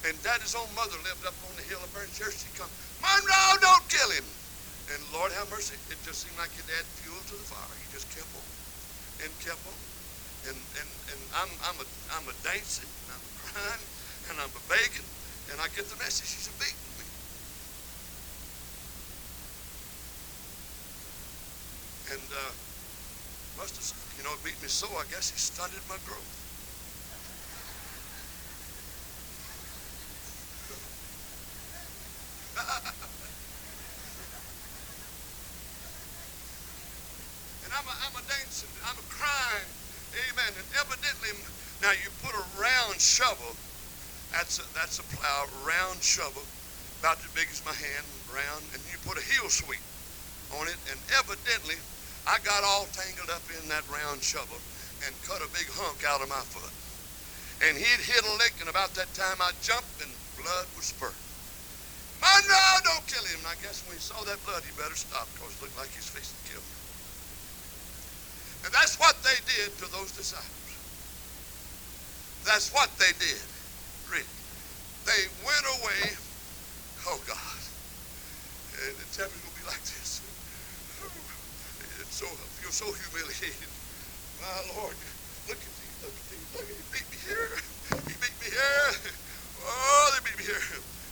And 0.05 0.13
Daddy's 0.21 0.53
own 0.53 0.69
mother 0.77 1.01
lived 1.01 1.25
up 1.25 1.35
on 1.49 1.55
the 1.57 1.65
hill 1.65 1.81
of 1.81 1.89
in 1.97 2.13
church. 2.13 2.45
She 2.45 2.51
come, 2.53 2.69
Monroe, 3.01 3.57
don't 3.57 3.85
kill 3.89 4.11
him. 4.13 4.38
And 4.89 4.99
Lord 5.13 5.29
have 5.37 5.45
mercy, 5.53 5.77
it 5.93 6.01
just 6.01 6.25
seemed 6.25 6.37
like 6.41 6.49
your 6.57 6.65
dad 6.65 6.81
fuel 7.05 7.21
to 7.29 7.35
the 7.37 7.45
fire. 7.45 7.69
He 7.77 7.85
just 7.93 8.09
kept 8.09 8.29
on 8.33 8.47
and 9.21 9.29
kept 9.37 9.61
on. 9.69 9.77
And 10.49 10.57
and, 10.81 10.89
and 11.13 11.21
I'm 11.37 11.51
I'm 11.67 11.77
a 11.77 11.87
I'm 12.17 12.25
a 12.25 12.35
dancing, 12.41 12.89
and 12.89 13.09
I'm 13.13 13.21
a 13.21 13.33
crying, 13.43 13.85
and 14.31 14.35
I'm 14.41 14.49
a 14.49 14.63
begging, 14.65 15.05
and 15.53 15.61
I 15.61 15.69
get 15.77 15.85
the 15.91 15.99
message. 16.01 16.31
He's 16.31 16.49
a 16.49 16.55
beating 16.57 16.93
me. 16.97 17.05
And 22.17 22.25
uh, 22.33 22.53
must 23.61 23.77
have, 23.77 23.93
you 24.17 24.23
know, 24.23 24.33
beat 24.41 24.57
me 24.63 24.71
so. 24.71 24.87
I 24.97 25.05
guess 25.11 25.29
he 25.29 25.37
stunted 25.37 25.83
my 25.85 26.01
growth. 26.07 26.48
And 37.69 37.77
I'm 37.77 37.85
a, 37.85 37.95
I'm 38.01 38.17
a 38.17 38.25
dancing, 38.25 38.73
I'm 38.81 38.97
a 38.97 39.05
crying, 39.13 39.69
amen. 40.25 40.51
And 40.57 40.67
evidently, 40.81 41.37
now 41.85 41.93
you 41.93 42.09
put 42.25 42.33
a 42.33 42.41
round 42.57 42.97
shovel, 42.97 43.53
that's 44.33 44.57
a, 44.57 44.65
that's 44.73 44.97
a 44.97 45.05
plow, 45.13 45.45
round 45.61 46.01
shovel, 46.01 46.41
about 46.97 47.21
as 47.21 47.29
big 47.37 47.45
as 47.53 47.61
my 47.61 47.77
hand, 47.77 48.05
round, 48.33 48.65
and 48.73 48.81
you 48.89 48.97
put 49.05 49.21
a 49.21 49.25
heel 49.29 49.45
sweep 49.53 49.85
on 50.57 50.65
it, 50.65 50.81
and 50.89 50.97
evidently, 51.13 51.77
I 52.25 52.41
got 52.41 52.65
all 52.65 52.89
tangled 52.89 53.29
up 53.29 53.45
in 53.53 53.61
that 53.69 53.85
round 53.93 54.25
shovel 54.25 54.57
and 55.05 55.13
cut 55.29 55.45
a 55.45 55.49
big 55.53 55.69
hunk 55.69 56.01
out 56.09 56.25
of 56.25 56.29
my 56.29 56.41
foot. 56.49 56.73
And 57.69 57.77
he'd 57.77 58.01
hit 58.01 58.25
a 58.25 58.33
lick, 58.41 58.57
and 58.65 58.69
about 58.69 58.97
that 58.97 59.13
time 59.13 59.37
I 59.45 59.53
jumped, 59.61 60.01
and 60.01 60.09
blood 60.41 60.65
was 60.73 60.89
spurting. 60.89 61.21
Monroe, 62.17 62.81
don't 62.83 63.05
kill 63.07 63.23
him. 63.29 63.39
And 63.45 63.53
I 63.53 63.57
guess 63.61 63.85
when 63.87 63.95
he 63.95 64.01
saw 64.01 64.19
that 64.25 64.41
blood, 64.43 64.63
he 64.65 64.71
better 64.75 64.95
stop 64.95 65.27
because 65.37 65.55
it 65.55 65.61
looked 65.63 65.77
like 65.77 65.91
he's 65.95 66.09
facing 66.09 66.35
to 66.35 66.45
kill 66.51 66.63
me. 66.65 66.78
And 68.65 68.73
that's 68.73 68.99
what 68.99 69.15
they 69.23 69.37
did 69.47 69.71
to 69.79 69.91
those 69.91 70.11
disciples. 70.11 70.49
That's 72.45 72.73
what 72.73 72.89
they 72.97 73.11
did. 73.19 73.41
Really. 74.11 74.25
They 75.05 75.27
went 75.45 75.65
away. 75.79 76.17
Oh, 77.07 77.19
God. 77.27 77.61
And 78.79 78.95
temple's 79.11 79.41
going 79.43 79.53
to 79.53 79.59
be 79.59 79.67
like 79.67 79.83
this. 79.83 80.21
It's 81.99 82.15
so, 82.15 82.25
feel 82.25 82.71
so 82.71 82.85
humiliated. 82.85 83.67
My 84.41 84.47
Lord, 84.75 84.95
look 85.47 85.59
at 85.59 85.73
these, 85.77 85.95
look 85.99 86.15
at 86.15 86.25
these, 86.31 86.47
look 86.55 86.63
at 86.63 86.75
He 86.75 86.83
beat 86.95 87.07
me 87.11 87.17
here. 87.27 87.59
He 88.07 88.15
beat 88.17 88.35
me 88.39 88.47
here. 88.49 88.91
Oh, 89.67 90.11
they 90.15 90.21
beat 90.23 90.37
me 90.39 90.45
here. 90.47 90.63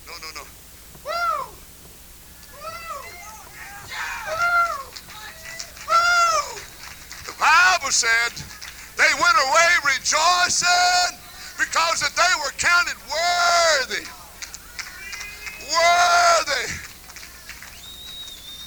No, 0.08 0.14
no, 0.24 0.30
no. 0.32 0.46
Woo! 1.04 1.52
Woo! 2.56 3.12
Woo! 5.88 6.62
The 7.28 7.34
Bible 7.48 7.96
said 7.96 8.36
they 9.00 9.08
went 9.24 9.38
away 9.48 9.72
rejoicing 9.96 11.16
because 11.56 12.04
that 12.04 12.12
they 12.12 12.34
were 12.44 12.52
counted 12.60 13.00
worthy. 13.08 14.04
Worthy. 15.72 16.68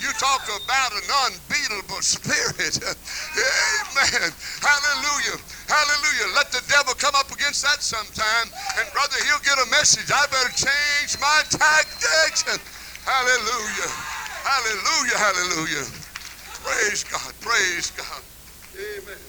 You 0.01 0.09
talk 0.17 0.49
about 0.49 0.97
an 0.97 1.05
unbeatable 1.29 2.01
spirit. 2.01 2.81
Amen. 2.81 4.33
Hallelujah. 4.65 5.37
Hallelujah. 5.69 6.33
Let 6.33 6.49
the 6.49 6.65
devil 6.73 6.97
come 6.97 7.13
up 7.21 7.29
against 7.37 7.61
that 7.69 7.85
sometime. 7.85 8.49
And 8.81 8.89
brother, 8.97 9.21
he'll 9.29 9.45
get 9.45 9.61
a 9.61 9.69
message. 9.69 10.09
I 10.09 10.25
better 10.33 10.57
change 10.57 11.21
my 11.21 11.45
tactics. 11.53 12.49
Hallelujah. 13.05 13.93
Hallelujah. 14.41 15.19
Hallelujah. 15.21 15.85
Praise 16.65 17.05
God. 17.05 17.35
Praise 17.45 17.93
God. 17.93 18.25
Amen. 18.81 19.25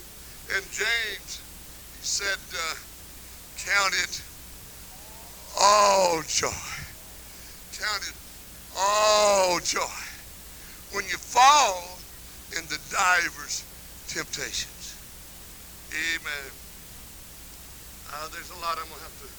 And 0.56 0.64
James, 0.72 1.44
he 2.00 2.04
said, 2.08 2.40
uh, 2.56 2.76
count 3.60 3.94
it 4.00 4.22
all 5.60 6.22
joy. 6.24 6.48
Count 7.76 8.04
it 8.08 8.16
all 8.80 9.60
joy 9.60 10.00
when 10.96 11.04
you 11.06 11.18
fall 11.20 12.00
into 12.56 12.80
divers 12.92 13.64
temptations. 14.08 14.96
Amen. 15.92 16.52
Uh, 18.12 18.28
there's 18.32 18.52
a 18.52 18.60
lot 18.64 18.80
I'm 18.80 18.88
gonna 18.88 19.04
have 19.04 19.20
to 19.20 19.30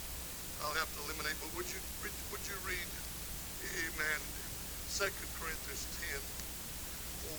I'll 0.65 0.77
have 0.77 0.93
to 0.97 1.01
eliminate, 1.09 1.37
but 1.41 1.57
would 1.57 1.69
you 1.73 1.81
would 2.05 2.45
you 2.45 2.57
read 2.69 2.89
Amen. 3.73 4.21
Second 4.89 5.29
Corinthians 5.41 5.87
10, 6.13 6.21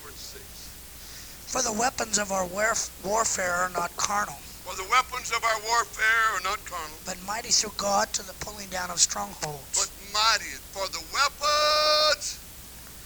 4 0.02 0.10
and 0.10 0.18
6. 0.18 1.43
For 1.54 1.62
the 1.62 1.72
weapons 1.72 2.18
of 2.18 2.32
our 2.32 2.48
warf- 2.48 2.90
warfare 3.06 3.54
are 3.54 3.70
not 3.70 3.96
carnal, 3.96 4.42
For 4.66 4.74
the 4.74 4.90
weapons 4.90 5.30
of 5.30 5.44
our 5.44 5.62
warfare 5.62 6.34
are 6.34 6.42
not 6.42 6.66
carnal, 6.66 6.98
but 7.06 7.22
mighty 7.22 7.50
through 7.54 7.78
God 7.78 8.12
to 8.14 8.24
the 8.24 8.34
pulling 8.42 8.70
down 8.70 8.90
of 8.90 9.00
strongholds. 9.00 9.70
but 9.78 9.86
mighty. 10.12 10.50
For 10.74 10.90
the 10.90 11.06
weapons 11.14 12.40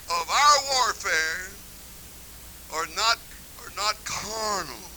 of 0.08 0.30
our 0.32 0.58
warfare 0.80 1.52
are 2.72 2.88
not 2.96 3.20
are 3.60 3.74
not 3.76 4.00
carnal. 4.06 4.88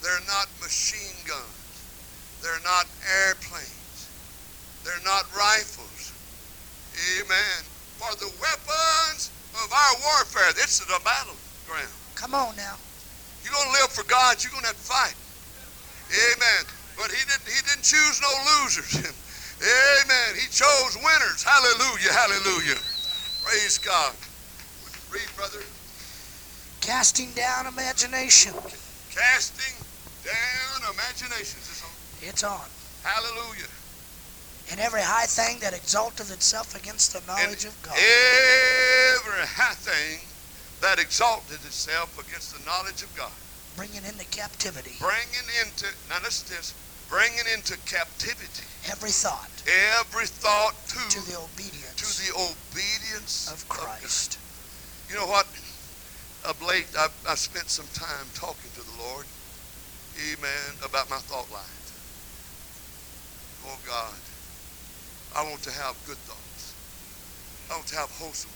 They're 0.00 0.24
not 0.24 0.48
machine 0.64 1.20
guns. 1.28 1.68
They're 2.40 2.64
not 2.64 2.86
airplanes. 3.28 4.08
They're 4.84 5.04
not 5.04 5.28
rifles. 5.36 6.16
Amen. 7.20 7.60
For 8.00 8.16
the 8.16 8.32
weapons 8.40 9.28
of 9.52 9.68
our 9.70 9.94
warfare, 10.00 10.54
this 10.54 10.80
is 10.80 10.88
a 10.88 11.00
battleground. 11.04 11.97
Come 12.18 12.34
on 12.34 12.56
now. 12.56 12.74
You're 13.46 13.54
going 13.54 13.70
to 13.70 13.76
live 13.78 13.94
for 13.94 14.02
God. 14.10 14.42
You're 14.42 14.50
going 14.50 14.66
to 14.66 14.74
have 14.74 14.76
to 14.76 14.90
fight. 14.90 15.14
Amen. 16.10 16.66
But 16.98 17.14
he 17.14 17.22
didn't, 17.30 17.46
he 17.46 17.62
didn't 17.62 17.86
choose 17.86 18.18
no 18.18 18.32
losers. 18.58 18.90
Amen. 19.62 20.30
He 20.34 20.50
chose 20.50 20.98
winners. 20.98 21.46
Hallelujah. 21.46 22.10
Hallelujah. 22.10 22.74
Praise 23.46 23.78
God. 23.78 24.18
Read, 25.14 25.30
brother. 25.38 25.62
Casting 26.82 27.30
down 27.38 27.70
imagination. 27.70 28.52
Casting 29.14 29.78
down 30.26 30.90
imaginations. 30.90 31.70
It's 31.70 31.82
on. 31.86 31.94
It's 32.28 32.42
on. 32.42 32.66
Hallelujah. 33.06 33.70
And 34.72 34.80
every 34.80 35.02
high 35.02 35.30
thing 35.30 35.60
that 35.60 35.72
exalteth 35.72 36.34
itself 36.34 36.74
against 36.74 37.14
the 37.14 37.22
knowledge 37.30 37.64
of 37.64 37.80
God. 37.82 37.94
Every 37.94 39.46
high 39.46 39.78
thing 39.78 40.18
that 40.80 40.98
exalted 40.98 41.58
itself 41.66 42.14
against 42.18 42.54
the 42.56 42.62
knowledge 42.64 43.02
of 43.02 43.10
God. 43.16 43.32
Bringing 43.76 44.04
into 44.04 44.24
captivity. 44.30 44.94
Bringing 44.98 45.46
into, 45.62 45.86
now 46.08 46.18
listen 46.22 46.46
to 46.48 46.56
this, 46.58 46.74
bringing 47.08 47.46
into 47.54 47.78
captivity 47.86 48.66
Every 48.90 49.10
thought. 49.10 49.50
every 49.98 50.26
thought 50.26 50.74
to, 50.88 50.98
To 51.18 51.20
the 51.30 51.38
obedience. 51.38 51.96
to 51.98 52.06
the 52.26 52.32
obedience 52.34 53.50
of 53.50 53.68
Christ. 53.68 54.38
You 55.10 55.16
know 55.16 55.26
what? 55.26 55.46
Of 56.46 56.62
late, 56.62 56.86
I've, 56.98 57.14
I've 57.28 57.38
spent 57.38 57.68
some 57.68 57.86
time 57.94 58.26
talking 58.34 58.70
to 58.74 58.82
the 58.82 58.96
Lord, 59.02 59.26
amen, 60.30 60.78
about 60.84 61.10
my 61.10 61.18
thought 61.18 61.50
life. 61.50 61.74
Oh, 63.66 63.78
God, 63.86 64.14
I 65.36 65.42
want 65.48 65.62
to 65.62 65.72
have 65.72 65.96
good 66.06 66.16
thoughts. 66.24 66.74
I 67.70 67.76
want 67.76 67.86
to 67.88 67.96
have 67.96 68.10
wholesome 68.10 68.50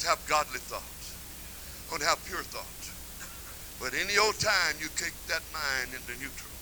to 0.00 0.06
have 0.06 0.20
godly 0.28 0.60
thoughts. 0.60 1.16
To 1.90 2.04
have 2.04 2.20
pure 2.26 2.44
thoughts. 2.46 2.92
But 3.80 3.94
any 3.94 4.18
old 4.18 4.38
time 4.38 4.76
you 4.78 4.90
kick 4.94 5.14
that 5.30 5.42
mind 5.54 5.94
into 5.94 6.14
neutral, 6.18 6.52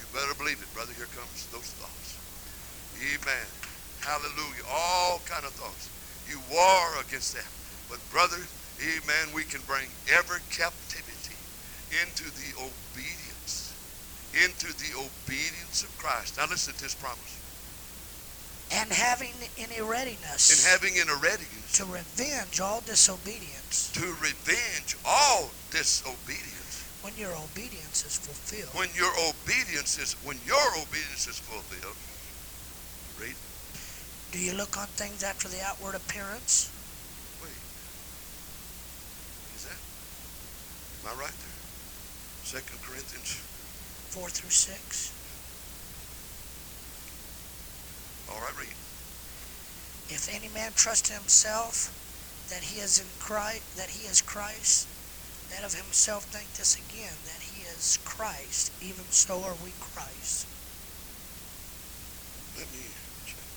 you 0.00 0.04
better 0.12 0.34
believe 0.36 0.60
it, 0.60 0.68
brother. 0.74 0.92
Here 0.96 1.08
comes 1.16 1.46
those 1.52 1.70
thoughts. 1.80 2.16
Amen. 3.00 3.46
Hallelujah. 4.00 4.64
All 4.68 5.20
kind 5.24 5.44
of 5.44 5.52
thoughts. 5.56 5.88
You 6.28 6.40
war 6.52 7.00
against 7.00 7.36
that. 7.36 7.48
But 7.88 8.00
brother, 8.10 8.40
amen, 8.80 9.32
we 9.32 9.44
can 9.44 9.60
bring 9.68 9.88
every 10.12 10.40
captivity 10.50 11.36
into 12.04 12.28
the 12.36 12.52
obedience, 12.60 13.72
into 14.32 14.68
the 14.76 14.92
obedience 14.96 15.82
of 15.84 15.92
Christ. 15.98 16.36
Now 16.36 16.46
listen 16.48 16.74
to 16.74 16.82
this 16.82 16.94
promise. 16.94 17.39
And 18.72 18.90
having 18.92 19.34
any 19.58 19.80
readiness. 19.80 20.50
In 20.50 20.70
having 20.70 20.94
in 20.96 21.08
a 21.08 21.18
readiness 21.20 21.72
to 21.74 21.84
revenge 21.84 22.60
all 22.60 22.80
disobedience 22.80 23.60
to 23.94 24.06
revenge 24.22 24.96
all 25.04 25.50
disobedience. 25.70 26.84
when 27.02 27.14
your 27.16 27.32
obedience 27.36 28.04
is 28.04 28.18
fulfilled. 28.18 28.70
When 28.74 28.88
your 28.94 29.12
obedience 29.28 29.98
is 29.98 30.14
when 30.24 30.38
your 30.46 30.62
obedience 30.78 31.26
is 31.26 31.38
fulfilled. 31.38 31.96
Read. 33.20 33.36
Do 34.32 34.38
you 34.38 34.54
look 34.54 34.78
on 34.78 34.86
things 34.94 35.22
after 35.22 35.48
the 35.48 35.60
outward 35.62 35.94
appearance? 35.94 36.70
Wait. 37.42 37.60
Is 39.56 39.64
that? 39.66 39.80
Am 41.02 41.16
I 41.16 41.20
right 41.20 41.34
there? 41.34 41.58
Second 42.44 42.78
Corinthians. 42.82 43.36
4 44.10 44.28
through 44.28 44.50
6. 44.50 45.19
All 48.30 48.40
right, 48.40 48.56
read. 48.58 48.74
If 50.08 50.28
any 50.32 50.48
man 50.54 50.72
trust 50.74 51.08
himself 51.08 51.90
that 52.50 52.62
he 52.62 52.80
is 52.80 52.98
in 52.98 53.06
Christ, 53.18 53.62
that 53.76 53.90
he 53.90 54.06
is 54.06 54.20
Christ, 54.22 54.86
let 55.50 55.64
of 55.64 55.74
himself 55.74 56.24
think 56.30 56.46
this 56.54 56.78
again, 56.78 57.14
that 57.26 57.42
he 57.42 57.62
is 57.62 57.98
Christ, 58.04 58.70
even 58.82 59.04
so 59.10 59.42
are 59.42 59.58
we 59.62 59.74
Christ. 59.80 60.46
Let 62.54 62.70
me 62.70 62.86
check. 63.26 63.50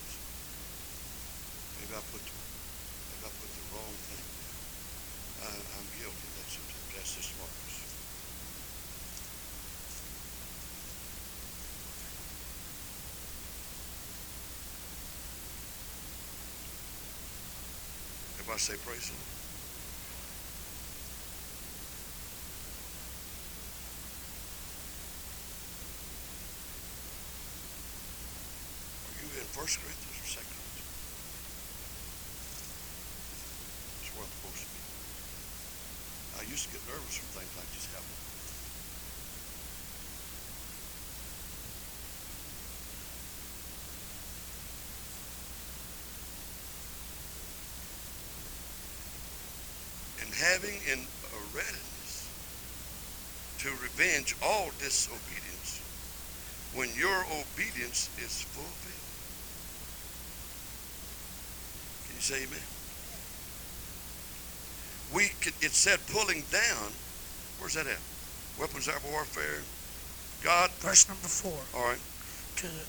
Maybe 1.77 1.93
I 1.93 2.01
put 2.09 2.21
maybe 2.21 3.25
I 3.25 3.31
put 3.33 3.49
the 3.53 3.65
wrong 3.73 3.93
thing 4.09 4.25
there. 4.41 4.57
I, 5.45 5.53
I'm 5.53 5.87
guilty 6.01 6.17
of 6.17 6.33
that 6.37 6.49
sometimes. 6.49 6.89
That's 6.97 7.13
the 7.13 7.23
smartest. 7.29 7.63
Everybody 18.53 18.77
say 18.77 18.85
praise 18.85 19.09
the 19.09 19.17
Lord. 19.17 19.33
Are 29.09 29.15
you 29.17 29.41
in 29.41 29.47
First 29.57 29.81
Corinthians? 29.81 30.37
That's 33.97 34.13
where 34.13 34.21
I'm 34.21 34.29
supposed 34.37 34.61
to 34.61 34.69
be. 34.69 34.81
I 36.37 36.45
used 36.45 36.69
to 36.69 36.77
get 36.77 36.85
nervous 36.85 37.17
when 37.25 37.41
things 37.41 37.57
like 37.57 37.73
this 37.73 37.89
happen. 37.89 38.13
And 50.21 50.29
having 50.37 50.72
in 50.91 50.99
a 50.99 51.39
readiness 51.55 52.29
to 53.59 53.69
revenge 53.81 54.35
all 54.43 54.69
disobedience 54.79 55.81
when 56.75 56.89
your 56.97 57.23
obedience 57.31 58.09
is 58.17 58.41
fulfilled. 58.41 58.93
Can 62.07 62.15
you 62.15 62.21
say 62.21 62.43
amen? 62.43 62.63
We 65.13 65.29
could, 65.39 65.53
it 65.61 65.71
said 65.71 65.99
pulling 66.11 66.43
down. 66.51 66.91
Where's 67.59 67.75
that 67.75 67.87
at? 67.87 68.01
Weapons 68.59 68.87
of 68.87 68.99
warfare. 69.11 69.61
God. 70.43 70.71
Verse 70.81 71.07
number 71.07 71.27
4. 71.27 71.53
All 71.75 71.87
right. 71.87 71.99
To 72.57 72.67
the, 72.67 72.83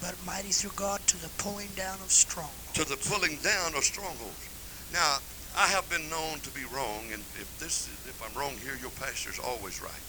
but 0.00 0.14
mighty 0.24 0.48
through 0.48 0.72
God 0.76 1.00
to 1.08 1.20
the 1.20 1.28
pulling 1.38 1.68
down 1.76 1.98
of 2.00 2.10
strongholds. 2.10 2.72
To 2.74 2.84
the 2.84 2.96
pulling 2.96 3.36
down 3.42 3.74
of 3.74 3.84
strongholds. 3.84 4.48
Now, 4.92 5.18
I 5.56 5.66
have 5.68 5.88
been 5.90 6.08
known 6.08 6.40
to 6.40 6.50
be 6.50 6.64
wrong, 6.64 7.10
and 7.12 7.20
if 7.36 7.48
this, 7.58 7.88
if 8.06 8.22
I'm 8.24 8.38
wrong 8.38 8.56
here, 8.62 8.76
your 8.80 8.90
pastor's 8.90 9.38
always 9.38 9.82
right. 9.82 10.04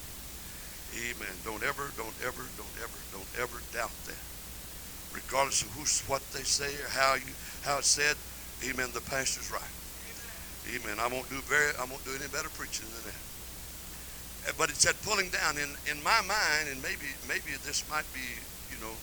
Amen. 0.96 1.36
Don't 1.44 1.64
ever, 1.64 1.92
don't 1.98 2.16
ever, 2.24 2.44
don't 2.58 2.76
ever, 2.84 3.00
don't 3.12 3.32
ever 3.40 3.58
doubt 3.74 3.96
that. 4.06 4.22
Regardless 5.14 5.62
of 5.64 5.70
who's 5.72 6.02
what 6.08 6.22
they 6.32 6.44
say 6.44 6.72
or 6.84 6.90
how 6.90 7.16
you 7.16 7.34
how 7.64 7.80
it's 7.80 7.88
said, 7.90 8.16
Amen. 8.64 8.92
The 8.94 9.02
pastor's 9.02 9.52
right. 9.52 9.74
Amen. 10.70 11.00
I 11.00 11.08
won't 11.08 11.28
do 11.30 11.42
very 11.50 11.74
I 11.80 11.86
won't 11.90 12.04
do 12.06 12.12
any 12.16 12.28
better 12.30 12.50
preaching 12.54 12.86
than 12.94 13.12
that. 13.12 13.22
Uh, 14.48 14.54
But 14.58 14.70
it 14.70 14.78
said 14.78 14.96
pulling 15.04 15.30
down 15.32 15.58
in 15.58 15.74
in 15.90 16.04
my 16.04 16.22
mind, 16.22 16.70
and 16.70 16.80
maybe 16.84 17.10
maybe 17.28 17.58
this 17.66 17.84
might 17.90 18.08
be 18.14 18.24
you 18.70 18.78
know 18.80 18.94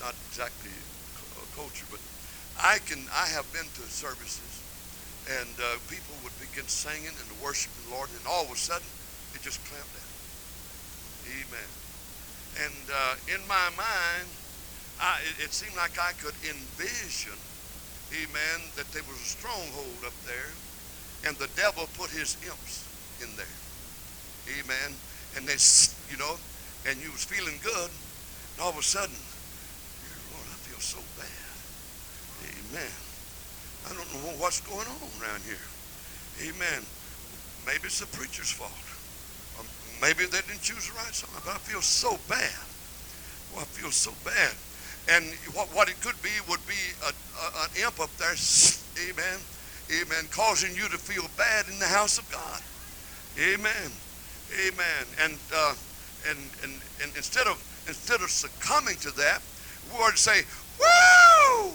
not 0.00 0.14
exactly 0.30 0.72
cu- 1.14 1.46
culture, 1.54 1.86
but 1.90 2.00
I 2.58 2.78
can 2.88 3.04
I 3.12 3.28
have 3.36 3.46
been 3.52 3.68
to 3.78 3.82
services, 3.90 4.63
and 5.24 5.54
uh, 5.56 5.80
people 5.88 6.12
would 6.22 6.36
begin 6.36 6.68
singing 6.68 7.12
and 7.12 7.28
worshiping 7.40 7.88
the 7.88 7.96
Lord, 7.96 8.12
and 8.12 8.24
all 8.28 8.44
of 8.44 8.52
a 8.52 8.56
sudden 8.56 8.86
it 9.32 9.40
just 9.40 9.62
clamped 9.64 9.92
down. 9.96 10.12
Amen. 11.40 11.70
And 12.60 12.84
uh, 12.92 13.14
in 13.32 13.40
my 13.48 13.68
mind, 13.74 14.28
I, 15.00 15.18
it, 15.24 15.48
it 15.48 15.52
seemed 15.52 15.76
like 15.76 15.98
I 15.98 16.12
could 16.20 16.36
envision, 16.44 17.34
amen, 18.12 18.58
that 18.76 18.86
there 18.92 19.02
was 19.08 19.18
a 19.18 19.30
stronghold 19.40 20.04
up 20.06 20.16
there, 20.28 20.52
and 21.26 21.36
the 21.36 21.48
devil 21.56 21.88
put 21.96 22.10
his 22.10 22.36
imps 22.44 22.84
in 23.24 23.32
there. 23.36 23.58
Amen. 24.60 24.92
And 25.36 25.48
they, 25.48 25.58
you 26.12 26.18
know, 26.20 26.36
and 26.86 27.00
you 27.00 27.10
was 27.10 27.24
feeling 27.24 27.58
good, 27.64 27.90
and 27.90 28.58
all 28.60 28.70
of 28.70 28.78
a 28.78 28.82
sudden, 28.82 29.16
Lord, 30.30 30.46
I 30.46 30.58
feel 30.68 30.78
so 30.78 31.00
bad. 31.16 31.48
Amen. 32.44 33.03
I 33.84 33.92
don't 33.92 34.08
know 34.14 34.32
what's 34.40 34.60
going 34.60 34.86
on 34.86 35.08
around 35.20 35.42
here. 35.44 35.60
Amen. 36.42 36.82
Maybe 37.66 37.84
it's 37.84 38.00
the 38.00 38.06
preacher's 38.06 38.50
fault. 38.50 38.72
Or 39.58 39.64
maybe 40.00 40.24
they 40.24 40.40
didn't 40.48 40.62
choose 40.62 40.88
the 40.88 40.94
right 40.96 41.14
song, 41.14 41.30
but 41.44 41.52
I 41.52 41.58
feel 41.58 41.82
so 41.82 42.18
bad. 42.28 42.64
Oh, 43.54 43.60
I 43.60 43.64
feel 43.64 43.90
so 43.90 44.12
bad. 44.24 44.52
And 45.08 45.36
what, 45.52 45.68
what 45.76 45.88
it 45.88 46.00
could 46.00 46.20
be 46.22 46.32
would 46.48 46.64
be 46.66 46.80
a, 47.04 47.12
a, 47.12 47.46
an 47.64 47.70
imp 47.84 48.00
up 48.00 48.10
there, 48.16 48.32
amen, 49.04 49.38
amen, 49.92 50.24
causing 50.30 50.74
you 50.74 50.88
to 50.88 50.98
feel 50.98 51.28
bad 51.36 51.68
in 51.68 51.78
the 51.78 51.86
house 51.86 52.18
of 52.18 52.24
God. 52.32 52.60
Amen. 53.36 53.90
Amen. 54.54 55.04
And, 55.20 55.38
uh, 55.54 55.74
and, 56.28 56.38
and, 56.62 56.72
and 57.02 57.12
instead, 57.16 57.46
of, 57.46 57.60
instead 57.86 58.20
of 58.22 58.30
succumbing 58.30 58.96
to 58.96 59.10
that, 59.16 59.42
we 59.92 60.00
ought 60.00 60.12
to 60.12 60.16
say, 60.16 60.42
Woo! 60.80 61.72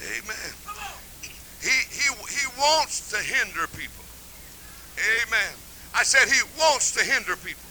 That, 0.00 0.54
wants 2.60 3.10
to 3.10 3.16
hinder 3.16 3.66
people. 3.68 4.04
Amen. 4.98 5.52
I 5.94 6.02
said 6.02 6.28
he 6.28 6.40
wants 6.58 6.92
to 6.92 7.04
hinder 7.04 7.36
people. 7.36 7.68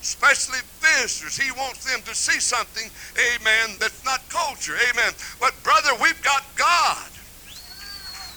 Especially 0.00 0.60
visitors. 0.78 1.36
He 1.36 1.50
wants 1.52 1.84
them 1.90 2.00
to 2.02 2.14
see 2.14 2.38
something, 2.38 2.88
amen, 3.18 3.76
that's 3.80 4.04
not 4.04 4.22
culture. 4.28 4.76
Amen. 4.92 5.12
But 5.40 5.52
brother, 5.64 5.90
we've 6.00 6.22
got 6.22 6.44
God. 6.54 7.10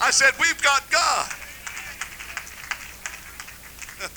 I 0.02 0.10
said, 0.12 0.34
we've 0.40 0.62
got 0.64 0.90
God. 0.90 1.30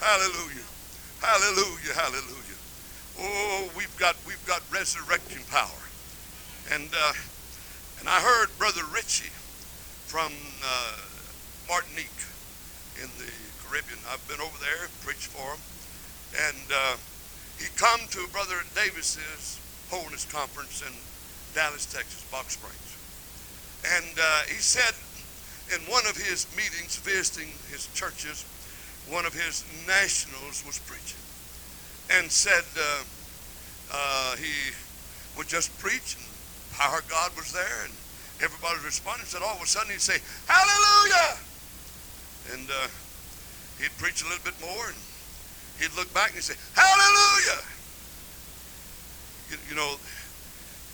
hallelujah. 0.00 0.68
Hallelujah. 1.20 1.94
Hallelujah. 1.94 2.58
Oh, 3.20 3.68
we've 3.76 3.96
got 3.98 4.14
we've 4.26 4.46
got 4.46 4.62
resurrection 4.70 5.42
power. 5.50 5.87
And 6.70 6.88
uh, 6.92 7.12
and 8.00 8.08
I 8.08 8.20
heard 8.20 8.48
Brother 8.58 8.82
Richie 8.92 9.32
from 10.06 10.32
uh, 10.64 10.96
Martinique 11.68 12.22
in 13.00 13.08
the 13.16 13.30
Caribbean. 13.64 13.98
I've 14.08 14.22
been 14.28 14.40
over 14.40 14.56
there 14.60 14.88
preached 15.00 15.32
for 15.32 15.56
him. 15.56 15.60
And 16.36 16.64
uh, 16.68 16.96
he 17.56 17.66
come 17.76 18.00
to 18.12 18.28
Brother 18.32 18.60
Davis's 18.74 19.58
holiness 19.90 20.24
conference 20.28 20.82
in 20.84 20.92
Dallas, 21.54 21.86
Texas, 21.86 22.24
Box 22.30 22.54
Springs. 22.54 22.92
And 23.84 24.12
uh, 24.20 24.42
he 24.48 24.60
said 24.60 24.92
in 25.72 25.80
one 25.90 26.04
of 26.06 26.16
his 26.16 26.46
meetings 26.56 26.96
visiting 27.00 27.48
his 27.72 27.88
churches, 27.94 28.44
one 29.08 29.24
of 29.24 29.32
his 29.32 29.64
nationals 29.86 30.64
was 30.66 30.78
preaching 30.84 31.20
and 32.10 32.30
said 32.30 32.64
uh, 32.76 33.02
uh, 33.92 34.36
he 34.36 34.72
would 35.36 35.48
just 35.48 35.76
preach 35.78 36.16
and 36.16 36.27
of 36.78 37.02
God 37.10 37.34
was 37.34 37.52
there 37.52 37.84
and 37.84 37.92
everybody 38.38 38.78
responding. 38.84 39.26
Said 39.26 39.42
all 39.42 39.56
of 39.56 39.62
a 39.62 39.66
sudden 39.66 39.90
he'd 39.90 40.00
say, 40.00 40.18
Hallelujah! 40.46 41.38
And 42.54 42.70
uh, 42.70 42.88
he'd 43.82 43.94
preach 43.98 44.22
a 44.22 44.26
little 44.30 44.44
bit 44.46 44.54
more 44.62 44.86
and 44.86 44.98
he'd 45.82 45.94
look 45.98 46.12
back 46.14 46.30
and 46.30 46.38
he'd 46.38 46.46
say, 46.46 46.58
Hallelujah! 46.78 47.60
You, 49.50 49.56
you 49.70 49.74
know, 49.74 49.98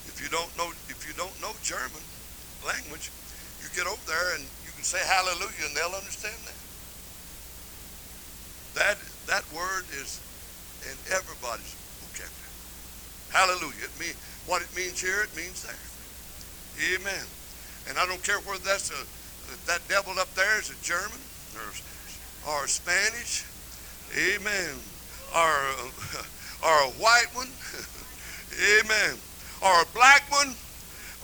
if 0.08 0.16
you 0.22 0.28
don't 0.32 0.50
know 0.56 0.72
if 0.88 1.04
you 1.04 1.12
don't 1.14 1.34
know 1.40 1.52
German 1.62 2.00
language, 2.64 3.12
you 3.60 3.68
get 3.76 3.84
over 3.84 4.00
there 4.08 4.40
and 4.40 4.44
you 4.64 4.72
can 4.72 4.84
say 4.84 5.02
hallelujah 5.04 5.68
and 5.68 5.76
they'll 5.76 5.96
understand 5.96 6.38
that. 6.48 6.58
That 8.74 8.96
that 9.28 9.44
word 9.52 9.84
is 10.00 10.20
in 10.88 10.96
everybody's 11.12 11.76
vocabulary. 12.08 12.52
Hallelujah. 13.32 13.90
It 13.90 13.94
mean, 14.00 14.16
what 14.46 14.62
it 14.62 14.74
means 14.76 15.00
here, 15.00 15.22
it 15.22 15.34
means 15.36 15.62
there. 15.62 15.74
Amen. 16.94 17.24
And 17.88 17.98
I 17.98 18.06
don't 18.06 18.22
care 18.22 18.38
whether 18.40 18.64
that's 18.64 18.90
a 18.90 19.06
that 19.66 19.86
devil 19.88 20.18
up 20.18 20.32
there 20.34 20.58
is 20.58 20.70
a 20.70 20.74
German 20.82 21.20
or 21.54 22.52
or 22.52 22.66
Spanish. 22.66 23.44
Amen. 24.16 24.74
Or 25.34 25.54
or 26.64 26.84
a 26.84 26.90
white 26.98 27.28
one. 27.32 27.48
Amen. 28.80 29.16
Or 29.62 29.82
a 29.82 29.86
black 29.94 30.24
one. 30.30 30.54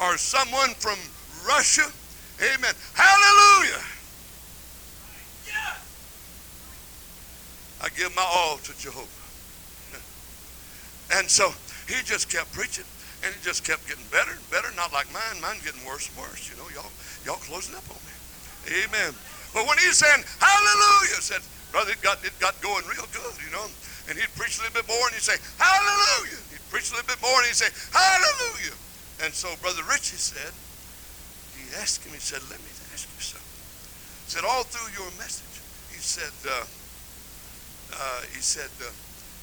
Or 0.00 0.16
someone 0.16 0.70
from 0.74 0.98
Russia. 1.46 1.90
Amen. 2.40 2.74
Hallelujah. 2.94 3.82
I 7.82 7.88
give 7.96 8.14
my 8.14 8.22
all 8.22 8.58
to 8.58 8.78
Jehovah. 8.78 9.08
And 11.18 11.28
so 11.28 11.52
he 11.88 12.00
just 12.04 12.30
kept 12.30 12.52
preaching, 12.52 12.84
and 13.22 13.28
it 13.34 13.40
just 13.42 13.64
kept 13.64 13.86
getting 13.86 14.04
better 14.08 14.32
and 14.32 14.44
better. 14.50 14.68
Not 14.76 14.92
like 14.92 15.08
mine. 15.12 15.40
Mine 15.40 15.60
getting 15.64 15.82
worse 15.84 16.08
and 16.08 16.16
worse. 16.16 16.48
You 16.48 16.56
know, 16.56 16.68
y'all, 16.72 16.92
y'all 17.24 17.40
closing 17.44 17.76
up 17.76 17.84
on 17.92 18.00
me. 18.04 18.14
Amen. 18.84 19.12
But 19.52 19.66
when 19.66 19.76
he's 19.82 19.98
saying 19.98 20.22
Hallelujah, 20.38 21.20
said 21.20 21.42
brother, 21.72 21.92
it 21.92 22.00
got 22.00 22.22
it 22.24 22.32
got 22.38 22.56
going 22.60 22.84
real 22.88 23.06
good. 23.12 23.34
You 23.42 23.50
know, 23.52 23.66
and 24.08 24.16
he'd 24.16 24.32
preach 24.36 24.58
a 24.58 24.66
little 24.66 24.76
bit 24.76 24.88
more, 24.88 25.04
and 25.10 25.14
he'd 25.16 25.26
say 25.26 25.36
Hallelujah. 25.58 26.40
He'd 26.54 26.64
preach 26.72 26.88
a 26.90 26.98
little 26.98 27.10
bit 27.10 27.20
more, 27.20 27.34
and 27.42 27.46
he'd 27.50 27.58
say 27.58 27.70
Hallelujah. 27.92 28.76
And 29.26 29.34
so 29.36 29.52
brother 29.60 29.84
Richie 29.84 30.16
said, 30.16 30.52
he 31.52 31.68
asked 31.76 32.06
him. 32.06 32.16
He 32.16 32.22
said, 32.22 32.40
"Let 32.48 32.56
me 32.62 32.72
ask 32.94 33.04
you 33.04 33.20
something." 33.20 33.60
He 34.24 34.28
said 34.32 34.44
all 34.48 34.64
through 34.64 34.88
your 34.96 35.10
message, 35.20 35.60
he 35.92 36.00
said. 36.00 36.32
Uh, 36.46 36.64
uh, 37.92 38.22
he 38.30 38.38
said, 38.38 38.70
uh, 38.80 38.90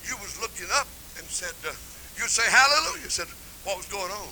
you 0.07 0.15
was 0.23 0.39
looking 0.39 0.67
up 0.79 0.87
and 1.19 1.25
said, 1.27 1.51
uh, 1.67 1.75
you'd 2.15 2.31
say 2.31 2.47
hallelujah. 2.47 3.03
He 3.03 3.11
said, 3.11 3.27
what 3.67 3.75
was 3.75 3.85
going 3.91 4.11
on? 4.15 4.31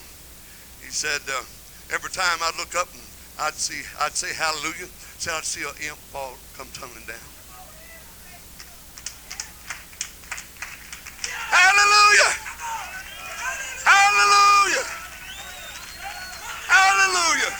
He 0.79 0.87
said, 0.87 1.19
uh, 1.27 1.43
every 1.91 2.09
time 2.09 2.39
I'd 2.39 2.55
look 2.55 2.71
up 2.71 2.87
and 2.95 3.03
I'd 3.37 3.59
see, 3.59 3.83
I'd 3.99 4.15
say 4.15 4.31
hallelujah, 4.31 4.87
said 5.19 5.35
I'd 5.35 5.43
see 5.43 5.59
an 5.67 5.75
imp 5.83 5.99
fall 6.15 6.39
come 6.55 6.71
tumbling 6.71 7.03
down. 7.03 7.19
Hallelujah! 11.51 12.31
Hallelujah! 13.83 14.87
Hallelujah! 16.71 17.51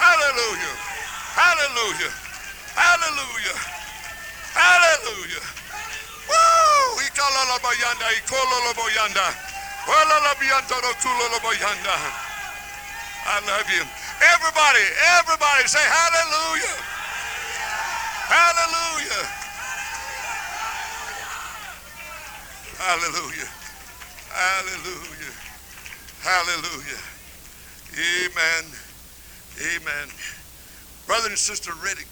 Hallelujah! 0.00 0.72
Hallelujah. 1.36 2.12
Hallelujah. 2.74 3.56
Hallelujah. 4.56 5.59
I 13.30 13.38
love 13.46 13.68
you. 13.70 13.84
Everybody, 14.20 14.84
everybody 15.22 15.64
say 15.66 15.80
hallelujah. 15.80 16.76
Hallelujah. 18.26 19.24
Hallelujah. 22.80 23.50
Hallelujah. 24.34 25.34
Hallelujah. 26.22 27.02
Amen. 27.94 28.64
Amen. 29.60 30.08
Brother 31.06 31.28
and 31.28 31.38
Sister 31.38 31.72
Riddick, 31.72 32.10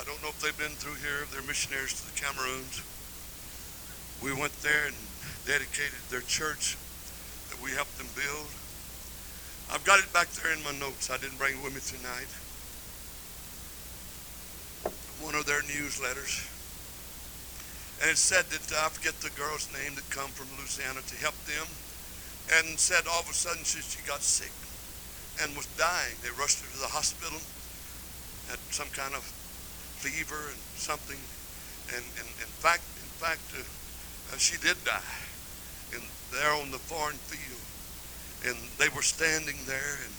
I 0.00 0.04
don't 0.04 0.20
know 0.22 0.28
if 0.28 0.40
they've 0.40 0.56
been 0.58 0.76
through 0.76 0.96
here. 1.02 1.26
They're 1.32 1.42
missionaries 1.42 1.94
to 1.94 2.06
the 2.06 2.20
Cameroons. 2.20 2.82
We 4.22 4.32
went 4.32 4.52
there 4.62 4.86
and 4.86 4.96
dedicated 5.46 5.98
their 6.10 6.22
church 6.22 6.76
that 7.50 7.60
we 7.62 7.70
helped 7.70 7.96
them 7.98 8.08
build. 8.14 8.48
I've 9.70 9.84
got 9.84 9.98
it 9.98 10.12
back 10.12 10.28
there 10.38 10.52
in 10.52 10.62
my 10.62 10.72
notes. 10.78 11.10
I 11.10 11.18
didn't 11.18 11.38
bring 11.38 11.58
it 11.58 11.62
with 11.62 11.74
me 11.74 11.82
tonight. 11.82 12.30
One 15.22 15.34
of 15.34 15.46
their 15.46 15.62
newsletters. 15.62 16.46
And 18.00 18.10
it 18.10 18.18
said 18.18 18.46
that, 18.52 18.66
I 18.76 18.88
forget 18.90 19.14
the 19.20 19.30
girl's 19.34 19.72
name 19.72 19.96
that 19.96 20.08
come 20.10 20.30
from 20.30 20.46
Louisiana 20.58 21.00
to 21.00 21.16
help 21.16 21.36
them. 21.46 21.66
And 22.60 22.78
said 22.78 23.08
all 23.10 23.20
of 23.20 23.30
a 23.30 23.34
sudden 23.34 23.64
she, 23.64 23.80
she 23.82 23.98
got 24.06 24.22
sick 24.22 24.52
and 25.42 25.56
was 25.56 25.66
dying. 25.74 26.14
They 26.22 26.30
rushed 26.38 26.62
her 26.62 26.70
to 26.70 26.78
the 26.78 26.92
hospital 26.94 27.40
had 28.48 28.62
some 28.70 28.88
kind 28.94 29.14
of 29.14 29.26
fever 29.98 30.38
and 30.54 30.60
something, 30.78 31.18
and, 31.94 32.04
and 32.18 32.28
in 32.38 32.52
fact, 32.62 32.86
in 33.02 33.10
fact, 33.18 33.42
uh, 33.58 33.62
uh, 34.32 34.36
she 34.38 34.56
did 34.58 34.76
die, 34.84 35.14
and 35.94 36.02
there 36.32 36.52
on 36.52 36.70
the 36.70 36.78
foreign 36.78 37.18
field, 37.30 37.62
and 38.48 38.56
they 38.78 38.88
were 38.94 39.02
standing 39.02 39.56
there, 39.66 39.98
and 40.04 40.14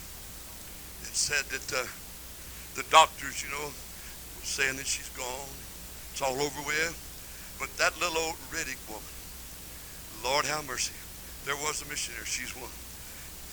it 1.03 1.15
said 1.15 1.45
that 1.51 1.67
uh, 1.73 1.85
the 2.75 2.83
doctors, 2.89 3.43
you 3.43 3.49
know, 3.49 3.67
were 3.67 4.47
saying 4.47 4.77
that 4.77 4.87
she's 4.87 5.09
gone, 5.17 5.51
it's 6.11 6.21
all 6.21 6.39
over 6.39 6.61
with, 6.65 6.95
but 7.59 7.69
that 7.77 7.93
little 7.99 8.17
old 8.17 8.39
Riddick 8.51 8.79
woman, 8.87 9.15
Lord 10.23 10.45
have 10.45 10.65
mercy, 10.67 10.95
there 11.45 11.57
was 11.57 11.81
a 11.81 11.87
missionary, 11.89 12.25
she's 12.25 12.55
one, 12.55 12.73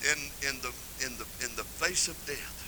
in 0.04 0.18
in 0.48 0.60
the 0.60 0.72
in 1.04 1.16
the 1.16 1.26
in 1.40 1.54
the 1.56 1.64
face 1.64 2.08
of 2.08 2.16
death 2.26 2.64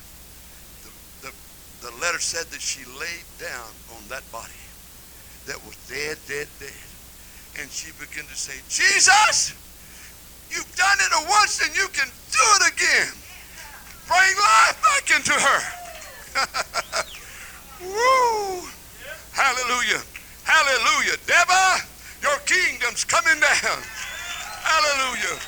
the, 0.87 1.29
the, 1.29 1.91
the 1.91 1.93
letter 2.01 2.19
said 2.19 2.47
that 2.47 2.61
she 2.61 2.85
laid 2.99 3.27
down 3.39 3.71
on 3.95 4.03
that 4.09 4.25
body 4.33 4.63
that 5.47 5.63
was 5.65 5.77
dead, 5.89 6.19
dead, 6.27 6.49
dead. 6.59 6.96
And 7.57 7.71
she 7.73 7.89
began 7.97 8.29
to 8.29 8.37
say, 8.37 8.53
Jesus, 8.69 9.57
you've 10.53 10.69
done 10.77 10.99
it 11.01 11.13
once 11.29 11.65
and 11.65 11.73
you 11.73 11.89
can 11.89 12.09
do 12.29 12.45
it 12.61 12.73
again. 12.73 13.13
Bring 14.05 14.35
life 14.37 14.77
back 14.85 15.05
into 15.17 15.33
her. 15.33 15.61
Woo! 17.81 18.69
Hallelujah. 19.33 20.05
Hallelujah. 20.45 21.17
Deborah, 21.25 21.81
your 22.21 22.37
kingdom's 22.45 23.05
coming 23.05 23.41
down. 23.41 23.81
Hallelujah. 24.61 25.41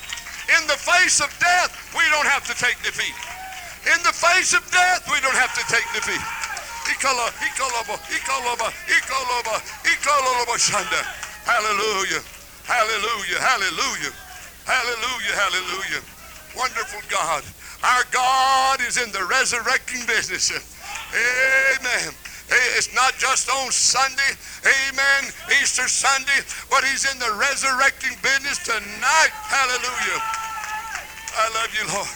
In 0.57 0.65
the 0.65 0.79
face 0.81 1.21
of 1.21 1.29
death, 1.37 1.77
we 1.93 2.01
don't 2.09 2.25
have 2.25 2.41
to 2.49 2.55
take 2.57 2.81
defeat. 2.81 3.13
In 3.85 4.01
the 4.01 4.11
face 4.11 4.57
of 4.57 4.65
death, 4.71 5.05
we 5.13 5.21
don't 5.21 5.37
have 5.37 5.53
to 5.53 5.63
take 5.69 5.85
defeat. 5.93 6.25
Hallelujah. 11.49 12.21
Hallelujah. 12.61 13.41
Hallelujah. 13.41 14.13
Hallelujah. 14.69 15.33
Hallelujah. 15.33 16.01
Wonderful 16.53 17.01
God. 17.09 17.41
Our 17.81 18.05
God 18.13 18.77
is 18.85 19.01
in 19.01 19.11
the 19.11 19.25
resurrecting 19.25 20.05
business. 20.05 20.53
Amen. 21.09 22.13
Eh, 22.51 22.77
it's 22.77 22.93
not 22.93 23.17
just 23.17 23.49
on 23.49 23.71
Sunday, 23.71 24.33
amen, 24.65 25.29
Easter 25.61 25.87
Sunday, 25.87 26.41
but 26.69 26.83
he's 26.83 27.05
in 27.05 27.17
the 27.19 27.31
resurrecting 27.37 28.17
business 28.21 28.57
tonight. 28.65 29.33
Hallelujah. 29.33 30.21
I 31.33 31.49
love 31.53 31.69
you, 31.77 31.85
Lord. 31.93 32.09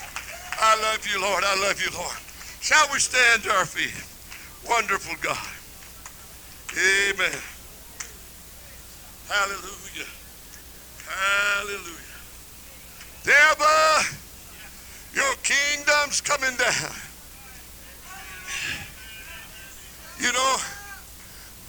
I 0.58 0.74
love 0.82 1.06
you, 1.06 1.20
Lord. 1.20 1.44
I 1.44 1.54
love 1.62 1.80
you, 1.82 1.90
Lord. 1.96 2.18
Shall 2.60 2.86
we 2.92 2.98
stand 2.98 3.44
to 3.44 3.50
our 3.50 3.66
feet? 3.66 3.94
Wonderful 4.68 5.14
God. 5.22 5.38
Amen. 6.74 7.53
Hallelujah. 9.28 10.08
Hallelujah. 11.08 12.04
Devil, 13.24 14.04
your 15.14 15.34
kingdom's 15.42 16.20
coming 16.20 16.54
down. 16.56 16.92
You 20.20 20.32
know, 20.32 20.56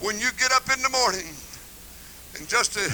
when 0.02 0.19
you 0.19 0.30
get 0.38 0.52
up 0.52 0.64
in 0.76 0.82
the 0.82 0.90
morning 0.90 1.27
and 2.38 2.48
just 2.48 2.73
to, 2.73 2.91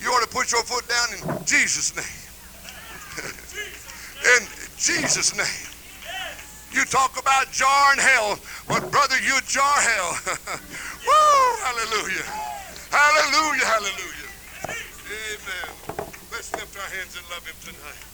you 0.00 0.10
ought 0.10 0.22
to 0.22 0.28
put 0.28 0.52
your 0.52 0.62
foot 0.62 0.86
down 0.88 1.08
in 1.38 1.44
Jesus' 1.46 1.96
name. 1.96 2.04
in 4.36 4.46
Jesus' 4.76 5.36
name. 5.36 5.72
You 6.72 6.84
talk 6.86 7.18
about 7.20 7.50
jarring 7.52 8.00
hell. 8.00 8.38
But 8.68 8.90
brother, 8.90 9.16
you 9.20 9.38
jar 9.46 9.80
hell. 9.80 10.18
Woo! 11.06 11.56
Hallelujah. 11.64 12.61
Hallelujah. 12.92 13.64
Hallelujah. 13.66 14.30
Amen. 14.68 16.08
Let's 16.32 16.52
lift 16.52 16.76
our 16.76 16.90
hands 16.96 17.16
and 17.16 17.24
love 17.30 17.46
him 17.46 17.56
tonight. 17.64 18.04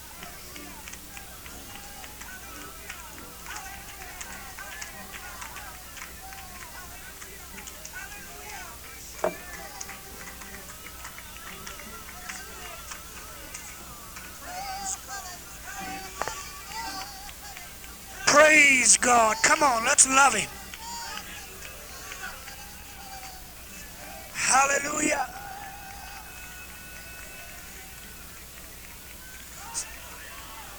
Praise 18.26 18.96
God. 18.98 19.36
Come 19.42 19.62
on, 19.62 19.84
let's 19.84 20.09
love 20.09 20.34
Him. 20.34 20.48
Hallelujah. 24.49 25.29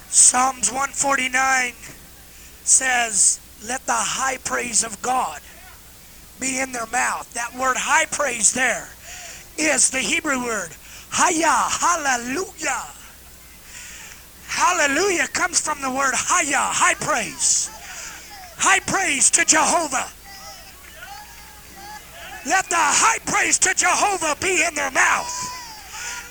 Psalms 0.10 0.72
149 0.72 1.74
says, 2.64 3.40
Let 3.64 3.86
the 3.86 3.94
high 3.94 4.38
praise 4.38 4.84
of 4.84 5.00
God 5.04 5.41
be 6.40 6.60
in 6.60 6.72
their 6.72 6.88
mouth. 6.88 7.32
That 7.36 7.54
word 7.54 7.78
high 7.78 8.06
praise 8.06 8.52
there 8.54 8.90
is 9.56 9.91
the 9.91 10.00
Hebrew 10.00 10.44
word, 10.44 10.70
Haya, 11.12 11.70
hallelujah. 11.70 12.88
Hallelujah 14.48 15.28
comes 15.28 15.62
from 15.62 15.80
the 15.82 15.91
word 15.91 16.16
haya, 16.16 16.58
high 16.58 16.96
praise. 16.96 17.70
High 18.58 18.80
praise 18.80 19.30
to 19.30 19.46
Jehovah. 19.46 20.10
Let 22.45 22.70
the 22.70 22.76
high 22.80 23.20
praise 23.26 23.60
to 23.60 23.74
Jehovah 23.76 24.36
be 24.40 24.64
in 24.64 24.74
their 24.76 24.91
mouth 24.91 25.32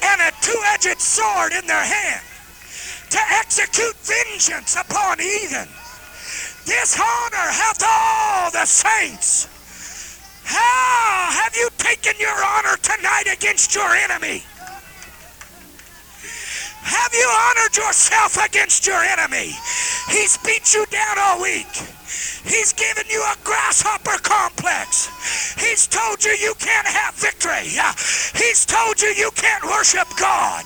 and 0.03 0.21
a 0.23 0.33
two-edged 0.41 1.01
sword 1.01 1.53
in 1.53 1.67
their 1.67 1.85
hand 1.85 2.23
to 3.11 3.21
execute 3.41 3.95
vengeance 4.05 4.77
upon 4.77 5.19
heathen. 5.19 5.69
This 6.65 6.97
honor 6.97 7.49
hath 7.53 7.83
all 7.85 8.51
the 8.51 8.65
saints. 8.65 9.49
How 10.45 11.29
have 11.31 11.55
you 11.57 11.69
taken 11.77 12.15
your 12.19 12.37
honor 12.45 12.77
tonight 12.81 13.29
against 13.33 13.75
your 13.75 13.95
enemy? 13.95 14.43
Have 16.89 17.13
you 17.13 17.29
honored 17.29 17.77
yourself 17.77 18.41
against 18.43 18.87
your 18.87 18.97
enemy? 18.97 19.53
He's 20.09 20.39
beat 20.41 20.73
you 20.73 20.87
down 20.87 21.19
all 21.21 21.43
week. 21.43 21.69
He's 22.49 22.73
given 22.73 23.05
you 23.11 23.21
a 23.21 23.37
grasshopper 23.45 24.17
complex. 24.25 25.13
He's 25.61 25.87
told 25.87 26.25
you 26.25 26.33
you 26.33 26.55
can't 26.57 26.87
have 26.89 27.13
victory. 27.15 27.69
He's 28.41 28.65
told 28.65 29.03
you 29.03 29.09
you 29.09 29.31
can't 29.37 29.65
worship 29.65 30.09
God. 30.17 30.65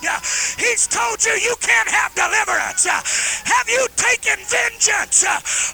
He's 0.63 0.87
told 0.87 1.25
you 1.27 1.33
you 1.43 1.57
can't 1.59 1.91
have 1.91 2.15
deliverance. 2.15 2.87
Have 2.87 3.69
you 3.69 3.83
taken 3.99 4.39
vengeance 4.47 5.27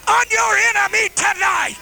on 0.09 0.25
your 0.33 0.57
enemy 0.73 1.12
tonight? 1.12 1.77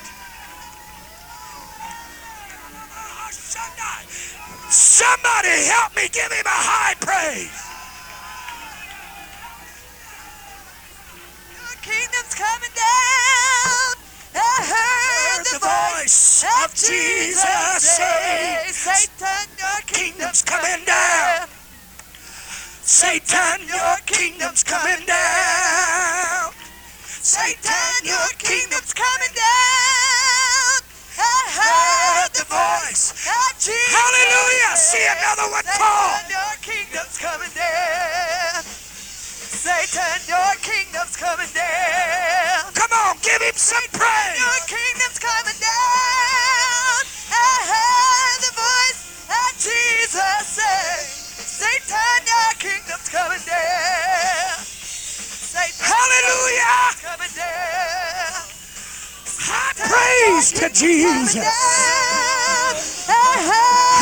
Somebody 4.69 5.55
help 5.71 5.95
me 5.95 6.09
give 6.11 6.33
him 6.33 6.47
a 6.47 6.59
high 6.67 6.95
praise. 6.99 7.66
Coming 12.37 12.75
down. 12.77 13.97
I 14.37 14.57
heard 14.69 15.45
the 15.49 15.61
voice 15.65 16.45
of 16.45 16.69
Jesus 16.77 17.41
say, 17.81 18.69
Satan, 18.69 19.49
your 19.57 19.81
kingdom's 19.89 20.43
coming 20.43 20.85
down. 20.85 21.49
Satan, 22.85 23.65
your 23.67 23.97
kingdom's 24.05 24.63
coming 24.63 25.01
down. 25.07 26.53
Satan, 27.09 28.05
your 28.05 28.29
kingdom's 28.37 28.93
coming 28.93 29.33
down. 29.33 30.79
I 31.17 31.41
heard 31.57 32.31
the 32.37 32.45
voice 32.45 33.17
of 33.25 33.51
Jesus. 33.57 33.97
Hallelujah. 33.97 34.77
See 34.77 35.07
another 35.09 35.49
one, 35.57 35.65
Paul. 35.81 36.21
Satan, 36.21 36.37
your 36.37 36.53
kingdom's 36.61 37.17
coming 37.17 37.53
down. 37.57 38.76
Satan, 39.57 40.21
your 40.29 40.53
kingdom's 40.61 41.17
coming 41.17 41.49
down. 41.55 42.73
Come 42.75 42.93
on, 42.93 43.17
give 43.23 43.41
him 43.41 43.57
some 43.57 43.83
praise. 43.93 44.37
Your 44.37 44.61
kingdom's 44.69 45.19
coming 45.19 45.57
down. 45.57 47.01
I 47.33 47.53
heard 47.65 48.39
the 48.45 48.53
voice 48.53 49.01
of 49.33 49.51
Jesus 49.57 50.61
say, 50.61 51.09
Satan, 51.41 52.21
your 52.29 52.53
kingdom's 52.61 53.09
coming 53.09 53.41
down. 53.49 54.61
Satan, 54.61 55.89
Hallelujah. 55.89 56.93
coming 57.01 57.33
down. 57.35 58.45
High 59.41 59.73
praise 59.89 60.53
to 60.53 60.69
Jesus. 60.69 61.49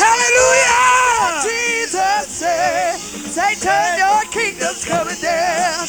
Hallelujah. 0.03 1.41
Jesus 1.47 2.27
said, 2.27 2.94
Satan, 3.35 3.99
your 3.99 4.23
kingdom's 4.31 4.85
coming 4.85 5.19
down. 5.19 5.83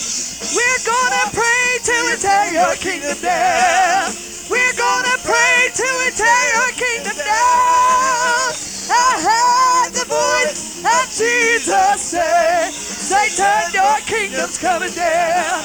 We're 0.50 0.82
gonna 0.82 1.30
pray 1.30 1.78
till 1.86 2.04
we 2.10 2.18
tear 2.18 2.50
your 2.50 2.74
kingdom 2.74 3.14
down. 3.22 4.10
We're 4.50 4.74
gonna 4.74 5.14
pray 5.22 5.70
till 5.70 5.96
we 6.02 6.10
tear 6.10 6.42
your 6.58 6.72
kingdom 6.74 7.14
down. 7.14 8.50
I 8.90 9.10
heard 9.22 9.94
the 9.94 10.06
voice 10.10 10.82
of 10.82 11.06
Jesus 11.14 12.02
say, 12.02 12.66
Satan, 12.74 13.70
your 13.78 13.98
kingdom's 14.10 14.58
coming 14.58 14.90
down. 14.90 15.62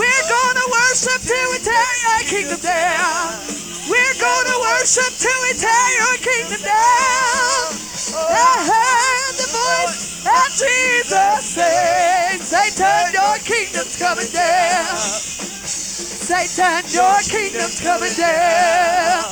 We're 0.00 0.24
gonna 0.24 0.66
worship 0.72 1.20
till 1.20 1.48
we 1.52 1.58
tear 1.60 1.92
your 2.00 2.20
kingdom 2.32 2.60
down. 2.64 3.36
We're 3.92 4.16
gonna 4.16 4.56
worship 4.72 5.12
till 5.20 5.40
we 5.44 5.52
tear 5.52 5.86
your 6.00 6.16
kingdom 6.24 6.62
down. 6.64 7.59
I 8.28 8.52
heard 8.68 9.34
the 9.40 9.48
voice 9.48 10.26
of 10.26 10.48
Jesus 10.52 11.44
say, 11.44 12.38
Satan, 12.40 13.12
your 13.14 13.36
kingdom's 13.44 13.96
coming 13.98 14.30
down. 14.32 14.96
Satan, 16.30 16.84
your 16.92 17.18
kingdom's 17.26 17.80
coming 17.80 18.14
down. 18.16 19.24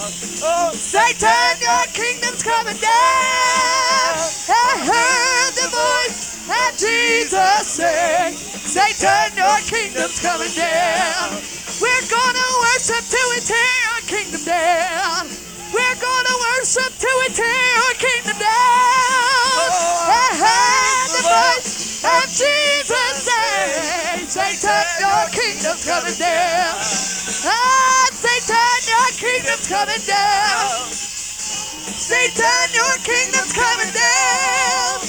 Satan, 0.74 1.54
your 1.60 1.84
kingdom's 1.92 2.42
coming 2.42 2.76
down. 2.78 4.14
I 4.50 4.70
heard 4.82 5.52
the 5.54 5.68
voice 5.70 6.36
of 6.48 6.70
Jesus 6.78 7.62
say, 7.68 8.32
Satan, 8.34 9.36
your 9.38 9.58
kingdom's 9.70 10.20
coming 10.20 10.52
down. 10.56 11.38
We're 11.80 12.08
gonna 12.10 12.48
worship 12.66 13.04
till 13.06 13.28
we 13.30 13.40
tear 13.46 13.74
your 13.86 14.02
kingdom 14.10 14.42
down. 14.44 15.28
We're 15.72 16.00
gonna 16.02 16.36
worship 16.50 16.92
till 16.98 17.18
we 17.22 17.28
tear 17.34 17.46
your 17.78 17.94
kingdom 18.02 18.27
Jesus 22.28 23.24
say, 23.24 24.20
Satan, 24.28 24.84
your 25.00 25.24
kingdom's 25.32 25.84
coming 25.88 26.18
down. 26.20 26.76
Ah, 27.48 28.06
Satan, 28.12 28.80
your 28.84 29.08
kingdom's 29.16 29.66
coming 29.68 30.04
down. 30.04 30.92
Satan, 31.88 32.68
your 32.76 32.96
kingdom's 33.00 33.52
coming 33.56 33.92
down. 33.96 35.00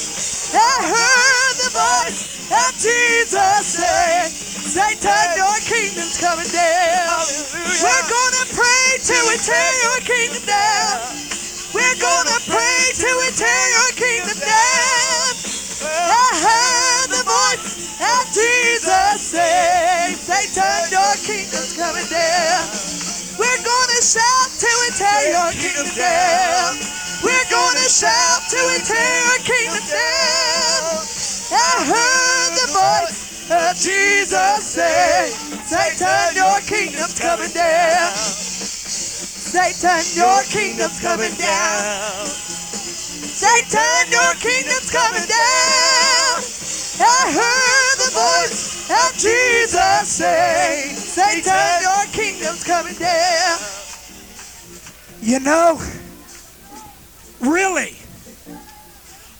I 0.55 0.75
heard 0.87 1.55
the 1.59 1.71
voice 1.75 2.23
of 2.55 2.71
Jesus 2.79 3.67
say, 3.67 4.31
Satan, 4.31 5.27
your 5.35 5.59
kingdom's 5.67 6.15
coming 6.23 6.47
down. 6.55 7.19
We're 7.83 8.07
gonna 8.07 8.45
pray 8.55 8.99
till 9.03 9.25
we 9.27 9.35
tear 9.43 9.71
your 9.83 9.99
kingdom 10.07 10.43
down. 10.47 11.19
We're 11.75 11.99
gonna 11.99 12.39
pray 12.47 12.79
till 12.95 13.17
we 13.19 13.29
tear 13.35 13.63
your 13.75 13.91
kingdom 13.99 14.39
down. 14.39 14.59
Of 17.99 18.23
Jesus 18.31 19.19
say, 19.19 20.15
Satan, 20.15 20.91
your 20.91 21.13
kingdom's 21.19 21.76
coming 21.76 22.07
down. 22.07 22.63
We're 23.35 23.63
gonna 23.63 24.01
shout 24.03 24.49
till 24.55 24.77
we 24.84 24.89
tear 24.95 25.21
your 25.35 25.51
kingdom 25.51 25.89
down. 25.95 26.80
We're 27.23 27.49
gonna 27.51 27.89
shout 27.91 28.41
till 28.47 28.67
we 28.71 28.80
tear 28.88 29.11
your 29.27 29.41
kingdom 29.43 29.84
down. 29.84 31.03
I 31.51 31.71
heard 31.91 32.51
the 32.55 32.67
voice 32.71 33.51
of 33.51 33.76
Jesus 33.76 34.63
say, 34.63 35.31
Satan, 35.67 36.35
your 36.35 36.59
kingdom's 36.63 37.19
coming 37.19 37.51
down. 37.51 38.15
Satan, 38.15 40.03
your 40.15 40.43
kingdom's 40.47 40.99
coming 40.99 41.35
down. 41.35 42.27
Satan, 43.27 44.11
your 44.11 44.34
kingdom's 44.39 44.91
coming 44.91 45.27
down. 45.27 46.43
I 47.01 47.31
heard 47.31 47.68
the 48.10 48.15
voice 48.15 48.90
of 48.90 49.14
Jesus 49.18 50.07
say, 50.07 50.91
Satan, 50.95 51.81
your 51.81 52.06
kingdom's 52.11 52.64
coming 52.64 52.95
down. 52.95 53.60
You 55.22 55.40
know, 55.40 55.81
really, 57.40 57.98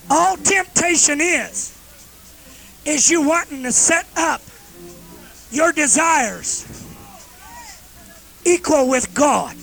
all 0.10 0.38
temptation 0.38 1.20
is, 1.22 1.76
is 2.86 3.10
you 3.10 3.28
wanting 3.28 3.64
to 3.64 3.72
set 3.72 4.08
up 4.16 4.42
your 5.52 5.72
desires 5.72 6.66
equal 8.46 8.88
with 8.88 9.14
God. 9.14 9.56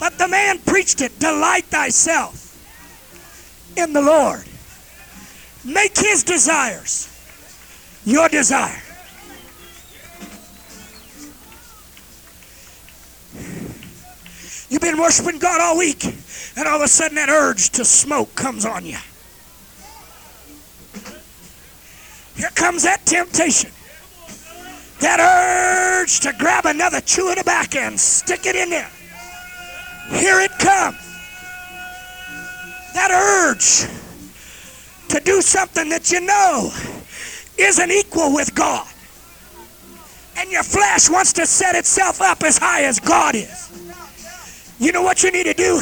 But 0.00 0.18
the 0.18 0.28
man 0.28 0.58
preached 0.60 1.00
it 1.02 1.18
delight 1.18 1.64
thyself 1.64 2.56
in 3.76 3.92
the 3.92 4.02
Lord. 4.02 4.44
Make 5.64 5.96
his 5.98 6.24
desires 6.24 7.14
your 8.08 8.28
desire. 8.30 8.82
You've 14.70 14.80
been 14.80 14.98
worshiping 14.98 15.38
God 15.38 15.60
all 15.60 15.76
week, 15.76 16.04
and 16.04 16.66
all 16.66 16.76
of 16.76 16.82
a 16.82 16.88
sudden 16.88 17.16
that 17.16 17.28
urge 17.28 17.68
to 17.70 17.84
smoke 17.84 18.34
comes 18.34 18.64
on 18.64 18.86
you. 18.86 18.96
Here 22.36 22.50
comes 22.54 22.84
that 22.84 23.04
temptation. 23.04 23.70
That 25.00 25.20
urge 25.20 26.20
to 26.20 26.32
grab 26.38 26.64
another 26.64 27.02
chew 27.02 27.28
of 27.30 27.36
tobacco 27.36 27.78
and 27.78 28.00
stick 28.00 28.46
it 28.46 28.56
in 28.56 28.70
there. 28.70 28.90
Here 30.12 30.40
it 30.40 30.52
comes. 30.58 30.96
That 32.94 33.10
urge 33.10 33.86
to 35.08 35.20
do 35.20 35.42
something 35.42 35.90
that 35.90 36.10
you 36.10 36.20
know 36.20 36.70
isn't 37.58 37.90
equal 37.90 38.34
with 38.34 38.54
God. 38.54 38.86
And 40.36 40.50
your 40.50 40.62
flesh 40.62 41.10
wants 41.10 41.32
to 41.34 41.46
set 41.46 41.74
itself 41.74 42.22
up 42.22 42.42
as 42.44 42.58
high 42.58 42.84
as 42.84 43.00
God 43.00 43.34
is. 43.34 43.68
You 44.78 44.92
know 44.92 45.02
what 45.02 45.22
you 45.24 45.32
need 45.32 45.44
to 45.44 45.54
do? 45.54 45.80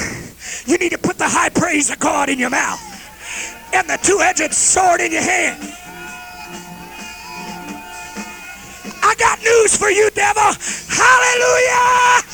You 0.67 0.79
need 0.79 0.93
to 0.93 0.99
put 0.99 1.19
the 1.19 1.29
high 1.29 1.51
praise 1.51 1.91
of 1.91 1.99
God 1.99 2.29
in 2.29 2.39
your 2.39 2.51
mouth 2.51 2.81
and 3.75 3.89
the 3.89 3.99
two 4.03 4.21
edged 4.23 4.55
sword 4.55 5.01
in 5.01 5.13
your 5.13 5.23
hand. 5.23 5.61
I 9.03 9.15
got 9.19 9.39
news 9.43 9.77
for 9.77 9.91
you, 9.91 10.11
devil. 10.11 10.43
Hallelujah! 10.89 12.25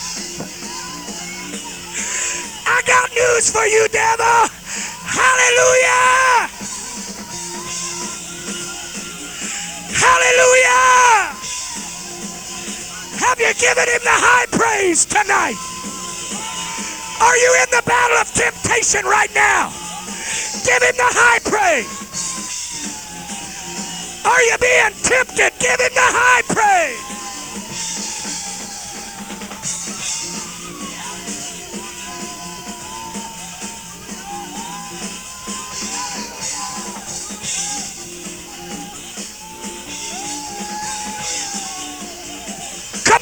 I 2.64 2.82
got 2.86 3.10
news 3.10 3.50
for 3.50 3.66
you, 3.66 3.88
devil. 3.88 4.48
Hallelujah! 5.04 6.71
Hallelujah! 10.02 11.30
Have 13.22 13.38
you 13.38 13.54
given 13.54 13.86
him 13.86 14.02
the 14.02 14.18
high 14.18 14.46
praise 14.50 15.04
tonight? 15.06 15.54
Are 17.22 17.36
you 17.38 17.50
in 17.62 17.70
the 17.70 17.82
battle 17.86 18.18
of 18.18 18.26
temptation 18.34 19.06
right 19.06 19.30
now? 19.34 19.70
Give 20.66 20.82
him 20.82 20.96
the 20.98 21.06
high 21.06 21.38
praise. 21.46 21.86
Are 24.26 24.42
you 24.42 24.58
being 24.58 24.94
tempted? 25.06 25.52
Give 25.60 25.78
him 25.78 25.94
the 25.94 26.10
high 26.10 26.42
praise. 26.50 27.21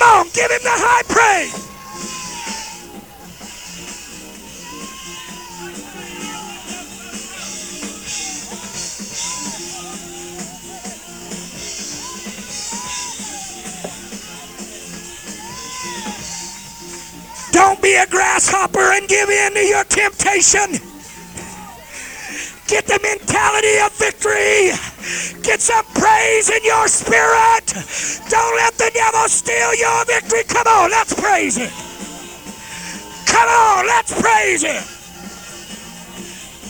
Come 0.01 0.21
on, 0.21 0.27
give 0.33 0.51
him 0.51 0.61
the 0.63 0.71
high 0.71 1.03
praise. 1.09 1.53
Don't 17.53 17.83
be 17.83 17.95
a 17.95 18.07
grasshopper 18.07 18.81
and 18.81 19.07
give 19.07 19.29
in 19.29 19.53
to 19.53 19.61
your 19.61 19.85
temptation. 19.85 20.90
Get 22.71 22.87
the 22.87 23.01
mentality 23.03 23.79
of 23.85 23.93
victory. 23.99 24.71
Get 25.43 25.61
some 25.61 25.85
praise 25.95 26.51
in 26.51 26.65
your 26.65 26.87
spirit. 26.89 27.67
Don't 28.31 28.57
let 28.57 28.75
the 28.75 28.91
devil 28.95 29.29
steal 29.29 29.75
your 29.75 30.05
victory. 30.07 30.45
Come 30.49 30.69
on, 30.69 30.91
let's 30.91 31.13
praise 31.13 31.57
him. 31.57 31.71
Come 33.27 33.49
on, 33.49 33.87
let's 33.87 34.15
praise 34.23 34.63
him. 34.63 34.83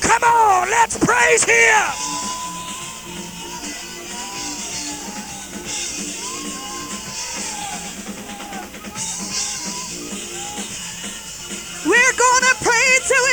Come 0.01 0.25
on, 0.25 0.71
let's 0.71 0.99
praise 0.99 1.45
him. 1.45 1.93
We're 11.87 12.17
gonna 12.17 12.55
pray 12.63 12.99
till 13.09 13.27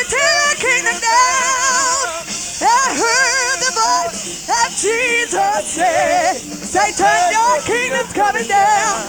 Satan, 6.88 7.31
your 7.34 7.59
kingdom's 7.64 8.14
coming 8.14 8.47
down. 8.47 9.03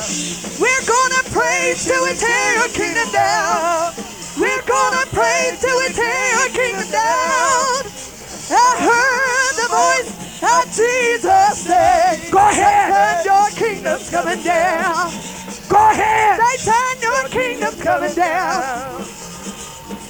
We're 0.59 0.83
gonna 0.83 1.23
pray 1.31 1.75
till 1.79 2.03
we 2.03 2.13
tear 2.15 2.55
your 2.59 2.69
kingdom 2.75 3.09
down. 3.13 3.95
We're 4.37 4.63
gonna 4.67 5.07
pray 5.15 5.55
till 5.61 5.79
we 5.79 5.93
tear 5.95 6.31
your 6.35 6.49
kingdom 6.51 6.91
down. 6.91 7.87
I 8.51 8.71
heard 8.83 9.55
the 9.63 9.69
voice 9.71 10.11
of 10.43 10.65
Jesus 10.75 11.59
say, 11.63 12.31
Go 12.33 12.39
ahead. 12.39 13.25
Your 13.25 13.49
kingdom's 13.51 14.11
coming 14.11 14.43
down. 14.43 15.13
Go 15.69 15.79
ahead. 15.79 16.41
Satan, 16.59 17.01
your 17.01 17.29
kingdom's 17.29 17.81
coming 17.81 18.15
down. 18.15 19.05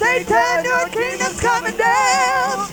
Satan, 0.00 0.64
your 0.64 0.88
kingdom's 0.88 1.38
coming 1.40 1.76
down. 1.76 2.68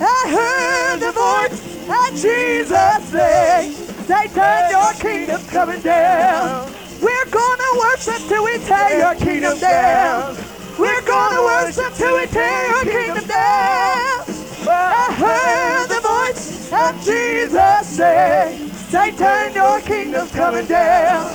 I 0.00 0.20
heard 0.36 1.00
the 1.00 1.12
voice 1.12 1.78
of 1.88 2.10
Jesus 2.12 3.08
say, 3.10 3.88
Satan, 4.08 4.70
your 4.70 4.92
kingdom's 4.94 5.50
coming 5.50 5.82
down. 5.82 6.72
We're 7.02 7.26
gonna 7.26 7.78
worship 7.78 8.26
till 8.26 8.42
we 8.42 8.56
tear 8.60 8.98
your 9.00 9.14
kingdom 9.16 9.58
down. 9.58 10.34
We're 10.78 11.02
gonna 11.02 11.42
worship 11.42 11.92
till 11.92 12.16
we 12.16 12.26
tear 12.26 12.68
your 12.70 12.84
kingdom 12.84 13.26
down. 13.26 14.24
I 14.66 15.12
heard 15.12 15.88
the 15.90 16.00
voice 16.00 16.72
of 16.72 17.04
Jesus 17.04 17.86
say, 17.86 18.70
Satan, 18.88 19.52
your 19.52 19.78
kingdom's 19.82 20.32
coming 20.32 20.64
down. 20.64 21.30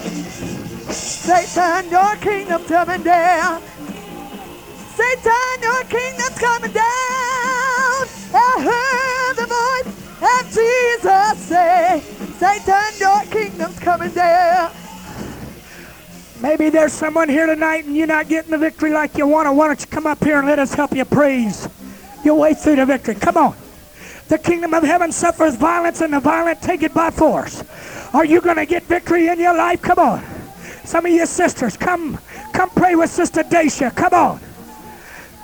Satan, 0.90 1.92
your 1.92 2.16
kingdom's 2.16 2.68
coming 2.68 3.04
down. 3.04 3.62
Satan, 4.96 5.62
your 5.62 5.84
kingdom's 5.84 6.40
coming 6.40 6.72
down. 6.72 8.08
I 8.34 8.52
heard 8.66 9.36
the 9.38 9.46
voice 9.46 9.94
of 10.24 10.48
Jesus 10.52 11.38
say, 11.38 12.02
Satan, 12.40 13.00
your 13.00 13.22
kingdom's 13.32 13.80
coming 13.80 14.12
down. 14.12 14.72
Maybe 16.42 16.70
there's 16.70 16.92
someone 16.92 17.30
here 17.30 17.46
tonight 17.46 17.86
and 17.86 17.96
you're 17.96 18.08
not 18.08 18.28
getting 18.28 18.52
the 18.52 18.58
victory 18.58 18.92
like 18.92 19.18
you 19.18 19.26
want. 19.26 19.48
To. 19.48 19.54
Why 19.54 19.68
don't 19.68 19.80
you 19.80 19.88
come 19.88 20.06
up 20.06 20.22
here 20.24 20.40
and 20.40 20.48
let 20.48 20.60
us 20.60 20.74
help 20.74 20.94
you 20.94 21.06
praise 21.06 21.70
your 22.26 22.36
way 22.36 22.54
through 22.54 22.76
the 22.76 22.86
victory? 22.86 23.16
Come 23.16 23.38
on. 23.38 23.56
The 24.28 24.38
kingdom 24.38 24.74
of 24.74 24.84
heaven 24.84 25.12
suffers 25.12 25.56
violence, 25.56 26.02
and 26.02 26.14
the 26.14 26.20
violent 26.20 26.62
take 26.62 26.82
it 26.82 26.94
by 26.94 27.12
force. 27.12 27.64
Are 28.14 28.26
you 28.26 28.42
going 28.42 28.56
to 28.58 28.66
get 28.66 28.84
victory 28.84 29.28
in 29.28 29.40
your 29.40 29.56
life? 29.56 29.82
Come 29.82 30.00
on. 30.00 30.24
Some 30.84 31.06
of 31.06 31.12
your 31.12 31.26
sisters, 31.26 31.78
come, 31.78 32.18
come 32.52 32.70
pray 32.72 32.96
with 32.96 33.10
Sister 33.10 33.44
Dacia. 33.44 33.92
Come 33.96 34.14
on. 34.14 34.40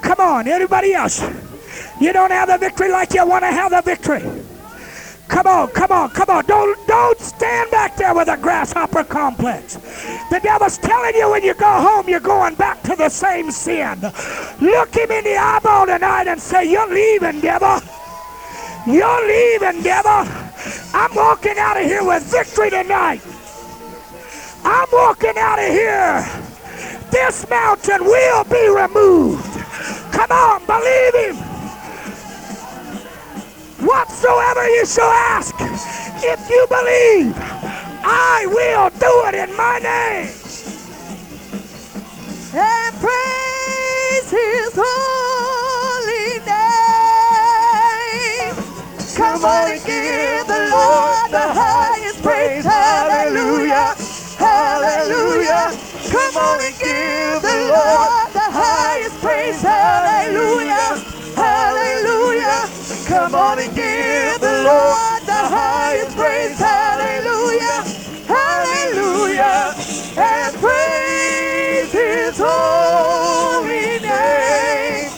Come 0.02 0.20
on, 0.20 0.48
everybody 0.48 0.94
else. 0.94 1.22
You 2.02 2.14
don't 2.14 2.32
have 2.32 2.50
the 2.50 2.58
victory 2.58 2.92
like 2.92 3.14
you 3.14 3.26
want 3.26 3.44
to 3.44 3.52
have 3.52 3.72
the 3.72 3.82
victory. 3.82 4.24
Come 5.30 5.46
on, 5.46 5.68
come 5.70 5.92
on, 5.92 6.10
come 6.10 6.30
on. 6.30 6.44
Don't 6.46 6.88
don't 6.88 7.20
stand 7.20 7.70
back 7.70 7.96
there 7.96 8.16
with 8.16 8.28
a 8.28 8.36
grasshopper 8.36 9.04
complex. 9.04 9.76
The 10.32 10.40
devil's 10.42 10.80
telling 10.80 11.16
you 11.16 11.30
when 11.30 11.44
you 11.44 11.54
go 11.54 11.70
home 11.70 12.10
you're 12.10 12.20
going 12.20 12.56
back 12.56 12.82
to 12.84 12.96
the 12.96 13.10
same 13.10 13.52
sin. 13.52 14.02
Look 14.60 14.96
him 14.96 15.12
in 15.12 15.24
the 15.24 15.38
eyeball 15.38 15.86
tonight 15.86 16.28
and 16.28 16.42
say, 16.42 16.70
You're 16.70 16.92
leaving, 16.92 17.42
devil. 17.42 17.80
You're 18.88 19.28
leaving, 19.28 19.84
devil. 19.84 20.26
I'm 20.94 21.14
walking 21.16 21.58
out 21.60 21.78
of 21.78 21.86
here 21.86 22.04
with 22.04 22.24
victory 22.24 22.72
tonight. 22.72 23.22
I'm 24.64 24.88
walking 24.92 25.38
out 25.38 25.60
of 25.60 25.68
here. 25.68 26.26
This 27.12 27.48
mountain 27.50 28.04
will 28.04 28.44
be 28.46 28.68
removed. 28.68 29.46
Come 30.12 30.32
on, 30.32 30.66
believe 30.66 31.38
him. 31.38 31.59
Whatsoever 33.82 34.68
you 34.70 34.86
shall 34.86 35.10
ask, 35.12 35.56
if 36.24 36.50
you 36.50 36.66
believe, 36.70 37.36
I 38.04 38.46
will 38.48 38.90
do 39.00 39.30
it 39.30 39.36
in 39.50 39.56
my 39.58 39.80
name. 39.80 40.30
and 42.56 42.96
praise 42.98 44.32
his 44.32 44.74
holy 44.76 46.40
name. 46.46 48.56
Come 49.16 49.46
on 49.46 49.72
and 49.72 49.86
give 49.86 50.48
the 50.48 50.70
Lord 50.72 51.32
the 51.32 51.54
highest 51.54 52.22
praise. 52.24 52.66
Hallelujah. 52.66 53.96
Hallelujah. 54.38 55.72
Come 56.12 56.38
on 56.38 56.62
and 56.62 56.76
give 56.80 57.42
the 57.42 57.70
Lord 57.72 58.34
the 58.34 58.50
highest 58.52 59.20
praise. 59.22 59.62
Hallelujah. 59.62 61.19
Hallelujah. 61.40 62.68
Come 63.08 63.36
on 63.36 63.60
and 63.60 63.76
give 63.76 64.42
the 64.42 64.64
Lord 64.68 65.22
the 65.26 65.42
highest 65.58 66.18
praise. 66.18 66.60
Hallelujah. 66.60 67.84
Hallelujah. 68.28 69.74
And 70.18 70.56
praise 70.58 71.92
his 71.94 72.38
holy 72.44 74.00
name. 74.02 75.12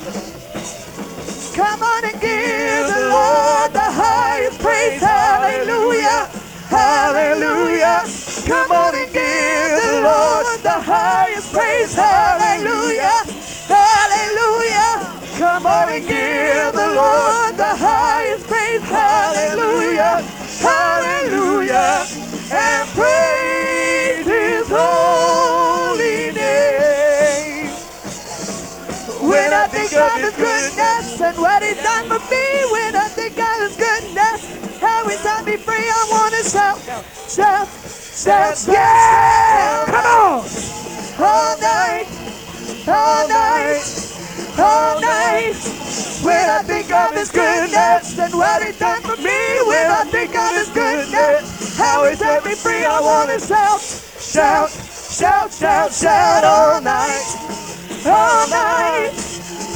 Come 1.55 1.83
on 1.83 2.05
and 2.05 2.21
give 2.21 2.87
the 2.87 3.09
Lord 3.09 3.73
the 3.73 3.89
highest 4.03 4.59
praise. 4.61 5.01
Hallelujah. 5.01 6.29
Hallelujah. 6.69 8.03
Come 8.47 8.71
on 8.71 8.95
and 8.95 9.13
give 9.13 9.81
the 9.83 10.01
Lord 10.03 10.59
the 10.63 10.79
highest 10.81 11.53
praise. 11.53 11.93
Hallelujah. 11.95 13.23
Hallelujah. 13.67 15.20
Come 15.41 15.65
on 15.65 15.89
and 15.89 16.07
give 16.07 16.71
the 16.73 16.93
Lord 16.93 17.57
the 17.57 17.73
highest 17.73 18.45
praise. 18.45 18.83
Hallelujah. 18.83 20.21
Hallelujah. 20.61 22.05
And 22.53 22.89
praise 22.93 24.27
his 24.27 24.67
holy 24.69 26.29
name. 26.37 27.73
When 29.27 29.51
I 29.51 29.65
think 29.65 29.93
of 29.93 30.13
his 30.21 30.35
goodness 30.37 31.21
and 31.21 31.37
what 31.39 31.63
he's 31.63 31.81
done 31.81 32.05
for 32.05 32.19
me, 32.29 32.45
when 32.71 32.95
I 32.95 33.07
think 33.09 33.39
of 33.39 33.61
his 33.65 33.75
goodness, 33.77 34.79
how 34.79 35.09
he 35.09 35.15
set 35.15 35.43
me 35.43 35.57
free, 35.57 35.89
I 35.89 36.07
want 36.11 36.35
to 36.35 36.43
shout, 36.47 36.77
shout, 37.27 37.67
shout, 37.67 38.57
shout, 38.57 38.75
Yeah! 38.75 39.85
Come 39.87 40.05
on! 40.05 40.71
all 41.19 41.57
night, 41.59 42.07
all 42.87 43.27
night, 43.27 44.20
all 44.59 45.01
night. 45.01 45.55
When 46.23 46.49
I 46.49 46.61
think 46.63 46.91
of 46.91 47.13
his 47.15 47.31
goodness 47.31 48.17
and 48.19 48.33
what 48.33 48.63
he 48.63 48.77
done 48.77 49.01
for 49.01 49.17
me, 49.17 49.39
when 49.67 49.87
I 49.89 50.03
think 50.05 50.35
of 50.35 50.51
his 50.55 50.69
goodness, 50.69 51.77
how 51.77 52.07
he 52.07 52.15
set 52.15 52.45
me 52.45 52.55
free, 52.55 52.85
I 52.85 52.99
want 53.01 53.29
to 53.31 53.39
shout, 53.39 53.81
shout, 53.81 54.69
shout, 54.69 55.51
shout, 55.51 55.91
shout 55.91 56.43
all 56.43 56.81
night, 56.81 57.25
all 58.05 58.49
night, 58.49 59.13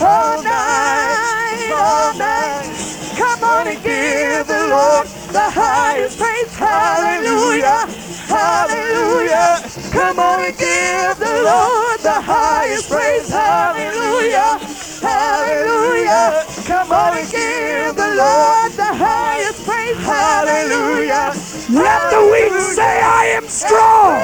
all 0.02 0.44
night, 0.44 1.72
all 1.74 2.18
night. 2.18 2.95
Come 3.16 3.44
on 3.44 3.68
and 3.68 3.82
give 3.82 4.48
the 4.48 4.68
Lord 4.68 5.08
the 5.32 5.48
highest 5.50 6.20
praise. 6.20 6.54
Hallelujah. 6.56 7.88
Hallelujah. 8.28 9.64
Come 9.92 10.20
on 10.20 10.44
and 10.44 10.58
give 10.58 11.16
the 11.18 11.36
Lord 11.48 12.00
the 12.02 12.20
highest 12.20 12.90
praise. 12.90 13.32
Hallelujah. 13.32 14.60
Hallelujah. 15.00 16.44
Come 16.68 16.92
on 16.92 17.18
and 17.18 17.32
give 17.32 17.96
the 17.96 18.12
Lord 18.20 18.72
the 18.76 18.92
highest 18.92 19.64
praise. 19.64 19.98
Hallelujah. 20.04 21.32
Let 21.72 22.12
the 22.12 22.22
weak 22.32 22.54
say, 22.76 23.02
I 23.02 23.26
am 23.38 23.48
strong. 23.48 24.20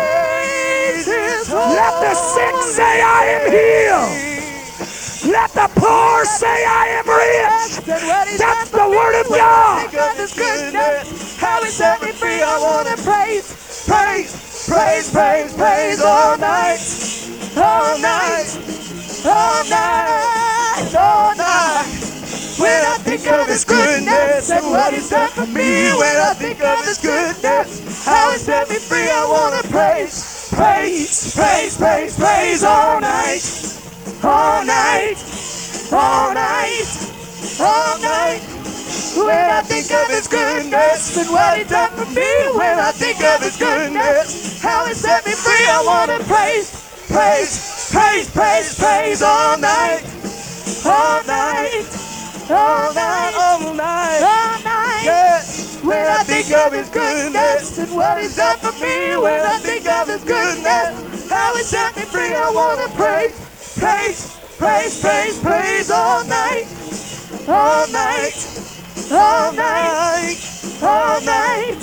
Let 1.55 1.93
the 2.03 2.13
sick 2.13 2.55
say, 2.75 3.01
I 3.01 3.25
am 3.39 3.51
healed. 3.51 4.30
Let 5.23 5.51
the 5.53 5.69
poor 5.75 6.25
say, 6.25 6.65
I 6.65 6.97
am 6.97 7.05
rich. 7.05 7.85
That's 7.85 8.71
the 8.71 8.89
word 8.89 9.21
of 9.21 9.27
God. 9.29 9.87
How 11.37 11.63
he 11.63 11.69
set 11.69 12.01
me 12.01 12.11
free. 12.11 12.41
I 12.41 12.57
want 12.57 12.87
to 12.87 12.97
praise, 13.03 13.85
praise, 13.85 14.67
praise, 14.67 15.11
praise, 15.11 15.53
praise 15.55 16.01
all 16.01 16.37
night, 16.37 16.81
all 17.55 17.99
night, 17.99 18.49
all 19.23 19.63
night, 19.69 20.95
all 20.95 21.35
night. 21.35 21.85
When 22.57 22.85
I 22.85 22.97
think 23.01 23.27
of 23.31 23.47
his 23.47 23.63
goodness 23.63 24.49
and 24.49 24.65
what 24.65 24.93
he's 24.93 25.09
done 25.09 25.29
for 25.29 25.45
me, 25.47 25.93
when 25.97 26.17
I 26.17 26.33
think 26.33 26.61
of 26.63 26.83
his 26.85 26.97
goodness, 26.97 28.05
how 28.05 28.31
he 28.31 28.37
set 28.39 28.69
me 28.69 28.77
free, 28.77 29.09
I 29.09 29.25
want 29.25 29.63
to 29.63 29.69
praise, 29.71 30.49
praise, 30.53 31.35
praise, 31.35 31.77
praise, 31.77 32.17
praise 32.17 32.63
all 32.63 32.99
night, 33.01 33.41
all 34.23 34.63
night, 34.65 35.17
all 35.91 36.33
night, 36.33 36.89
all 37.59 37.99
night. 37.99 38.41
When 39.15 39.49
I 39.49 39.61
think 39.61 39.91
of 39.91 40.07
his 40.07 40.27
goodness 40.27 41.17
and 41.17 41.29
what 41.29 41.57
he 41.57 41.63
done 41.63 41.91
for 41.91 42.09
me, 42.13 42.29
when 42.55 42.79
I 42.79 42.91
think 42.91 43.21
of 43.23 43.41
his 43.41 43.57
goodness, 43.57 44.61
how 44.61 44.85
he 44.85 44.93
set 44.93 45.25
me 45.25 45.33
free, 45.33 45.65
I 45.67 45.83
want 45.83 46.11
to 46.11 46.23
praise, 46.27 46.71
praise, 47.07 47.91
praise, 47.91 48.29
praise, 48.31 48.77
praise 48.77 49.21
all 49.21 49.57
night, 49.57 50.03
all 50.85 51.23
night, 51.25 51.85
all 52.49 52.93
night, 52.93 53.33
all 53.35 53.73
night, 53.73 54.21
all 54.21 54.63
night. 54.63 55.03
Yeah. 55.03 55.41
When 55.83 56.07
I 56.07 56.23
think 56.23 56.51
of 56.53 56.73
his 56.73 56.89
goodness 56.89 57.79
and 57.79 57.91
what 57.95 58.21
he's 58.21 58.35
done 58.35 58.59
for 58.59 58.71
me, 58.73 59.17
when 59.17 59.41
I 59.41 59.57
think 59.59 59.89
of 59.89 60.07
his 60.07 60.23
goodness, 60.23 61.27
how 61.29 61.55
he 61.55 61.63
set 61.63 61.95
me 61.97 62.03
free, 62.03 62.35
I 62.35 62.51
want 62.51 62.79
to 62.85 62.95
praise, 62.95 63.50
praise, 63.81 64.37
praise, 64.59 65.01
praise, 65.01 65.39
praise 65.39 65.89
all 65.89 66.23
night, 66.25 66.67
all 67.47 67.87
night, 67.89 68.37
all 69.11 69.51
night, 69.53 70.37
all 70.83 71.19
night. 71.21 71.77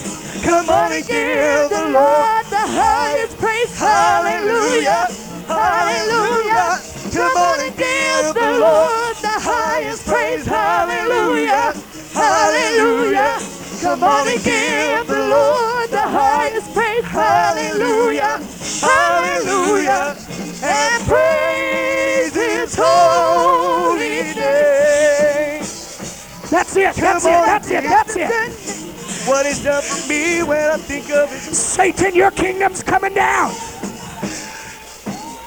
Come 0.44 0.70
on 0.70 0.92
and 0.92 1.04
give 1.04 1.70
the 1.70 1.90
Lord 1.90 2.44
the 2.54 2.64
highest 2.78 3.36
praise. 3.38 3.76
Hallelujah, 3.76 5.08
hallelujah. 5.48 6.78
Come 7.10 7.36
on 7.36 7.60
and 7.66 7.76
give 7.76 8.34
the 8.34 8.50
Lord 8.62 9.16
the 9.18 9.36
highest 9.50 10.06
praise. 10.06 10.46
Hallelujah, 10.46 11.74
hallelujah. 12.14 13.38
Come 13.80 14.02
on 14.02 14.26
and 14.26 14.42
give 14.42 15.06
the 15.06 15.28
Lord 15.28 15.90
the 15.90 16.00
highest 16.00 16.74
praise. 16.74 17.04
Hallelujah, 17.04 18.40
hallelujah. 18.80 20.16
And 20.64 21.04
praise 21.06 22.34
his 22.34 22.74
holy 22.76 24.34
name. 24.34 25.62
That's 26.50 26.76
it. 26.76 26.94
That's 26.96 27.24
it. 27.24 27.30
That's 27.30 27.70
it. 27.70 27.84
That's 27.84 28.16
it. 28.16 29.28
What 29.28 29.46
he's 29.46 29.62
done 29.62 29.82
for 29.82 30.08
me 30.08 30.42
when 30.42 30.70
I 30.70 30.76
think 30.76 31.10
of 31.10 31.30
his 31.30 31.56
Satan, 31.56 32.14
your 32.16 32.32
kingdom's 32.32 32.82
coming 32.82 33.14
down. 33.14 33.52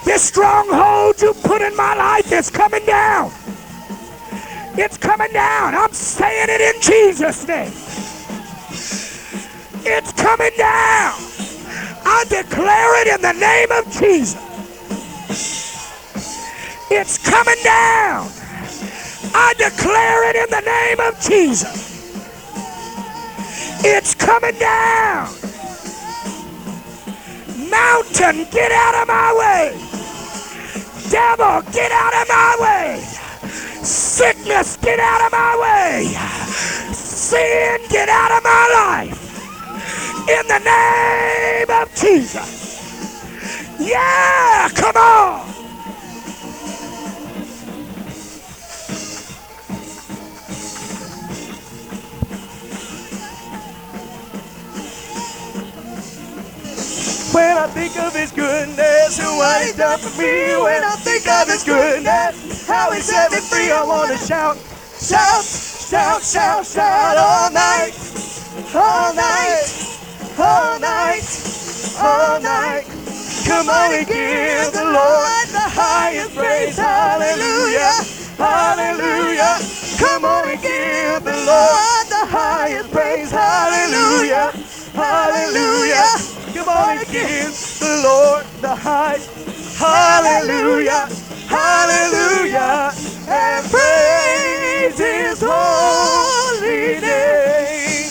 This 0.06 0.24
stronghold 0.24 1.22
you 1.22 1.34
put 1.44 1.62
in 1.62 1.76
my 1.76 1.96
life 1.96 2.32
is 2.32 2.50
coming 2.50 2.86
down. 2.86 3.32
It's 4.78 4.98
coming 4.98 5.32
down. 5.34 5.76
I'm 5.76 5.92
saying 5.92 6.48
it 6.50 6.62
in 6.62 6.82
Jesus' 6.82 7.48
name. 7.48 7.74
It's 9.86 10.14
coming 10.14 10.52
down. 10.58 11.14
I 12.06 12.26
declare 12.30 13.02
it 13.02 13.08
in 13.16 13.22
the 13.22 13.34
name 13.34 13.72
of 13.72 13.92
Jesus. 13.92 14.40
It's 16.90 17.18
coming 17.18 17.62
down. 17.64 18.30
I 19.34 19.54
declare 19.58 20.30
it 20.30 20.36
in 20.38 20.50
the 20.50 20.62
name 20.62 21.00
of 21.00 21.20
Jesus. 21.22 21.92
It's 23.84 24.16
coming 24.16 24.58
down. 24.60 25.28
Mountain, 27.70 28.48
get 28.52 28.72
out 28.72 29.02
of 29.02 29.08
my 29.08 29.34
way. 29.38 29.80
Devil, 31.10 31.62
get 31.74 31.92
out 31.92 32.14
of 32.22 32.28
my 32.30 32.58
way. 32.62 33.21
Sickness, 34.12 34.76
get 34.76 35.00
out 35.00 35.26
of 35.26 35.32
my 35.32 35.58
way. 35.64 36.14
Sin, 36.94 37.80
get 37.90 38.10
out 38.10 38.32
of 38.38 38.44
my 38.44 38.68
life. 38.74 40.28
In 40.28 40.48
the 40.50 40.60
name 40.60 41.82
of 41.82 41.96
Jesus. 41.96 43.80
Yeah, 43.80 44.68
come 44.76 44.98
on. 44.98 45.61
When 57.34 57.58
I 57.58 57.68
think 57.68 57.98
of 57.98 58.14
his 58.14 58.32
goodness 58.32 59.20
and 59.20 59.38
what 59.38 59.62
he's 59.64 59.78
done 59.78 60.00
for 60.00 60.12
me, 60.22 60.58
when 60.62 60.84
I 60.84 60.96
think 61.00 61.28
of 61.30 61.48
his 61.48 61.64
goodness, 61.64 62.68
how 62.68 62.92
he 62.92 63.02
set 63.02 63.32
me 63.32 63.40
free, 63.40 63.72
I 63.72 63.86
want 63.86 64.12
to 64.12 64.18
shout, 64.18 64.58
shout, 65.00 65.46
shout, 65.46 66.24
shout, 66.24 66.66
shout 66.66 67.18
all 67.18 67.52
night, 67.52 67.94
all 68.76 69.14
night, 69.14 69.64
all 70.40 70.80
night, 70.80 71.24
all 72.02 72.42
night. 72.42 72.86
Come 73.48 73.70
on 73.70 73.94
and 73.94 74.08
give 74.08 74.74
the 74.74 74.86
Lord 74.86 75.48
the 75.56 75.68
highest 75.72 76.36
praise, 76.36 76.78
hallelujah, 76.78 77.96
hallelujah. 78.38 79.56
Come 80.00 80.26
on 80.26 80.50
and 80.50 80.62
give 80.62 81.24
the 81.24 81.38
Lord 81.48 82.06
the 82.12 82.26
highest 82.28 82.92
praise, 82.92 83.32
hallelujah, 83.32 84.52
hallelujah. 84.94 86.16
Come 86.54 86.70
on 86.70 86.98
and 87.00 87.08
give 87.08 87.54
the 87.80 88.02
Lord 88.04 88.46
the 88.62 88.76
high. 88.76 89.20
Hallelujah. 89.78 91.08
Hallelujah. 91.48 92.92
And 93.28 93.66
praise 93.72 94.98
his 94.98 95.44
holy 95.46 97.00
name. 97.02 98.10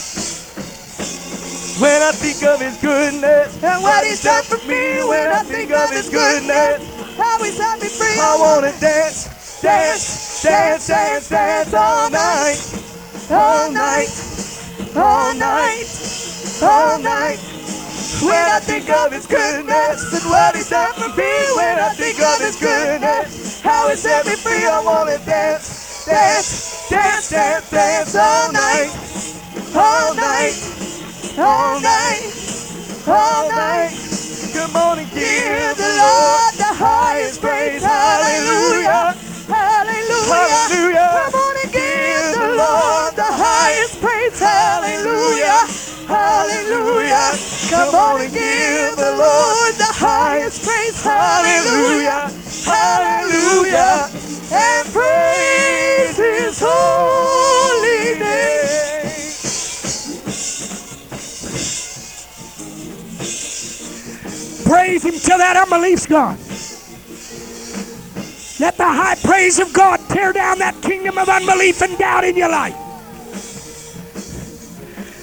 When 1.81 2.03
I 2.03 2.13
think 2.13 2.43
of 2.45 2.61
his 2.61 2.77
goodness 2.77 3.55
and 3.63 3.83
what 3.83 4.05
he's 4.05 4.23
done 4.23 4.45
for 4.45 4.59
me, 4.69 5.03
when 5.09 5.29
I 5.33 5.43
think 5.43 5.71
of 5.71 5.91
his 5.91 6.11
goodness, 6.11 6.85
how 7.17 7.43
he's 7.43 7.57
set 7.57 7.81
me 7.81 7.89
free, 7.89 8.21
I 8.21 8.37
want 8.39 8.67
to 8.67 8.81
dance, 8.81 9.63
dance, 9.63 10.43
dance, 10.43 10.87
dance, 10.89 11.29
dance 11.31 11.73
all 11.73 12.11
night, 12.11 12.61
all 13.31 13.73
night, 13.73 14.13
all 14.95 15.35
night, 15.35 15.87
all 16.63 16.99
night. 16.99 17.39
When 18.23 18.35
I 18.35 18.61
think 18.61 18.89
of 18.91 19.13
his 19.13 19.27
goodness 19.27 20.13
and 20.13 20.31
what 20.31 20.55
he's 20.55 20.71
done 20.71 20.93
for 20.95 21.09
me, 21.17 21.33
when 21.57 21.79
I 21.79 21.91
think 21.95 22.21
of 22.21 22.39
his 22.41 22.57
goodness, 22.57 23.61
how 23.61 23.89
he 23.89 23.97
set 23.97 24.27
me 24.27 24.37
free, 24.37 24.67
I 24.67 24.81
wanna 24.83 25.19
dance, 25.25 26.05
dance, 26.07 26.89
dance, 26.91 27.31
dance, 27.31 27.71
dance 27.71 28.15
all 28.17 28.53
night, 28.53 28.91
all 29.75 30.15
night, 30.15 30.57
all 31.39 31.81
night, 31.81 33.09
all 33.09 33.49
night. 33.51 34.11
On 34.73 34.99
and 34.99 35.11
give 35.11 35.77
the 35.77 35.95
Lord 35.99 36.55
the 36.55 36.73
highest 36.79 37.41
praise, 37.41 37.83
hallelujah, 37.83 39.17
hallelujah, 39.51 40.31
hallelujah. 40.31 41.11
Come 41.31 41.35
on 41.35 41.55
and 41.63 41.73
give 41.73 42.35
the 42.39 42.49
Lord 42.57 43.13
the 43.17 43.31
highest 43.31 44.01
praise, 44.01 44.39
hallelujah. 44.39 45.91
Hallelujah. 46.11 47.39
Come 47.71 47.95
on 47.95 48.21
and 48.21 48.33
give 48.33 48.97
the 48.97 49.13
Lord 49.17 49.75
the 49.77 49.93
highest 49.95 50.65
praise. 50.65 51.01
Hallelujah. 51.05 52.29
Hallelujah. 52.67 54.11
And 54.53 54.89
praise 54.91 56.17
his 56.17 56.59
holy 56.61 58.19
name. 58.19 59.31
Praise 64.65 65.05
him 65.05 65.13
till 65.13 65.39
that 65.39 65.57
unbelief's 65.57 66.07
gone. 66.07 66.50
Let 68.61 68.77
the 68.77 68.85
high 68.85 69.15
praise 69.15 69.59
of 69.59 69.73
God 69.73 69.99
tear 70.11 70.35
down 70.35 70.59
that 70.59 70.75
kingdom 70.83 71.17
of 71.17 71.31
unbelief 71.31 71.81
and 71.81 71.97
doubt 71.97 72.25
in 72.25 72.37
your 72.37 72.51
life. 72.51 72.77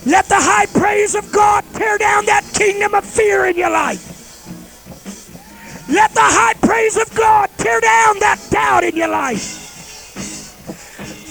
Let 0.08 0.26
the 0.26 0.42
high 0.42 0.66
praise 0.66 1.14
of 1.14 1.32
God 1.32 1.64
tear 1.74 2.00
down 2.00 2.26
that 2.26 2.44
kingdom 2.56 2.96
of 2.96 3.06
fear 3.06 3.46
in 3.46 3.56
your 3.56 3.70
life. 3.70 4.02
Let 5.88 6.16
the 6.16 6.24
high 6.24 6.56
praise 6.56 6.98
of 6.98 7.14
God 7.14 7.52
tear 7.58 7.80
down 7.80 8.18
that 8.22 8.40
doubt 8.50 8.84
in 8.84 8.96
your 8.96 9.10
life. 9.10 9.54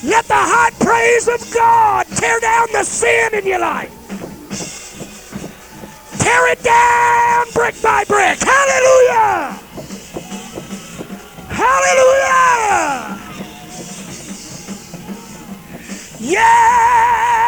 Let 0.04 0.26
the 0.26 0.34
high 0.36 0.70
praise 0.78 1.26
of 1.26 1.42
God 1.52 2.06
tear 2.14 2.38
down 2.38 2.68
the 2.70 2.84
sin 2.84 3.34
in 3.34 3.44
your 3.44 3.58
life. 3.58 3.90
Tear 6.20 6.52
it 6.52 6.62
down 6.62 7.46
brick 7.52 7.74
by 7.82 8.04
brick. 8.04 8.38
Hallelujah! 8.38 9.65
Hallelujah! 11.56 13.16
Yeah! 16.20 17.45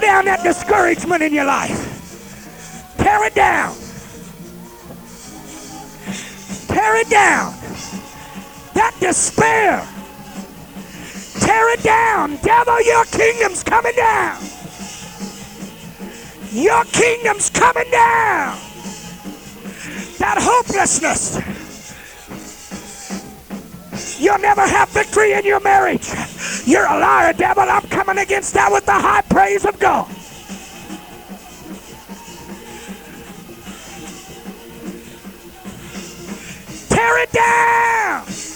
Down 0.00 0.24
that 0.24 0.42
discouragement 0.42 1.22
in 1.22 1.34
your 1.34 1.44
life. 1.44 2.96
Tear 2.96 3.24
it 3.26 3.34
down. 3.34 3.76
Tear 6.68 6.96
it 6.96 7.10
down. 7.10 7.54
That 8.74 8.96
despair. 8.98 9.86
Tear 11.40 11.74
it 11.74 11.82
down. 11.82 12.36
Devil, 12.36 12.82
your 12.82 13.04
kingdom's 13.04 13.62
coming 13.62 13.94
down. 13.94 14.42
Your 16.50 16.84
kingdom's 16.84 17.50
coming 17.50 17.90
down. 17.90 18.58
That 20.18 20.38
hopelessness. 20.40 21.59
You'll 24.20 24.38
never 24.38 24.60
have 24.60 24.90
victory 24.90 25.32
in 25.32 25.46
your 25.46 25.60
marriage. 25.60 26.06
You're 26.66 26.84
a 26.84 26.98
liar, 26.98 27.32
devil. 27.32 27.62
I'm 27.62 27.88
coming 27.88 28.18
against 28.18 28.52
that 28.52 28.70
with 28.70 28.84
the 28.84 28.92
high 28.92 29.22
praise 29.22 29.64
of 29.64 29.78
God. 29.78 30.06
Tear 36.90 37.22
it 37.22 37.32
down. 37.32 38.49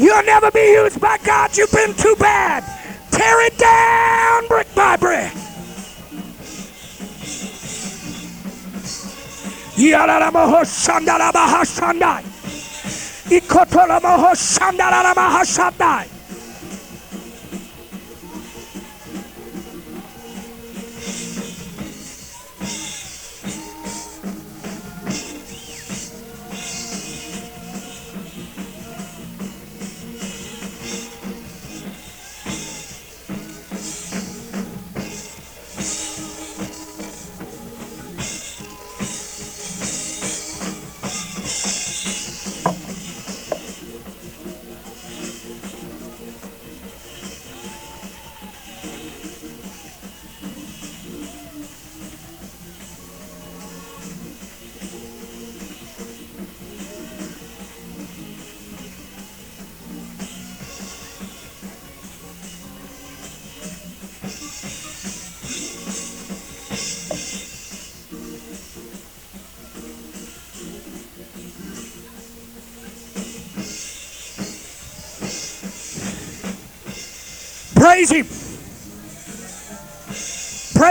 You'll 0.00 0.22
never 0.22 0.50
be 0.50 0.72
used 0.80 0.98
by 0.98 1.18
God. 1.18 1.54
You've 1.58 1.70
been 1.72 1.92
too 1.92 2.16
bad. 2.18 2.64
Tear 3.10 3.46
it 3.46 3.58
down 3.58 4.46
brick 4.48 4.74
by 4.74 4.96
brick. 4.96 5.30
Yalalamahosandarabahasandai. 9.76 12.24
Ikotolamahosandarabahasandai. 13.28 16.09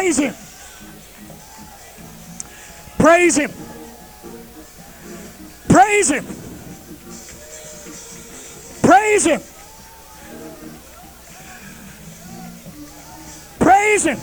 Praise 0.09 0.17
Him. 0.17 0.33
Praise 2.97 3.37
Him. 3.37 3.51
Praise 5.69 6.09
Him. 6.09 6.25
Praise 8.81 9.25
Him. 9.27 9.41
Praise 13.59 14.05
Him. 14.05 14.17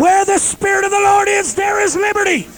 Where 0.00 0.24
the 0.24 0.38
Spirit 0.38 0.84
of 0.84 0.90
the 0.90 0.98
Lord 0.98 1.28
is, 1.28 1.54
there 1.54 1.80
is 1.80 1.94
liberty. 1.94 2.48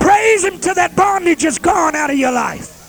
Praise 0.00 0.44
Him 0.44 0.58
till 0.58 0.74
that 0.74 0.94
bondage 0.94 1.44
is 1.44 1.58
gone 1.58 1.96
out 1.96 2.10
of 2.10 2.18
your 2.18 2.32
life. 2.32 2.79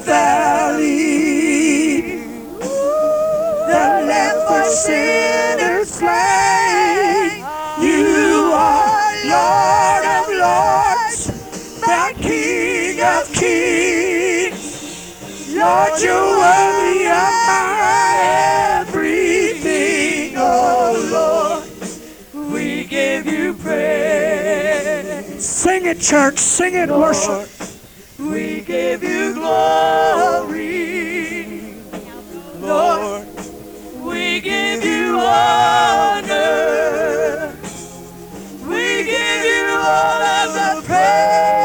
valley 0.00 1.58
left 4.08 4.48
for 4.48 4.64
sinners. 4.64 6.00
You 7.80 8.52
are 8.54 9.14
Lord 9.34 10.04
of 10.16 10.26
lords, 10.44 11.20
the 11.80 12.14
King 12.20 13.00
of 13.02 13.32
kings. 13.32 14.64
Lord, 15.54 16.00
you 16.00 16.18
worthy 16.42 17.06
of 17.06 17.32
my 17.46 18.18
everything, 18.80 20.34
oh 20.36 20.92
Lord. 21.12 22.52
We 22.52 22.84
give 22.84 23.26
you 23.26 23.54
praise. 23.54 25.44
Sing 25.44 25.86
it, 25.86 26.00
church. 26.00 26.38
Sing 26.38 26.74
it, 26.74 26.88
Lord. 26.88 27.14
worship 27.14 27.57
give 28.68 29.02
you 29.02 29.32
glory, 29.32 30.60
Lord. 32.60 33.26
We 34.02 34.40
give 34.42 34.84
you 34.84 35.18
honor. 35.18 36.36
We 38.68 39.04
give 39.04 39.44
you 39.46 39.70
all 39.72 40.22
of 40.22 40.52
the 40.52 40.82
praise. 40.86 41.57